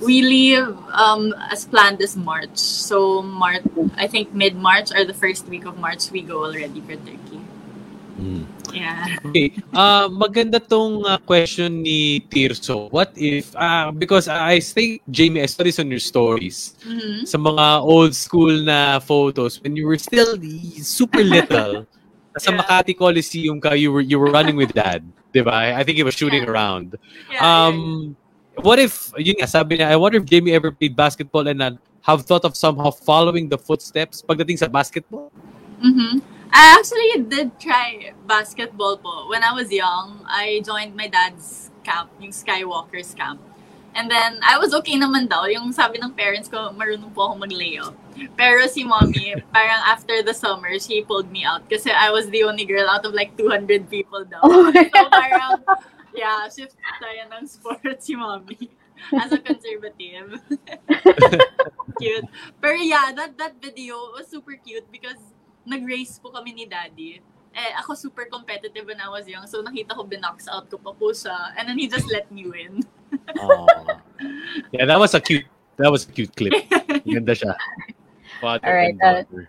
We 0.00 0.22
leave 0.22 0.66
um, 0.92 1.34
as 1.50 1.64
planned 1.64 1.98
this 1.98 2.16
March. 2.16 2.56
So 2.56 3.22
March, 3.22 3.62
I 3.96 4.06
think 4.06 4.32
mid-March 4.32 4.90
or 4.96 5.04
the 5.04 5.14
first 5.14 5.46
week 5.48 5.66
of 5.66 5.78
March, 5.78 6.10
we 6.10 6.22
go 6.22 6.44
already 6.44 6.80
for 6.80 6.96
Turkey. 6.96 7.40
Yeah. 8.72 9.16
Okay. 9.26 9.52
Uh, 9.72 10.06
maganda 10.08 10.60
tong 10.62 11.02
uh, 11.04 11.18
question 11.18 11.82
ni 11.82 12.20
Tirso. 12.30 12.90
What 12.92 13.12
if, 13.16 13.50
uh, 13.56 13.90
because 13.90 14.28
I 14.28 14.60
think, 14.60 15.02
Jamie, 15.10 15.42
I 15.42 15.46
saw 15.46 15.64
this 15.64 15.78
on 15.80 15.90
your 15.90 16.02
stories. 16.02 16.76
Mhm. 16.86 17.26
Sa 17.26 17.38
mga 17.38 17.82
old 17.82 18.14
school 18.14 18.52
na 18.62 19.00
photos, 19.00 19.58
when 19.62 19.74
you 19.74 19.86
were 19.88 19.98
still 19.98 20.38
super 20.84 21.24
little, 21.24 21.86
sa 22.38 22.52
Yeah. 22.52 22.62
Makati 22.62 22.94
Coliseum 22.94 23.58
ka, 23.60 23.74
you 23.74 23.90
were, 23.90 24.04
you 24.04 24.20
were 24.20 24.30
running 24.30 24.54
with 24.56 24.70
dad. 24.72 25.02
Diba? 25.34 25.50
I 25.54 25.82
think 25.82 25.96
he 25.98 26.02
was 26.06 26.14
shooting 26.14 26.42
Yeah. 26.46 26.50
around. 26.50 26.94
Yeah, 27.30 27.42
Um, 27.42 28.14
what 28.56 28.78
if, 28.78 29.12
yun 29.16 29.36
nga, 29.38 29.46
sabi 29.46 29.78
niya, 29.78 29.88
I 29.88 29.96
wonder 29.96 30.18
if 30.18 30.24
Jamie 30.24 30.52
ever 30.52 30.70
played 30.70 30.96
basketball 30.96 31.46
and 31.46 31.62
uh, 31.62 31.72
have 32.02 32.22
thought 32.22 32.44
of 32.44 32.56
somehow 32.56 32.90
following 32.90 33.48
the 33.48 33.58
footsteps 33.58 34.22
pagdating 34.22 34.58
sa 34.58 34.66
basketball? 34.66 35.30
Mm-hmm. 35.84 36.18
I 36.52 36.76
actually 36.76 37.30
did 37.30 37.58
try 37.60 38.12
basketball 38.26 38.98
po. 38.98 39.30
When 39.30 39.42
I 39.42 39.52
was 39.52 39.70
young, 39.70 40.26
I 40.26 40.62
joined 40.66 40.96
my 40.96 41.06
dad's 41.06 41.70
camp, 41.84 42.10
yung 42.18 42.32
Skywalker's 42.32 43.14
camp. 43.14 43.40
And 43.94 44.10
then, 44.10 44.38
I 44.42 44.58
was 44.58 44.74
okay 44.82 44.94
naman 44.94 45.26
daw. 45.28 45.50
Yung 45.50 45.72
sabi 45.74 45.98
ng 45.98 46.14
parents 46.14 46.46
ko, 46.46 46.70
marunong 46.70 47.10
po 47.10 47.26
ako 47.26 47.42
mag-layup. 47.42 47.94
Pero 48.38 48.66
si 48.70 48.86
mommy, 48.86 49.34
parang 49.54 49.82
after 49.86 50.22
the 50.22 50.34
summer, 50.34 50.78
she 50.78 51.02
pulled 51.02 51.30
me 51.30 51.42
out 51.42 51.66
kasi 51.66 51.90
I 51.90 52.10
was 52.10 52.30
the 52.30 52.46
only 52.46 52.66
girl 52.66 52.86
out 52.86 53.02
of 53.02 53.14
like 53.14 53.34
200 53.34 53.90
people 53.90 54.22
daw. 54.26 54.42
Oh 54.46 54.70
So 54.70 55.02
parang, 55.10 55.62
yeah, 56.14 56.48
shift 56.48 56.76
tayo 57.00 57.26
ng 57.30 57.46
sports 57.46 58.06
si 58.06 58.14
mommy. 58.16 58.70
As 59.16 59.32
a 59.32 59.40
conservative. 59.40 60.36
cute. 62.00 62.28
Pero 62.60 62.76
yeah, 62.80 63.12
that 63.16 63.36
that 63.40 63.56
video 63.60 63.96
was 64.12 64.28
super 64.28 64.56
cute 64.60 64.84
because 64.92 65.20
nag-race 65.64 66.20
po 66.20 66.32
kami 66.32 66.52
ni 66.52 66.64
daddy. 66.68 67.20
Eh, 67.50 67.72
ako 67.82 67.98
super 67.98 68.30
competitive 68.30 68.86
when 68.86 69.02
I 69.02 69.10
was 69.10 69.26
young. 69.26 69.42
So, 69.50 69.58
nakita 69.58 69.98
ko 69.98 70.06
binox 70.06 70.46
out 70.46 70.70
ko 70.70 70.78
pa 70.78 70.94
po 70.94 71.10
siya. 71.10 71.50
And 71.58 71.66
then 71.66 71.82
he 71.82 71.90
just 71.90 72.06
let 72.06 72.30
me 72.30 72.46
win. 72.46 72.86
Yeah, 74.70 74.86
that 74.86 74.98
was 75.02 75.18
a 75.18 75.20
cute, 75.20 75.50
that 75.76 75.90
was 75.90 76.06
a 76.06 76.12
cute 76.14 76.30
clip. 76.36 76.54
Ganda 77.10 77.34
siya. 77.34 77.58
Father 78.38 78.62
Alright, 78.62 78.96
and 79.02 79.26
uh, 79.26 79.42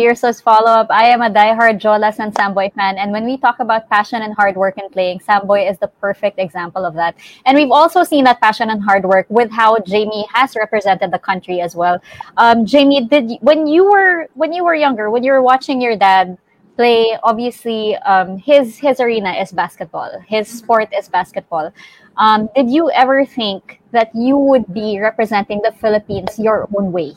Tirso's 0.00 0.40
follow-up, 0.40 0.86
I 0.88 1.04
am 1.10 1.20
a 1.20 1.28
diehard 1.28 1.78
Jolas 1.78 2.18
and 2.20 2.34
Samboy 2.34 2.72
fan. 2.72 2.96
And 2.96 3.12
when 3.12 3.26
we 3.26 3.36
talk 3.36 3.60
about 3.60 3.90
passion 3.90 4.22
and 4.22 4.32
hard 4.32 4.56
work 4.56 4.78
in 4.78 4.88
playing, 4.88 5.18
Samboy 5.18 5.70
is 5.70 5.76
the 5.78 5.88
perfect 5.88 6.38
example 6.38 6.86
of 6.86 6.94
that. 6.94 7.16
And 7.44 7.54
we've 7.54 7.70
also 7.70 8.02
seen 8.02 8.24
that 8.24 8.40
passion 8.40 8.70
and 8.70 8.82
hard 8.82 9.04
work 9.04 9.26
with 9.28 9.50
how 9.50 9.78
Jamie 9.80 10.26
has 10.32 10.56
represented 10.56 11.10
the 11.10 11.18
country 11.18 11.60
as 11.60 11.76
well. 11.76 12.00
Um, 12.38 12.64
Jamie, 12.64 13.04
did 13.04 13.32
when 13.42 13.66
you 13.66 13.90
were 13.90 14.28
when 14.32 14.54
you 14.54 14.64
were 14.64 14.74
younger, 14.74 15.10
when 15.10 15.22
you 15.22 15.32
were 15.32 15.42
watching 15.42 15.82
your 15.82 15.96
dad 15.96 16.38
play, 16.76 17.18
obviously 17.22 17.94
um, 17.96 18.38
his 18.38 18.78
his 18.78 19.00
arena 19.00 19.32
is 19.34 19.52
basketball. 19.52 20.18
His 20.26 20.48
sport 20.48 20.88
is 20.96 21.10
basketball. 21.10 21.74
Um, 22.16 22.48
did 22.56 22.70
you 22.70 22.90
ever 22.92 23.26
think 23.26 23.80
that 23.92 24.08
you 24.14 24.38
would 24.38 24.72
be 24.72 24.98
representing 24.98 25.60
the 25.62 25.72
Philippines 25.72 26.38
your 26.38 26.68
own 26.74 26.90
way? 26.90 27.12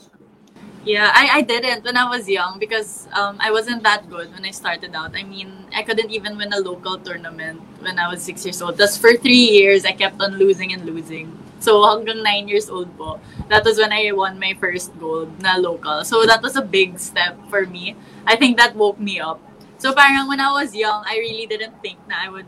Yeah, 0.86 1.12
I, 1.16 1.40
I 1.40 1.42
didn't 1.42 1.86
when 1.86 1.96
I 1.96 2.10
was 2.10 2.28
young 2.28 2.60
because 2.60 3.08
um, 3.14 3.38
I 3.40 3.52
wasn't 3.52 3.84
that 3.84 4.10
good 4.10 4.34
when 4.34 4.44
I 4.44 4.52
started 4.52 4.94
out. 4.94 5.16
I 5.16 5.24
mean, 5.24 5.48
I 5.74 5.82
couldn't 5.82 6.12
even 6.12 6.36
win 6.36 6.52
a 6.52 6.60
local 6.60 6.98
tournament 7.00 7.62
when 7.80 7.98
I 7.98 8.10
was 8.12 8.22
six 8.22 8.44
years 8.44 8.62
old. 8.62 8.78
Just 8.78 9.00
for 9.00 9.14
three 9.16 9.48
years, 9.48 9.86
I 9.86 9.94
kept 9.94 10.22
on 10.22 10.36
losing 10.36 10.74
and 10.74 10.86
losing. 10.86 11.32
So 11.64 11.80
hanggang 11.88 12.22
nine 12.22 12.50
years 12.52 12.70
old 12.70 12.92
po, 12.98 13.22
that 13.48 13.64
was 13.64 13.80
when 13.80 13.94
I 13.94 14.12
won 14.12 14.36
my 14.38 14.60
first 14.60 14.92
gold 15.00 15.32
na 15.40 15.56
local. 15.56 16.04
So 16.04 16.26
that 16.28 16.44
was 16.44 16.58
a 16.58 16.62
big 16.62 17.00
step 17.00 17.40
for 17.48 17.66
me. 17.66 17.96
I 18.28 18.36
think 18.36 18.58
that 18.58 18.76
woke 18.76 19.00
me 19.00 19.22
up. 19.24 19.40
So 19.80 19.96
parang 19.96 20.28
when 20.28 20.44
I 20.44 20.52
was 20.52 20.76
young, 20.76 21.08
I 21.08 21.16
really 21.16 21.48
didn't 21.48 21.80
think 21.80 21.96
na 22.12 22.28
I 22.28 22.28
would 22.28 22.48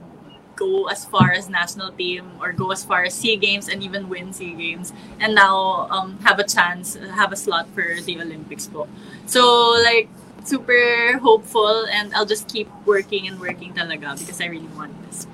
go 0.56 0.88
as 0.88 1.06
far 1.06 1.32
as 1.32 1.50
national 1.50 1.92
team 1.92 2.32
or 2.42 2.54
go 2.54 2.72
as 2.72 2.84
far 2.84 3.04
as 3.04 3.14
SEA 3.14 3.38
Games 3.38 3.68
and 3.68 3.84
even 3.84 4.10
win 4.10 4.34
SEA 4.34 4.54
Games 4.54 4.94
and 5.20 5.36
now 5.36 5.88
um, 5.92 6.18
have 6.20 6.40
a 6.40 6.48
chance, 6.48 6.96
have 6.96 7.32
a 7.32 7.36
slot 7.36 7.68
for 7.76 7.84
the 8.02 8.22
Olympics 8.22 8.68
po. 8.68 8.88
So 9.26 9.44
like 9.84 10.10
super 10.44 11.18
hopeful 11.20 11.86
and 11.92 12.14
I'll 12.14 12.26
just 12.26 12.48
keep 12.48 12.70
working 12.86 13.28
and 13.28 13.40
working 13.40 13.74
talaga 13.74 14.18
because 14.18 14.42
I 14.42 14.46
really 14.46 14.70
want 14.78 14.94
this. 15.06 15.28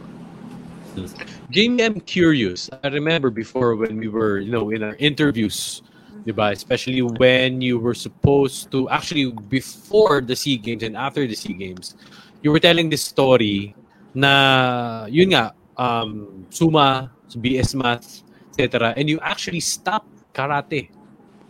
Jamie, 1.50 1.84
I'm 1.84 2.00
curious. 2.02 2.70
I 2.84 2.88
remember 2.88 3.30
before 3.30 3.76
when 3.76 3.98
we 3.98 4.08
were, 4.08 4.40
you 4.40 4.52
know, 4.52 4.72
in 4.72 4.84
our 4.84 4.96
interviews, 5.00 5.82
diba? 6.26 6.52
especially 6.52 7.02
when 7.02 7.62
you 7.62 7.80
were 7.80 7.94
supposed 7.94 8.72
to, 8.72 8.90
actually 8.90 9.32
before 9.32 10.22
the 10.22 10.36
SEA 10.36 10.58
Games 10.58 10.84
and 10.84 10.98
after 10.98 11.26
the 11.28 11.36
SEA 11.36 11.54
Games, 11.54 11.96
you 12.42 12.52
were 12.52 12.60
telling 12.60 12.90
this 12.90 13.04
story 13.04 13.76
na 14.14 15.06
yun 15.08 15.32
nga 15.32 15.56
um 15.78 16.44
suma 16.50 17.12
BS 17.32 17.76
math 17.76 18.24
etc 18.52 18.94
and 18.98 19.10
you 19.10 19.20
actually 19.24 19.64
stopped 19.64 20.12
karate 20.34 20.92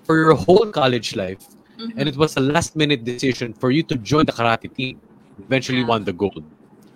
for 0.03 0.17
your 0.17 0.33
whole 0.33 0.69
college 0.69 1.15
life 1.15 1.41
mm-hmm. 1.77 1.97
and 1.97 2.07
it 2.09 2.15
was 2.15 2.37
a 2.37 2.39
last 2.39 2.75
minute 2.75 3.03
decision 3.03 3.53
for 3.53 3.71
you 3.71 3.81
to 3.81 3.95
join 3.97 4.25
the 4.25 4.31
karate 4.31 4.69
team 4.73 5.01
eventually 5.39 5.81
yeah. 5.81 5.89
won 5.89 6.03
the 6.03 6.13
gold 6.13 6.43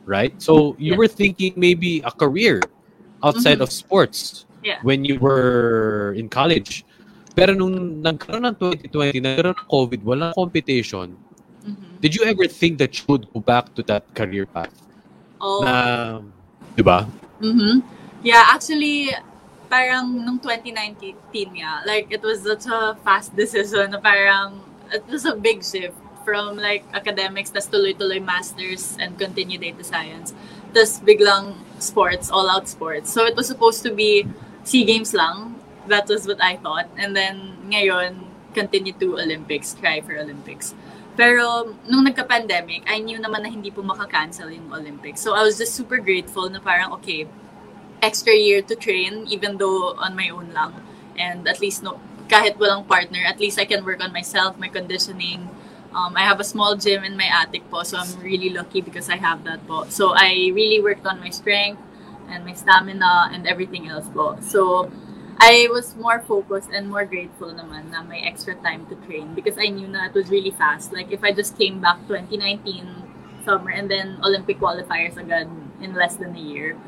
right 0.05 0.37
so 0.41 0.75
you 0.77 0.93
yeah. 0.93 0.97
were 0.97 1.07
thinking 1.09 1.53
maybe 1.57 2.01
a 2.05 2.11
career 2.11 2.61
outside 3.23 3.57
mm-hmm. 3.57 3.63
of 3.63 3.71
sports 3.71 4.45
yeah. 4.63 4.77
when 4.83 5.03
you 5.03 5.17
were 5.19 6.13
in 6.17 6.29
college 6.29 6.85
pero 7.33 7.51
nung 7.57 7.99
nagkaroon 8.05 8.45
ng 8.45 8.55
2020 8.93 9.19
nagkaroon 9.19 9.57
ng 9.57 9.67
COVID 9.67 10.01
walang 10.05 10.33
competition 10.37 11.17
mm-hmm. 11.65 11.97
did 11.99 12.13
you 12.13 12.21
ever 12.23 12.45
think 12.45 12.77
that 12.77 12.93
you 12.93 13.03
would 13.09 13.25
go 13.33 13.41
back 13.41 13.73
to 13.73 13.81
that 13.81 14.05
career 14.13 14.45
path 14.45 14.84
Oh. 15.45 15.61
Na, 15.61 16.25
di 16.73 16.81
ba? 16.81 17.05
Mm-hmm. 17.37 17.85
Yeah, 18.25 18.49
actually, 18.49 19.13
parang 19.69 20.25
nung 20.25 20.41
2019 20.41 21.13
yeah, 21.53 21.85
like 21.85 22.09
it 22.09 22.25
was 22.25 22.41
such 22.41 22.65
a 22.65 22.97
fast 23.05 23.37
decision 23.37 23.93
na 23.93 24.01
parang 24.01 24.61
it 24.89 25.05
was 25.05 25.25
a 25.25 25.37
big 25.37 25.61
shift 25.61 25.93
from 26.25 26.57
like 26.57 26.81
academics 26.97 27.53
tas 27.53 27.69
tuloy-tuloy 27.69 28.17
masters 28.17 28.97
and 28.97 29.13
continue 29.21 29.61
data 29.61 29.85
science. 29.85 30.33
Tas 30.73 30.97
biglang 30.97 31.53
sports, 31.77 32.33
all-out 32.33 32.65
sports. 32.65 33.13
So 33.13 33.29
it 33.29 33.37
was 33.37 33.45
supposed 33.45 33.85
to 33.85 33.93
be 33.93 34.25
SEA 34.65 34.83
Games 34.89 35.13
lang. 35.13 35.61
That 35.85 36.09
was 36.09 36.25
what 36.25 36.41
I 36.41 36.57
thought. 36.57 36.89
And 36.97 37.13
then 37.13 37.69
ngayon, 37.69 38.25
continue 38.57 38.97
to 38.97 39.21
Olympics, 39.21 39.77
try 39.77 40.01
for 40.01 40.17
Olympics. 40.17 40.73
Pero 41.15 41.71
nung 41.87 42.03
nagka-pandemic, 42.03 42.83
I 42.91 42.99
knew 42.99 43.19
naman 43.19 43.43
na 43.43 43.49
hindi 43.49 43.71
po 43.71 43.79
maka-cancel 43.79 44.51
yung 44.51 44.67
Olympics. 44.71 45.23
So 45.23 45.31
I 45.31 45.47
was 45.47 45.55
just 45.57 45.73
super 45.75 45.97
grateful 45.97 46.51
na 46.51 46.59
parang, 46.59 46.91
okay, 46.99 47.27
extra 48.03 48.35
year 48.35 48.61
to 48.61 48.75
train 48.75 49.25
even 49.31 49.57
though 49.57 49.95
on 49.95 50.15
my 50.15 50.29
own 50.29 50.51
lang. 50.51 50.75
And 51.15 51.47
at 51.47 51.63
least 51.63 51.83
no, 51.83 51.99
kahit 52.27 52.59
walang 52.59 52.87
partner, 52.87 53.23
at 53.23 53.39
least 53.39 53.59
I 53.59 53.65
can 53.65 53.85
work 53.85 54.03
on 54.03 54.11
myself, 54.11 54.59
my 54.59 54.67
conditioning. 54.67 55.47
Um, 55.95 56.19
I 56.19 56.27
have 56.27 56.43
a 56.43 56.43
small 56.43 56.75
gym 56.75 57.07
in 57.07 57.15
my 57.15 57.31
attic 57.31 57.63
po, 57.71 57.83
so 57.87 57.95
I'm 57.97 58.11
really 58.19 58.51
lucky 58.51 58.81
because 58.83 59.07
I 59.07 59.15
have 59.15 59.47
that 59.47 59.63
po. 59.63 59.87
So 59.87 60.11
I 60.11 60.51
really 60.51 60.83
worked 60.83 61.07
on 61.07 61.23
my 61.23 61.31
strength 61.31 61.79
and 62.27 62.43
my 62.43 62.51
stamina 62.51 63.31
and 63.31 63.47
everything 63.47 63.87
else 63.87 64.11
po. 64.11 64.35
So 64.43 64.91
I 65.39 65.67
was 65.71 65.95
more 65.95 66.19
focused 66.21 66.69
and 66.71 66.89
more 66.89 67.03
grateful 67.03 67.51
naman 67.51 67.91
na 67.91 68.03
may 68.03 68.23
extra 68.23 68.55
time 68.63 68.87
to 68.87 68.95
train 69.03 69.35
because 69.35 69.59
I 69.59 69.67
knew 69.67 69.87
na 69.87 70.07
it 70.07 70.15
was 70.15 70.29
really 70.31 70.51
fast. 70.51 70.93
Like 70.93 71.11
if 71.11 71.23
I 71.23 71.35
just 71.35 71.57
came 71.59 71.83
back 71.83 71.99
2019 72.07 73.43
summer 73.43 73.69
and 73.69 73.91
then 73.91 74.17
Olympic 74.23 74.59
qualifiers 74.59 75.17
agad 75.17 75.51
in 75.81 75.93
less 75.93 76.15
than 76.15 76.35
a 76.35 76.39
year. 76.39 76.79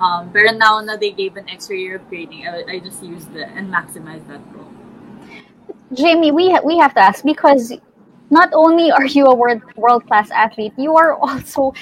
Um, 0.00 0.30
pero 0.30 0.52
now 0.52 0.80
na 0.80 0.96
they 0.96 1.10
gave 1.10 1.36
an 1.36 1.48
extra 1.48 1.76
year 1.76 1.96
of 1.96 2.08
training, 2.08 2.46
I, 2.46 2.64
I 2.68 2.78
just 2.78 3.02
used 3.02 3.34
it 3.34 3.48
and 3.54 3.72
maximized 3.72 4.28
that 4.28 4.44
goal. 4.54 4.68
Jamie, 5.92 6.30
we 6.30 6.50
ha- 6.50 6.64
we 6.64 6.78
have 6.78 6.94
to 6.94 7.00
ask 7.00 7.24
because 7.24 7.72
not 8.30 8.50
only 8.52 8.90
are 8.90 9.06
you 9.06 9.26
a 9.26 9.34
world 9.34 9.62
world 9.76 10.06
class 10.06 10.30
athlete, 10.30 10.72
you 10.76 10.96
are 10.96 11.14
also 11.14 11.72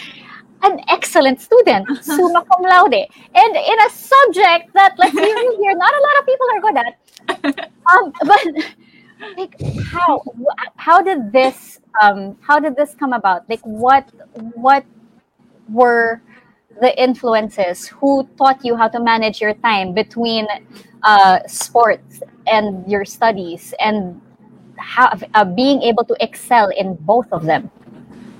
an 0.64 0.80
excellent 0.88 1.40
student, 1.40 1.86
summa 2.04 2.44
cum 2.44 2.62
laude, 2.62 3.06
and 3.34 3.52
in 3.56 3.78
a 3.86 3.90
subject 3.90 4.72
that, 4.74 4.94
let's 4.98 5.14
be 5.14 5.20
real 5.20 5.56
here, 5.60 5.74
not 5.76 5.92
a 5.92 6.02
lot 6.06 6.16
of 6.20 6.24
people 6.26 6.46
are 6.52 6.60
good 6.60 6.76
at. 6.76 6.94
Um, 7.84 8.12
but 8.24 8.40
like, 9.36 9.60
how 9.92 10.24
how 10.76 11.02
did 11.02 11.32
this 11.32 11.80
um 12.00 12.36
how 12.40 12.58
did 12.58 12.76
this 12.76 12.94
come 12.94 13.12
about? 13.12 13.48
Like, 13.48 13.60
what 13.60 14.08
what 14.54 14.86
were 15.68 16.22
the 16.80 16.90
influences 17.00 17.86
who 17.88 18.28
taught 18.36 18.64
you 18.64 18.76
how 18.76 18.88
to 18.88 19.00
manage 19.00 19.40
your 19.40 19.54
time 19.54 19.92
between 19.92 20.46
uh, 21.02 21.40
sports 21.46 22.22
and 22.46 22.86
your 22.90 23.04
studies 23.04 23.74
and 23.78 24.20
how 24.76 25.12
uh, 25.34 25.44
being 25.44 25.82
able 25.82 26.04
to 26.04 26.16
excel 26.20 26.68
in 26.70 26.94
both 26.94 27.30
of 27.32 27.44
them? 27.44 27.70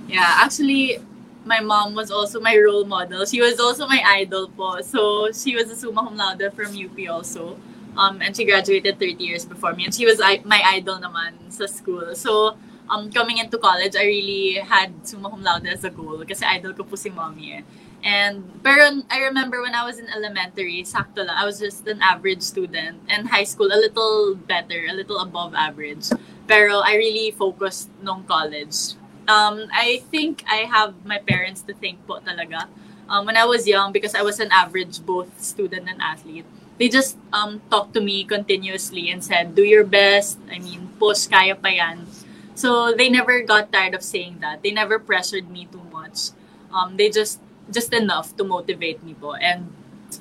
Yeah, 0.08 0.40
actually, 0.42 0.98
my 1.44 1.60
mom 1.60 1.94
was 1.94 2.10
also 2.10 2.40
my 2.40 2.56
role 2.56 2.84
model. 2.84 3.24
She 3.26 3.40
was 3.40 3.60
also 3.60 3.86
my 3.86 4.02
idol 4.06 4.48
po. 4.48 4.80
So 4.80 5.30
she 5.32 5.54
was 5.54 5.70
a 5.70 5.76
summa 5.76 6.04
cum 6.04 6.16
laude 6.16 6.52
from 6.54 6.72
UP 6.72 6.96
also. 7.08 7.58
Um, 7.96 8.20
and 8.22 8.34
she 8.34 8.44
graduated 8.44 8.98
30 8.98 9.22
years 9.22 9.44
before 9.44 9.72
me. 9.74 9.84
And 9.84 9.94
she 9.94 10.06
was 10.06 10.18
my 10.18 10.62
idol 10.64 10.98
naman 10.98 11.52
sa 11.52 11.66
school. 11.66 12.14
So 12.14 12.56
um, 12.90 13.10
coming 13.12 13.38
into 13.38 13.58
college, 13.58 13.94
I 13.96 14.04
really 14.04 14.54
had 14.58 15.06
summa 15.06 15.30
cum 15.30 15.42
laude 15.42 15.66
as 15.66 15.84
a 15.84 15.90
goal 15.90 16.24
kasi 16.24 16.44
idol 16.44 16.72
ko 16.72 16.84
po 16.84 16.96
si 16.96 17.10
mommy 17.10 17.60
eh. 17.60 17.62
And 18.04 18.60
pero 18.60 19.00
I 19.08 19.24
remember 19.32 19.64
when 19.64 19.72
I 19.72 19.84
was 19.84 19.96
in 19.96 20.08
elementary, 20.12 20.84
sakto 20.84 21.24
lang, 21.24 21.40
I 21.40 21.48
was 21.48 21.60
just 21.60 21.88
an 21.88 22.04
average 22.04 22.42
student. 22.42 23.00
And 23.08 23.28
high 23.28 23.48
school, 23.48 23.72
a 23.72 23.80
little 23.80 24.36
better, 24.36 24.84
a 24.88 24.92
little 24.92 25.20
above 25.20 25.54
average. 25.56 26.12
Pero 26.44 26.84
I 26.84 27.00
really 27.00 27.32
focused 27.32 27.88
nung 28.04 28.28
college 28.28 29.00
um, 29.28 29.68
I 29.72 30.02
think 30.10 30.44
I 30.48 30.68
have 30.68 31.04
my 31.04 31.18
parents 31.18 31.62
to 31.62 31.74
thank 31.74 32.04
po 32.06 32.20
talaga. 32.20 32.68
Um, 33.08 33.26
when 33.26 33.36
I 33.36 33.44
was 33.44 33.68
young, 33.68 33.92
because 33.92 34.14
I 34.14 34.22
was 34.22 34.40
an 34.40 34.48
average 34.50 35.04
both 35.04 35.28
student 35.40 35.88
and 35.88 36.00
athlete, 36.00 36.46
they 36.78 36.88
just 36.88 37.16
um, 37.32 37.60
talked 37.70 37.94
to 37.94 38.00
me 38.00 38.24
continuously 38.24 39.10
and 39.10 39.22
said, 39.22 39.54
do 39.54 39.62
your 39.62 39.84
best. 39.84 40.38
I 40.50 40.58
mean, 40.58 40.88
push, 40.98 41.26
kaya 41.26 41.54
pa 41.54 41.68
yan. 41.68 42.06
So 42.54 42.94
they 42.94 43.08
never 43.08 43.42
got 43.42 43.72
tired 43.72 43.94
of 43.94 44.02
saying 44.02 44.38
that. 44.40 44.62
They 44.62 44.70
never 44.70 44.98
pressured 44.98 45.50
me 45.50 45.66
too 45.70 45.82
much. 45.92 46.30
Um, 46.72 46.96
they 46.96 47.10
just, 47.10 47.40
just 47.70 47.92
enough 47.92 48.36
to 48.36 48.44
motivate 48.44 49.02
me 49.04 49.14
po. 49.14 49.34
And 49.34 49.72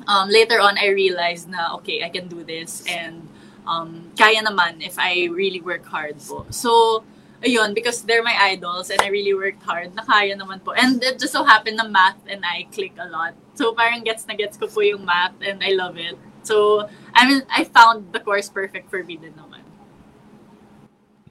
um, 0.07 0.29
later 0.29 0.59
on, 0.59 0.77
I 0.77 0.89
realized 0.89 1.49
na, 1.49 1.73
okay, 1.77 2.03
I 2.03 2.09
can 2.09 2.27
do 2.27 2.43
this. 2.43 2.83
And 2.85 3.27
um, 3.65 4.11
kaya 4.17 4.43
naman 4.43 4.85
if 4.85 4.99
I 4.99 5.29
really 5.31 5.61
work 5.61 5.85
hard 5.85 6.19
po. 6.19 6.45
So, 6.49 7.03
ayun, 7.43 7.75
because 7.75 8.01
they're 8.07 8.23
my 8.23 8.35
idols 8.39 8.89
and 8.89 9.03
I 9.03 9.11
really 9.11 9.35
worked 9.35 9.61
hard, 9.63 9.91
nakaya 9.93 10.33
naman 10.33 10.63
po. 10.63 10.71
And 10.73 11.03
it 11.03 11.19
just 11.19 11.35
so 11.35 11.43
happened 11.43 11.77
na 11.77 11.87
math 11.87 12.19
and 12.25 12.41
I 12.41 12.65
click 12.71 12.95
a 12.97 13.07
lot. 13.11 13.35
So 13.53 13.75
parang 13.75 14.01
gets 14.07 14.25
na 14.25 14.33
gets 14.33 14.55
ko 14.55 14.71
po 14.71 14.81
yung 14.81 15.03
math 15.03 15.35
and 15.43 15.59
I 15.59 15.75
love 15.75 15.99
it. 15.99 16.15
So, 16.43 16.87
I 17.15 17.27
mean, 17.27 17.43
I 17.47 17.63
found 17.63 18.11
the 18.11 18.19
course 18.19 18.51
perfect 18.51 18.91
for 18.91 19.03
me 19.03 19.15
din 19.15 19.31
naman. 19.35 19.63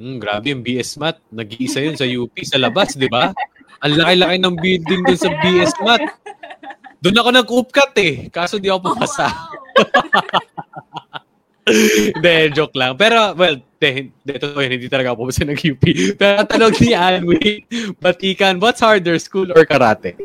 Mm, 0.00 0.16
grabe 0.18 0.50
yung 0.50 0.64
BS 0.64 0.96
Math. 0.96 1.20
Nag-iisa 1.28 1.84
yun 1.84 1.96
sa 2.00 2.08
UP, 2.08 2.32
sa 2.42 2.56
labas, 2.56 2.96
di 2.96 3.06
ba? 3.12 3.30
Ang 3.84 3.92
laki-laki 4.00 4.36
ng 4.40 4.56
building 4.56 5.00
dun 5.04 5.20
sa 5.20 5.30
BS 5.30 5.72
Math. 5.84 6.08
Doon 7.04 7.18
ako 7.18 7.28
nag-upcut 7.34 7.92
eh. 8.00 8.14
Kaso 8.32 8.56
di 8.56 8.72
ako 8.72 8.94
pumasa. 8.94 9.28
Oh, 9.28 9.84
wow. 9.84 10.98
Hindi, 11.66 12.50
joke 12.50 12.74
lang. 12.74 12.98
Pero, 12.98 13.34
well, 13.38 13.62
de, 13.78 14.10
de, 14.26 14.34
yun, 14.34 14.70
hindi 14.70 14.88
talaga 14.90 15.14
ako 15.14 15.26
pumunta 15.26 15.46
ng 15.46 15.58
UP. 15.62 15.84
Pero 16.18 16.42
tanong 16.42 16.74
ni 16.82 16.90
Anwi, 16.90 17.42
Batikan, 18.02 18.58
what's 18.58 18.82
harder, 18.82 19.14
school 19.18 19.46
or 19.54 19.62
karate? 19.62 20.18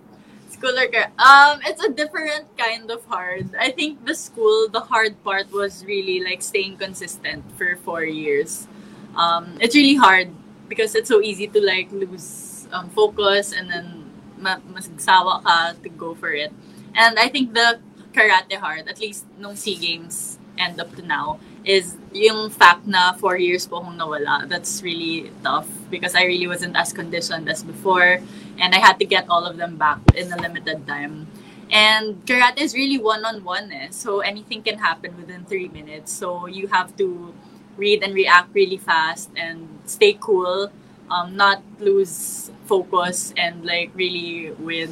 School 0.50 0.74
or 0.74 0.90
karate? 0.90 1.14
Um, 1.22 1.62
it's 1.62 1.84
a 1.86 1.94
different 1.94 2.50
kind 2.58 2.90
of 2.90 3.06
hard. 3.06 3.54
I 3.54 3.70
think 3.70 4.02
the 4.06 4.18
school, 4.18 4.66
the 4.70 4.82
hard 4.82 5.14
part 5.22 5.54
was 5.54 5.86
really 5.86 6.26
like 6.26 6.42
staying 6.42 6.82
consistent 6.82 7.46
for 7.54 7.78
four 7.86 8.02
years. 8.02 8.66
Um, 9.14 9.62
it's 9.62 9.78
really 9.78 9.98
hard 9.98 10.34
because 10.68 10.96
it's 10.96 11.10
so 11.10 11.22
easy 11.22 11.46
to 11.48 11.62
like 11.62 11.92
lose 11.92 12.68
um, 12.74 12.90
focus 12.90 13.54
and 13.54 13.70
then 13.70 14.10
ma- 14.38 14.62
masagsawa 14.74 15.44
ka 15.46 15.74
to 15.84 15.90
go 15.90 16.14
for 16.16 16.34
it. 16.34 16.50
And 16.98 17.18
I 17.20 17.30
think 17.30 17.54
the 17.54 17.80
karate 18.14 18.58
hard, 18.58 18.88
at 18.88 19.00
least 19.00 19.26
nung 19.38 19.56
SEA 19.56 19.78
Games, 19.78 20.37
end 20.60 20.80
up 20.80 20.96
to 20.96 21.02
now 21.02 21.40
is 21.66 21.98
yung 22.14 22.50
fact 22.50 22.88
na 22.88 23.14
four 23.14 23.38
years 23.38 23.68
po 23.68 23.84
akong 23.84 24.00
nawala. 24.00 24.48
That's 24.48 24.82
really 24.82 25.32
tough 25.44 25.68
because 25.92 26.16
I 26.16 26.24
really 26.24 26.48
wasn't 26.48 26.76
as 26.76 26.94
conditioned 26.94 27.50
as 27.50 27.64
before 27.64 28.24
and 28.58 28.70
I 28.74 28.80
had 28.80 29.00
to 29.00 29.06
get 29.06 29.28
all 29.30 29.46
of 29.46 29.58
them 29.58 29.76
back 29.76 30.00
in 30.16 30.32
a 30.32 30.38
limited 30.40 30.88
time. 30.88 31.28
And 31.70 32.24
karate 32.26 32.64
is 32.64 32.74
really 32.74 32.98
one-on-one 32.98 33.72
eh. 33.72 33.88
So 33.92 34.22
anything 34.22 34.64
can 34.64 34.80
happen 34.80 35.18
within 35.18 35.44
three 35.44 35.68
minutes. 35.68 36.12
So 36.14 36.48
you 36.48 36.68
have 36.68 36.96
to 36.98 37.34
read 37.76 38.04
and 38.04 38.16
react 38.16 38.56
really 38.56 38.78
fast 38.78 39.30
and 39.36 39.68
stay 39.86 40.18
cool, 40.20 40.72
um, 41.12 41.36
not 41.36 41.62
lose 41.80 42.50
focus 42.66 43.34
and 43.38 43.66
like 43.66 43.92
really 43.94 44.52
win. 44.60 44.92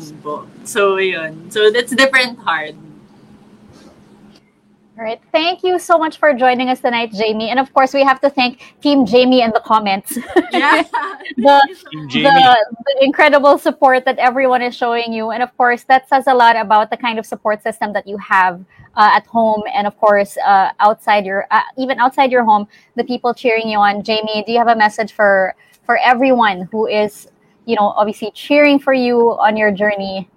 So 0.63 0.97
yun. 0.97 1.49
So 1.51 1.71
that's 1.71 1.95
different 1.95 2.39
hard. 2.39 2.75
All 4.97 5.03
right. 5.03 5.21
Thank 5.33 5.61
you 5.61 5.77
so 5.77 5.97
much 5.97 6.19
for 6.19 6.33
joining 6.33 6.69
us 6.69 6.79
tonight, 6.79 7.11
Jamie. 7.11 7.49
And 7.49 7.59
of 7.59 7.73
course, 7.73 7.93
we 7.93 8.01
have 8.03 8.21
to 8.21 8.29
thank 8.29 8.75
Team 8.79 9.05
Jamie 9.05 9.41
in 9.41 9.51
the 9.51 9.59
comments. 9.59 10.17
Yeah. 10.53 10.83
the, 11.37 11.77
Team 11.91 12.23
the, 12.23 12.65
the 12.85 12.97
incredible 13.01 13.57
support 13.57 14.05
that 14.05 14.17
everyone 14.19 14.61
is 14.61 14.73
showing 14.73 15.11
you. 15.11 15.31
And 15.31 15.43
of 15.43 15.55
course, 15.57 15.83
that 15.83 16.07
says 16.07 16.27
a 16.27 16.33
lot 16.33 16.55
about 16.55 16.91
the 16.91 16.95
kind 16.95 17.19
of 17.19 17.25
support 17.25 17.61
system 17.61 17.91
that 17.91 18.07
you 18.07 18.15
have 18.19 18.63
uh, 18.95 19.11
at 19.13 19.27
home. 19.27 19.63
And 19.73 19.85
of 19.85 19.97
course, 19.97 20.37
uh, 20.37 20.71
outside 20.79 21.25
your, 21.25 21.45
uh, 21.51 21.59
even 21.77 21.99
outside 21.99 22.31
your 22.31 22.45
home, 22.45 22.65
the 22.95 23.03
people 23.03 23.33
cheering 23.33 23.67
you 23.67 23.79
on. 23.79 24.01
Jamie, 24.01 24.45
do 24.47 24.53
you 24.53 24.59
have 24.59 24.69
a 24.69 24.77
message 24.77 25.11
for, 25.11 25.55
for 25.85 25.97
everyone 25.97 26.69
who 26.71 26.87
is, 26.87 27.27
you 27.65 27.75
know, 27.75 27.89
obviously 27.97 28.31
cheering 28.31 28.79
for 28.79 28.93
you 28.93 29.31
on 29.41 29.57
your 29.57 29.71
journey? 29.71 30.29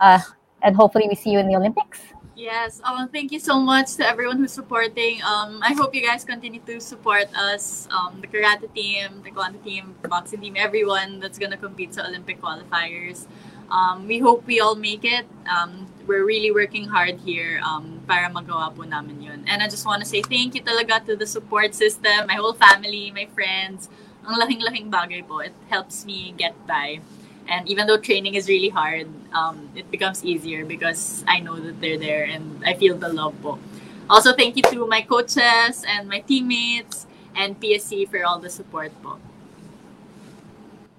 Uh, 0.00 0.20
and 0.62 0.74
hopefully 0.74 1.04
we 1.06 1.14
see 1.14 1.28
you 1.28 1.38
in 1.38 1.48
the 1.48 1.54
Olympics. 1.54 2.00
Yes. 2.36 2.80
Um, 2.84 3.08
thank 3.08 3.32
you 3.32 3.40
so 3.40 3.60
much 3.60 3.96
to 3.96 4.06
everyone 4.06 4.38
who's 4.38 4.52
supporting. 4.52 5.20
Um, 5.22 5.60
I 5.62 5.74
hope 5.74 5.94
you 5.94 6.00
guys 6.00 6.24
continue 6.24 6.60
to 6.64 6.80
support 6.80 7.28
us, 7.36 7.88
um, 7.90 8.20
the 8.20 8.28
karate 8.28 8.72
team, 8.72 9.20
the 9.22 9.30
taekwondo 9.30 9.62
team, 9.62 9.94
boxing 10.08 10.40
team, 10.40 10.54
everyone 10.56 11.20
that's 11.20 11.38
gonna 11.38 11.58
compete 11.58 11.92
to 11.92 12.06
Olympic 12.06 12.40
qualifiers. 12.40 13.26
Um, 13.70 14.06
we 14.08 14.18
hope 14.18 14.46
we 14.46 14.60
all 14.60 14.74
make 14.74 15.04
it. 15.04 15.26
Um, 15.46 15.86
we're 16.06 16.24
really 16.24 16.50
working 16.50 16.86
hard 16.86 17.20
here 17.20 17.60
um, 17.62 18.00
para 18.06 18.30
magawa 18.30 18.74
po 18.74 18.82
namin 18.82 19.22
yun. 19.22 19.44
And 19.46 19.62
I 19.62 19.68
just 19.68 19.86
want 19.86 20.02
to 20.02 20.08
say 20.08 20.22
thank 20.22 20.54
you 20.54 20.62
talaga 20.62 21.04
to 21.06 21.14
the 21.14 21.26
support 21.26 21.74
system, 21.74 22.26
my 22.26 22.34
whole 22.34 22.54
family, 22.54 23.12
my 23.14 23.26
friends. 23.30 23.88
Ang 24.26 24.36
laking-laking 24.38 24.90
bagay 24.90 25.26
po. 25.26 25.38
It 25.38 25.54
helps 25.70 26.04
me 26.04 26.34
get 26.36 26.54
by. 26.66 27.00
And 27.50 27.68
even 27.68 27.86
though 27.86 27.98
training 27.98 28.38
is 28.38 28.48
really 28.48 28.70
hard, 28.70 29.10
um, 29.34 29.68
it 29.74 29.90
becomes 29.90 30.24
easier 30.24 30.64
because 30.64 31.24
I 31.26 31.40
know 31.40 31.58
that 31.58 31.80
they're 31.80 31.98
there 31.98 32.24
and 32.24 32.62
I 32.64 32.74
feel 32.74 32.96
the 32.96 33.10
love 33.10 33.34
po. 33.42 33.58
Also, 34.08 34.32
thank 34.34 34.56
you 34.56 34.62
to 34.70 34.86
my 34.86 35.02
coaches 35.02 35.82
and 35.82 36.08
my 36.08 36.20
teammates 36.20 37.06
and 37.34 37.58
PSC 37.60 38.08
for 38.08 38.24
all 38.24 38.38
the 38.38 38.50
support 38.50 38.94
po. 39.02 39.18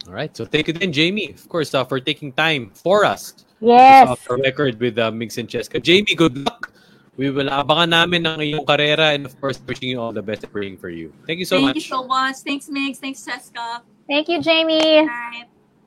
All 0.08 0.14
right. 0.14 0.36
So 0.36 0.44
thank 0.44 0.68
you 0.68 0.74
then, 0.74 0.92
Jamie, 0.92 1.32
of 1.32 1.48
course, 1.48 1.74
uh, 1.74 1.86
for 1.86 2.00
taking 2.00 2.34
time 2.34 2.72
for 2.76 3.06
us. 3.06 3.46
Yes. 3.62 4.10
Off 4.10 4.28
the 4.28 4.36
record 4.36 4.80
with 4.80 5.00
uh, 5.00 5.12
Migs 5.12 5.38
and 5.38 5.48
Cheska. 5.48 5.82
Jamie, 5.82 6.16
good 6.16 6.36
luck. 6.36 6.74
We 7.16 7.30
will 7.30 7.48
abangan 7.48 7.96
namin 7.96 8.26
ang 8.26 8.40
iyong 8.40 8.66
karera 8.66 9.14
and 9.14 9.28
of 9.28 9.40
course, 9.40 9.60
wishing 9.68 9.90
you 9.90 10.00
all 10.02 10.12
the 10.12 10.24
best 10.24 10.44
and 10.44 10.52
praying 10.52 10.78
for 10.78 10.90
you. 10.90 11.14
Thank 11.28 11.40
you 11.40 11.46
so 11.46 11.58
thank 11.58 11.76
much. 11.76 11.76
Thank 11.76 11.86
you 11.86 11.96
so 11.96 12.04
much. 12.08 12.36
Thanks, 12.44 12.66
Migs. 12.68 12.98
Thanks, 12.98 13.24
Cheska. 13.24 13.84
Thank 14.08 14.28
you, 14.28 14.42
Jamie. 14.42 15.08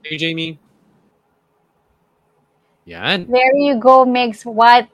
Hey, 0.04 0.16
Jamie. 0.20 0.60
Yan. 2.84 3.24
There 3.28 3.56
you 3.56 3.80
go, 3.80 4.04
Migs. 4.04 4.44
What 4.44 4.88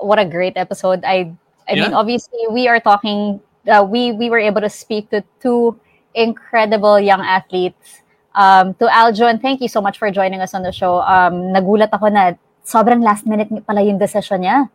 what 0.00 0.18
a 0.18 0.24
great 0.24 0.56
episode. 0.56 1.04
I 1.04 1.36
I 1.68 1.76
mean, 1.76 1.92
obviously 1.92 2.40
we 2.50 2.68
are 2.68 2.80
talking. 2.80 3.40
Uh, 3.68 3.84
we 3.84 4.12
we 4.12 4.30
were 4.32 4.40
able 4.40 4.60
to 4.64 4.72
speak 4.72 5.10
to 5.10 5.20
two 5.40 5.76
incredible 6.14 6.98
young 6.98 7.20
athletes. 7.20 8.00
Um, 8.34 8.72
to 8.80 8.88
Aljon, 8.88 9.40
thank 9.40 9.60
you 9.60 9.68
so 9.68 9.80
much 9.80 9.98
for 9.98 10.10
joining 10.10 10.40
us 10.40 10.54
on 10.54 10.64
the 10.64 10.72
show. 10.72 11.04
Um, 11.04 11.52
nagulat 11.52 11.92
ako 11.92 12.08
na 12.08 12.34
sobrang 12.64 13.04
last 13.04 13.28
minute 13.28 13.52
pala 13.68 13.84
yung 13.84 14.00
decision 14.00 14.42
niya. 14.42 14.68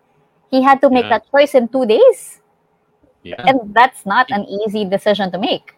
He 0.54 0.62
had 0.62 0.82
to 0.82 0.90
make 0.90 1.10
Yeah. 1.10 1.20
that 1.20 1.30
choice 1.34 1.54
in 1.58 1.68
two 1.70 1.86
days, 1.90 2.42
Yeah. 3.26 3.42
and 3.42 3.74
that's 3.74 4.06
not 4.06 4.30
an 4.30 4.46
easy 4.46 4.86
decision 4.86 5.34
to 5.34 5.38
make. 5.42 5.74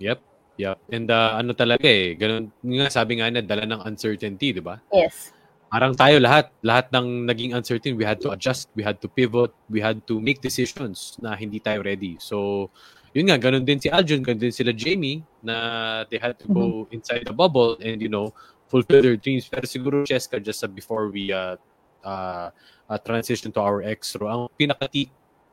Yep. 0.00 0.20
Yep. 0.58 0.76
And 0.90 1.06
uh, 1.06 1.38
ano 1.38 1.54
talaga 1.54 1.86
eh, 1.86 2.18
ganun 2.18 2.50
nga 2.66 2.90
sabi 2.90 3.22
nga 3.22 3.30
na 3.30 3.40
dala 3.40 3.62
ng 3.62 3.86
uncertainty, 3.86 4.50
di 4.50 4.58
ba? 4.58 4.82
Yes. 4.90 5.30
Parang 5.70 5.94
tayo 5.94 6.18
lahat, 6.18 6.50
lahat 6.66 6.90
ng 6.90 7.28
naging 7.30 7.54
uncertain, 7.54 7.94
we 7.94 8.02
had 8.02 8.18
to 8.18 8.34
adjust, 8.34 8.66
we 8.74 8.82
had 8.82 8.98
to 8.98 9.06
pivot, 9.06 9.54
we 9.70 9.78
had 9.78 10.02
to 10.08 10.18
make 10.18 10.42
decisions 10.42 11.14
na 11.22 11.36
hindi 11.38 11.60
tayo 11.62 11.84
ready. 11.84 12.18
So, 12.18 12.68
yun 13.12 13.28
nga, 13.30 13.38
ganun 13.38 13.62
din 13.68 13.78
si 13.78 13.86
Aljun, 13.92 14.24
ganun 14.24 14.48
din 14.48 14.54
sila 14.54 14.72
Jamie, 14.74 15.22
na 15.44 16.02
they 16.10 16.18
had 16.18 16.40
to 16.42 16.48
go 16.48 16.88
inside 16.90 17.28
the 17.28 17.36
bubble 17.36 17.76
and, 17.78 18.00
you 18.02 18.08
know, 18.08 18.32
fulfill 18.66 19.04
their 19.04 19.20
dreams. 19.20 19.46
Pero 19.46 19.68
siguro, 19.68 20.08
Cheska, 20.08 20.42
just 20.42 20.64
uh, 20.64 20.72
before 20.72 21.12
we 21.12 21.30
uh, 21.30 21.54
uh, 22.02 22.48
uh, 22.88 22.98
transition 23.04 23.52
to 23.52 23.60
our 23.60 23.84
extra, 23.84 24.24
ang 24.24 24.48
pinaka 24.58 24.88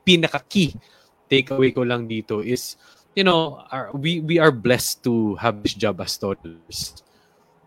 pinaka-key 0.01 0.79
takeaway 1.27 1.75
ko 1.75 1.83
lang 1.83 2.07
dito 2.07 2.39
is, 2.39 2.79
you 3.15 3.23
know, 3.23 3.63
we 3.95 4.19
we 4.19 4.37
are 4.37 4.51
blessed 4.51 5.03
to 5.07 5.35
have 5.39 5.63
this 5.63 5.73
job 5.73 6.03
as 6.03 6.11
storytellers. 6.11 7.01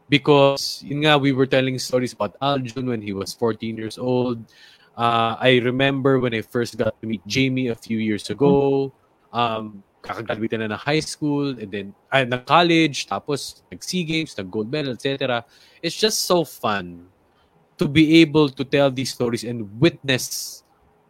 Because, 0.09 0.81
yun 0.81 1.05
nga, 1.05 1.21
we 1.21 1.33
were 1.33 1.45
telling 1.45 1.77
stories 1.77 2.17
about 2.17 2.33
Aljun 2.41 2.89
when 2.89 3.03
he 3.03 3.13
was 3.13 3.37
14 3.37 3.77
years 3.77 3.99
old. 3.99 4.41
Uh, 4.97 5.37
I 5.37 5.61
remember 5.61 6.19
when 6.19 6.33
I 6.33 6.41
first 6.41 6.77
got 6.81 6.97
to 7.01 7.07
meet 7.07 7.21
Jamie 7.27 7.69
a 7.69 7.77
few 7.77 7.99
years 7.99 8.31
ago. 8.31 8.93
Um, 9.33 9.85
kakagraduate 10.01 10.57
na 10.57 10.81
high 10.81 11.05
school 11.05 11.53
and 11.61 11.69
then 11.69 11.87
ay, 12.09 12.25
ng 12.25 12.41
college, 12.49 13.05
tapos 13.05 13.61
nag-SEA 13.69 14.05
Games, 14.05 14.33
nag-gold 14.33 14.73
medal, 14.73 14.97
etc. 14.97 15.45
It's 15.85 15.97
just 15.97 16.25
so 16.25 16.45
fun 16.45 17.05
to 17.77 17.87
be 17.87 18.25
able 18.25 18.49
to 18.49 18.65
tell 18.65 18.91
these 18.91 19.13
stories 19.13 19.45
and 19.45 19.69
witness 19.77 20.65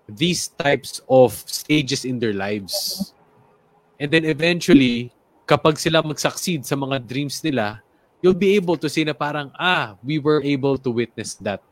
these 0.09 0.49
types 0.59 1.01
of 1.09 1.32
stages 1.47 2.05
in 2.05 2.18
their 2.18 2.34
lives. 2.34 3.14
And 3.99 4.11
then 4.11 4.24
eventually, 4.24 5.11
kapag 5.46 5.78
sila 5.78 6.03
mag-succeed 6.03 6.64
sa 6.64 6.76
mga 6.78 7.07
dreams 7.07 7.42
nila, 7.42 7.82
you'll 8.22 8.38
be 8.38 8.55
able 8.55 8.76
to 8.78 8.88
say 8.88 9.03
na 9.05 9.12
parang, 9.12 9.51
ah, 9.59 9.94
we 10.03 10.18
were 10.18 10.42
able 10.42 10.78
to 10.78 10.90
witness 10.90 11.34
that 11.42 11.62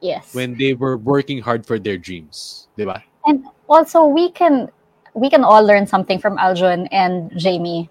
Yes. 0.00 0.34
when 0.36 0.54
they 0.54 0.74
were 0.76 0.96
working 1.00 1.40
hard 1.40 1.64
for 1.64 1.80
their 1.80 1.96
dreams. 1.96 2.68
Di 2.76 2.84
ba? 2.84 3.02
and 3.26 3.44
also 3.68 4.06
we 4.06 4.30
can 4.30 4.70
we 5.14 5.28
can 5.28 5.42
all 5.42 5.64
learn 5.64 5.86
something 5.86 6.18
from 6.18 6.38
Aljon 6.38 6.86
and 6.92 7.32
Jamie. 7.36 7.90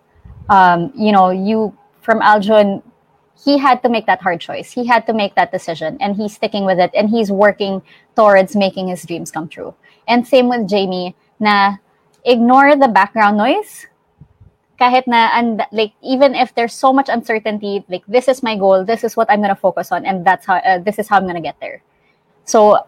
Um, 0.50 0.94
you 0.96 1.12
know, 1.12 1.30
you 1.30 1.76
from 2.02 2.22
Aljon, 2.22 2.82
he 3.44 3.58
had 3.58 3.84
to 3.84 3.90
make 3.90 4.06
that 4.06 4.22
hard 4.22 4.40
choice. 4.40 4.72
He 4.72 4.86
had 4.86 5.06
to 5.08 5.14
make 5.14 5.36
that 5.36 5.52
decision, 5.52 5.98
and 6.00 6.16
he's 6.16 6.34
sticking 6.38 6.64
with 6.64 6.80
it, 6.80 6.92
and 6.96 7.10
he's 7.10 7.32
working 7.32 7.82
towards 8.16 8.56
making 8.56 8.88
his 8.88 9.04
dreams 9.04 9.30
come 9.32 9.50
true. 9.50 9.74
And 10.08 10.26
same 10.26 10.48
with 10.48 10.70
Jamie, 10.70 11.18
na 11.42 11.78
ignore 12.26 12.76
the 12.76 12.88
background 12.88 13.38
noise. 13.38 13.88
Kahit 14.80 15.08
na, 15.08 15.32
and 15.34 15.64
like 15.72 15.94
even 16.02 16.36
if 16.36 16.54
there's 16.56 16.74
so 16.74 16.92
much 16.92 17.08
uncertainty, 17.08 17.86
like 17.88 18.04
this 18.08 18.28
is 18.28 18.44
my 18.44 18.58
goal, 18.58 18.84
this 18.84 19.06
is 19.06 19.16
what 19.16 19.30
I'm 19.32 19.42
gonna 19.42 19.56
focus 19.56 19.92
on, 19.92 20.06
and 20.06 20.26
that's 20.26 20.46
how 20.46 20.56
uh, 20.56 20.80
this 20.80 21.00
is 21.00 21.08
how 21.08 21.18
I'm 21.18 21.26
gonna 21.26 21.40
get 21.40 21.56
there. 21.62 21.82
So 22.44 22.84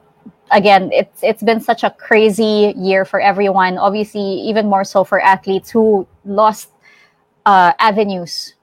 again, 0.51 0.91
it's 0.91 1.23
it's 1.23 1.43
been 1.43 1.61
such 1.61 1.83
a 1.83 1.91
crazy 1.91 2.73
year 2.75 3.05
for 3.05 3.21
everyone. 3.21 3.77
Obviously, 3.77 4.21
even 4.21 4.67
more 4.67 4.83
so 4.83 5.05
for 5.05 5.21
athletes 5.21 5.69
who 5.71 6.05
lost 6.25 6.71
uh, 7.45 7.71
avenues 7.79 8.55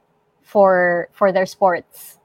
for 0.42 1.08
for 1.12 1.32
their 1.32 1.46
sports. 1.46 2.18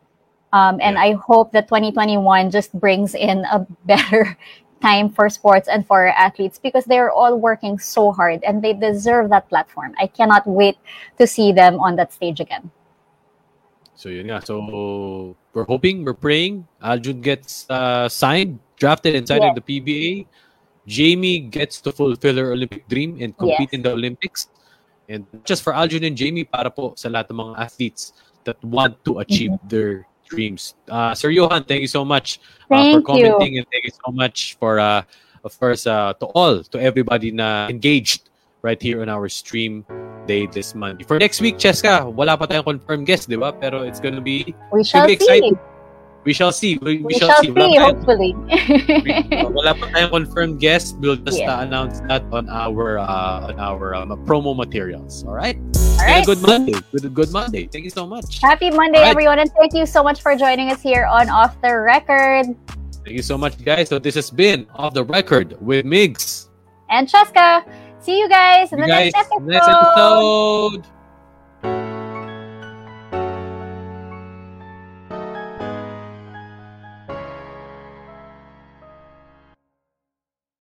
Um, 0.51 0.79
and 0.81 0.95
Yeah. 0.95 1.01
I 1.01 1.13
hope 1.13 1.51
that 1.53 1.67
2021 1.67 2.51
just 2.51 2.73
brings 2.73 3.13
in 3.15 3.45
a 3.45 3.65
better 3.85 4.37
time 4.81 5.09
for 5.09 5.29
sports 5.29 5.67
and 5.67 5.85
for 5.85 6.07
athletes 6.07 6.59
because 6.59 6.85
they're 6.85 7.11
all 7.11 7.37
working 7.37 7.77
so 7.79 8.11
hard 8.11 8.43
and 8.43 8.61
they 8.61 8.73
deserve 8.73 9.29
that 9.29 9.47
platform. 9.49 9.93
I 9.99 10.07
cannot 10.07 10.47
wait 10.47 10.77
to 11.17 11.27
see 11.27 11.51
them 11.51 11.79
on 11.79 11.95
that 11.97 12.13
stage 12.13 12.39
again. 12.39 12.71
So 13.95 14.07
yun 14.09 14.31
nga. 14.31 14.39
So 14.45 15.35
we're 15.53 15.67
hoping, 15.67 16.05
we're 16.05 16.15
praying 16.15 16.67
Aljun 16.81 17.21
gets 17.21 17.67
uh, 17.69 18.07
signed, 18.07 18.59
drafted 18.79 19.15
and 19.15 19.27
signed 19.27 19.43
Yeah. 19.43 19.51
in 19.51 19.55
the 19.59 19.65
PBA. 19.67 20.25
Jamie 20.87 21.39
gets 21.39 21.81
to 21.85 21.91
fulfill 21.91 22.37
her 22.37 22.51
Olympic 22.55 22.87
dream 22.87 23.19
and 23.21 23.37
compete 23.37 23.69
Yes. 23.69 23.77
in 23.77 23.81
the 23.83 23.91
Olympics. 23.91 24.47
And 25.09 25.25
just 25.43 25.61
for 25.61 25.73
Aljun 25.73 26.05
and 26.07 26.15
Jamie, 26.15 26.45
para 26.47 26.71
po 26.71 26.93
sa 26.95 27.09
lahat 27.09 27.29
ng 27.29 27.37
mga 27.37 27.53
athletes 27.59 28.13
that 28.47 28.57
want 28.63 28.97
to 29.05 29.19
achieve 29.19 29.53
Mm-hmm. 29.53 29.69
their 29.69 30.08
dreams. 30.29 30.75
Uh, 30.87 31.13
Sir 31.17 31.29
Johan, 31.29 31.65
thank 31.65 31.81
you 31.81 31.91
so 31.91 32.05
much 32.05 32.39
uh, 32.69 32.77
for 32.77 32.99
you. 32.99 33.01
commenting 33.01 33.57
and 33.57 33.65
thank 33.73 33.83
you 33.83 33.91
so 33.91 34.11
much 34.13 34.55
for, 34.61 34.79
uh, 34.79 35.01
of 35.43 35.59
course, 35.59 35.85
uh, 35.89 36.13
to 36.21 36.25
all, 36.37 36.63
to 36.63 36.77
everybody 36.79 37.31
na 37.33 37.67
engaged 37.67 38.29
right 38.61 38.81
here 38.81 39.01
on 39.01 39.09
our 39.09 39.27
stream 39.27 39.85
day 40.27 40.45
this 40.45 40.75
Monday. 40.75 41.03
For 41.03 41.17
next 41.17 41.41
week, 41.41 41.57
Cheska, 41.57 42.05
wala 42.05 42.37
pa 42.37 42.45
tayong 42.45 42.63
confirmed 42.77 43.07
guest, 43.09 43.27
di 43.27 43.35
ba? 43.35 43.51
Pero 43.51 43.81
it's 43.83 43.99
gonna 43.99 44.21
be, 44.21 44.53
We 44.71 44.83
shall 44.85 45.07
be 45.07 45.17
see. 45.17 45.57
We 46.25 46.33
shall 46.33 46.51
see. 46.51 46.77
We, 46.81 46.97
We, 46.99 47.11
we 47.11 47.13
shall, 47.15 47.31
see, 47.41 47.49
Wala 47.51 47.55
pa 47.55 47.71
tayong- 47.71 47.85
hopefully. 47.95 48.31
wala 49.55 49.71
pa 49.75 49.85
tayong 49.95 50.11
confirmed 50.11 50.59
guest. 50.59 50.97
We'll 50.99 51.15
just 51.17 51.39
Yeah. 51.39 51.57
uh, 51.59 51.63
announce 51.63 51.99
that 52.11 52.23
on 52.31 52.49
our 52.49 52.99
uh, 52.99 53.49
on 53.49 53.59
our 53.59 53.95
um, 53.95 54.11
promo 54.27 54.55
materials. 54.55 55.23
All 55.23 55.33
right. 55.33 55.57
All 55.99 56.21
a 56.21 56.23
good 56.23 56.41
Monday. 56.41 56.75
Good, 56.95 57.11
good 57.13 57.31
Monday. 57.31 57.67
Thank 57.67 57.83
you 57.83 57.91
so 57.91 58.07
much. 58.07 58.39
Happy 58.39 58.71
Monday, 58.71 58.99
right. 59.03 59.11
everyone, 59.11 59.39
and 59.39 59.51
thank 59.59 59.73
you 59.75 59.85
so 59.85 59.99
much 60.03 60.21
for 60.23 60.35
joining 60.35 60.71
us 60.71 60.79
here 60.81 61.03
on 61.05 61.27
Off 61.27 61.59
the 61.61 61.75
Record. 61.75 62.55
Thank 63.03 63.15
you 63.15 63.23
so 63.23 63.37
much, 63.37 63.59
guys. 63.63 63.89
So 63.89 63.99
this 63.99 64.15
has 64.15 64.31
been 64.31 64.67
off 64.75 64.93
the 64.93 65.03
record 65.03 65.59
with 65.59 65.83
Migs. 65.85 66.47
And 66.89 67.07
Cheska, 67.07 67.63
see 67.99 68.17
you 68.19 68.27
guys 68.29 68.71
in 68.71 68.79
You 68.79 68.85
the 68.87 68.91
guys, 68.91 69.11
next 69.13 69.31
episode. 69.31 69.47
next 69.47 69.67
episode. 69.67 70.83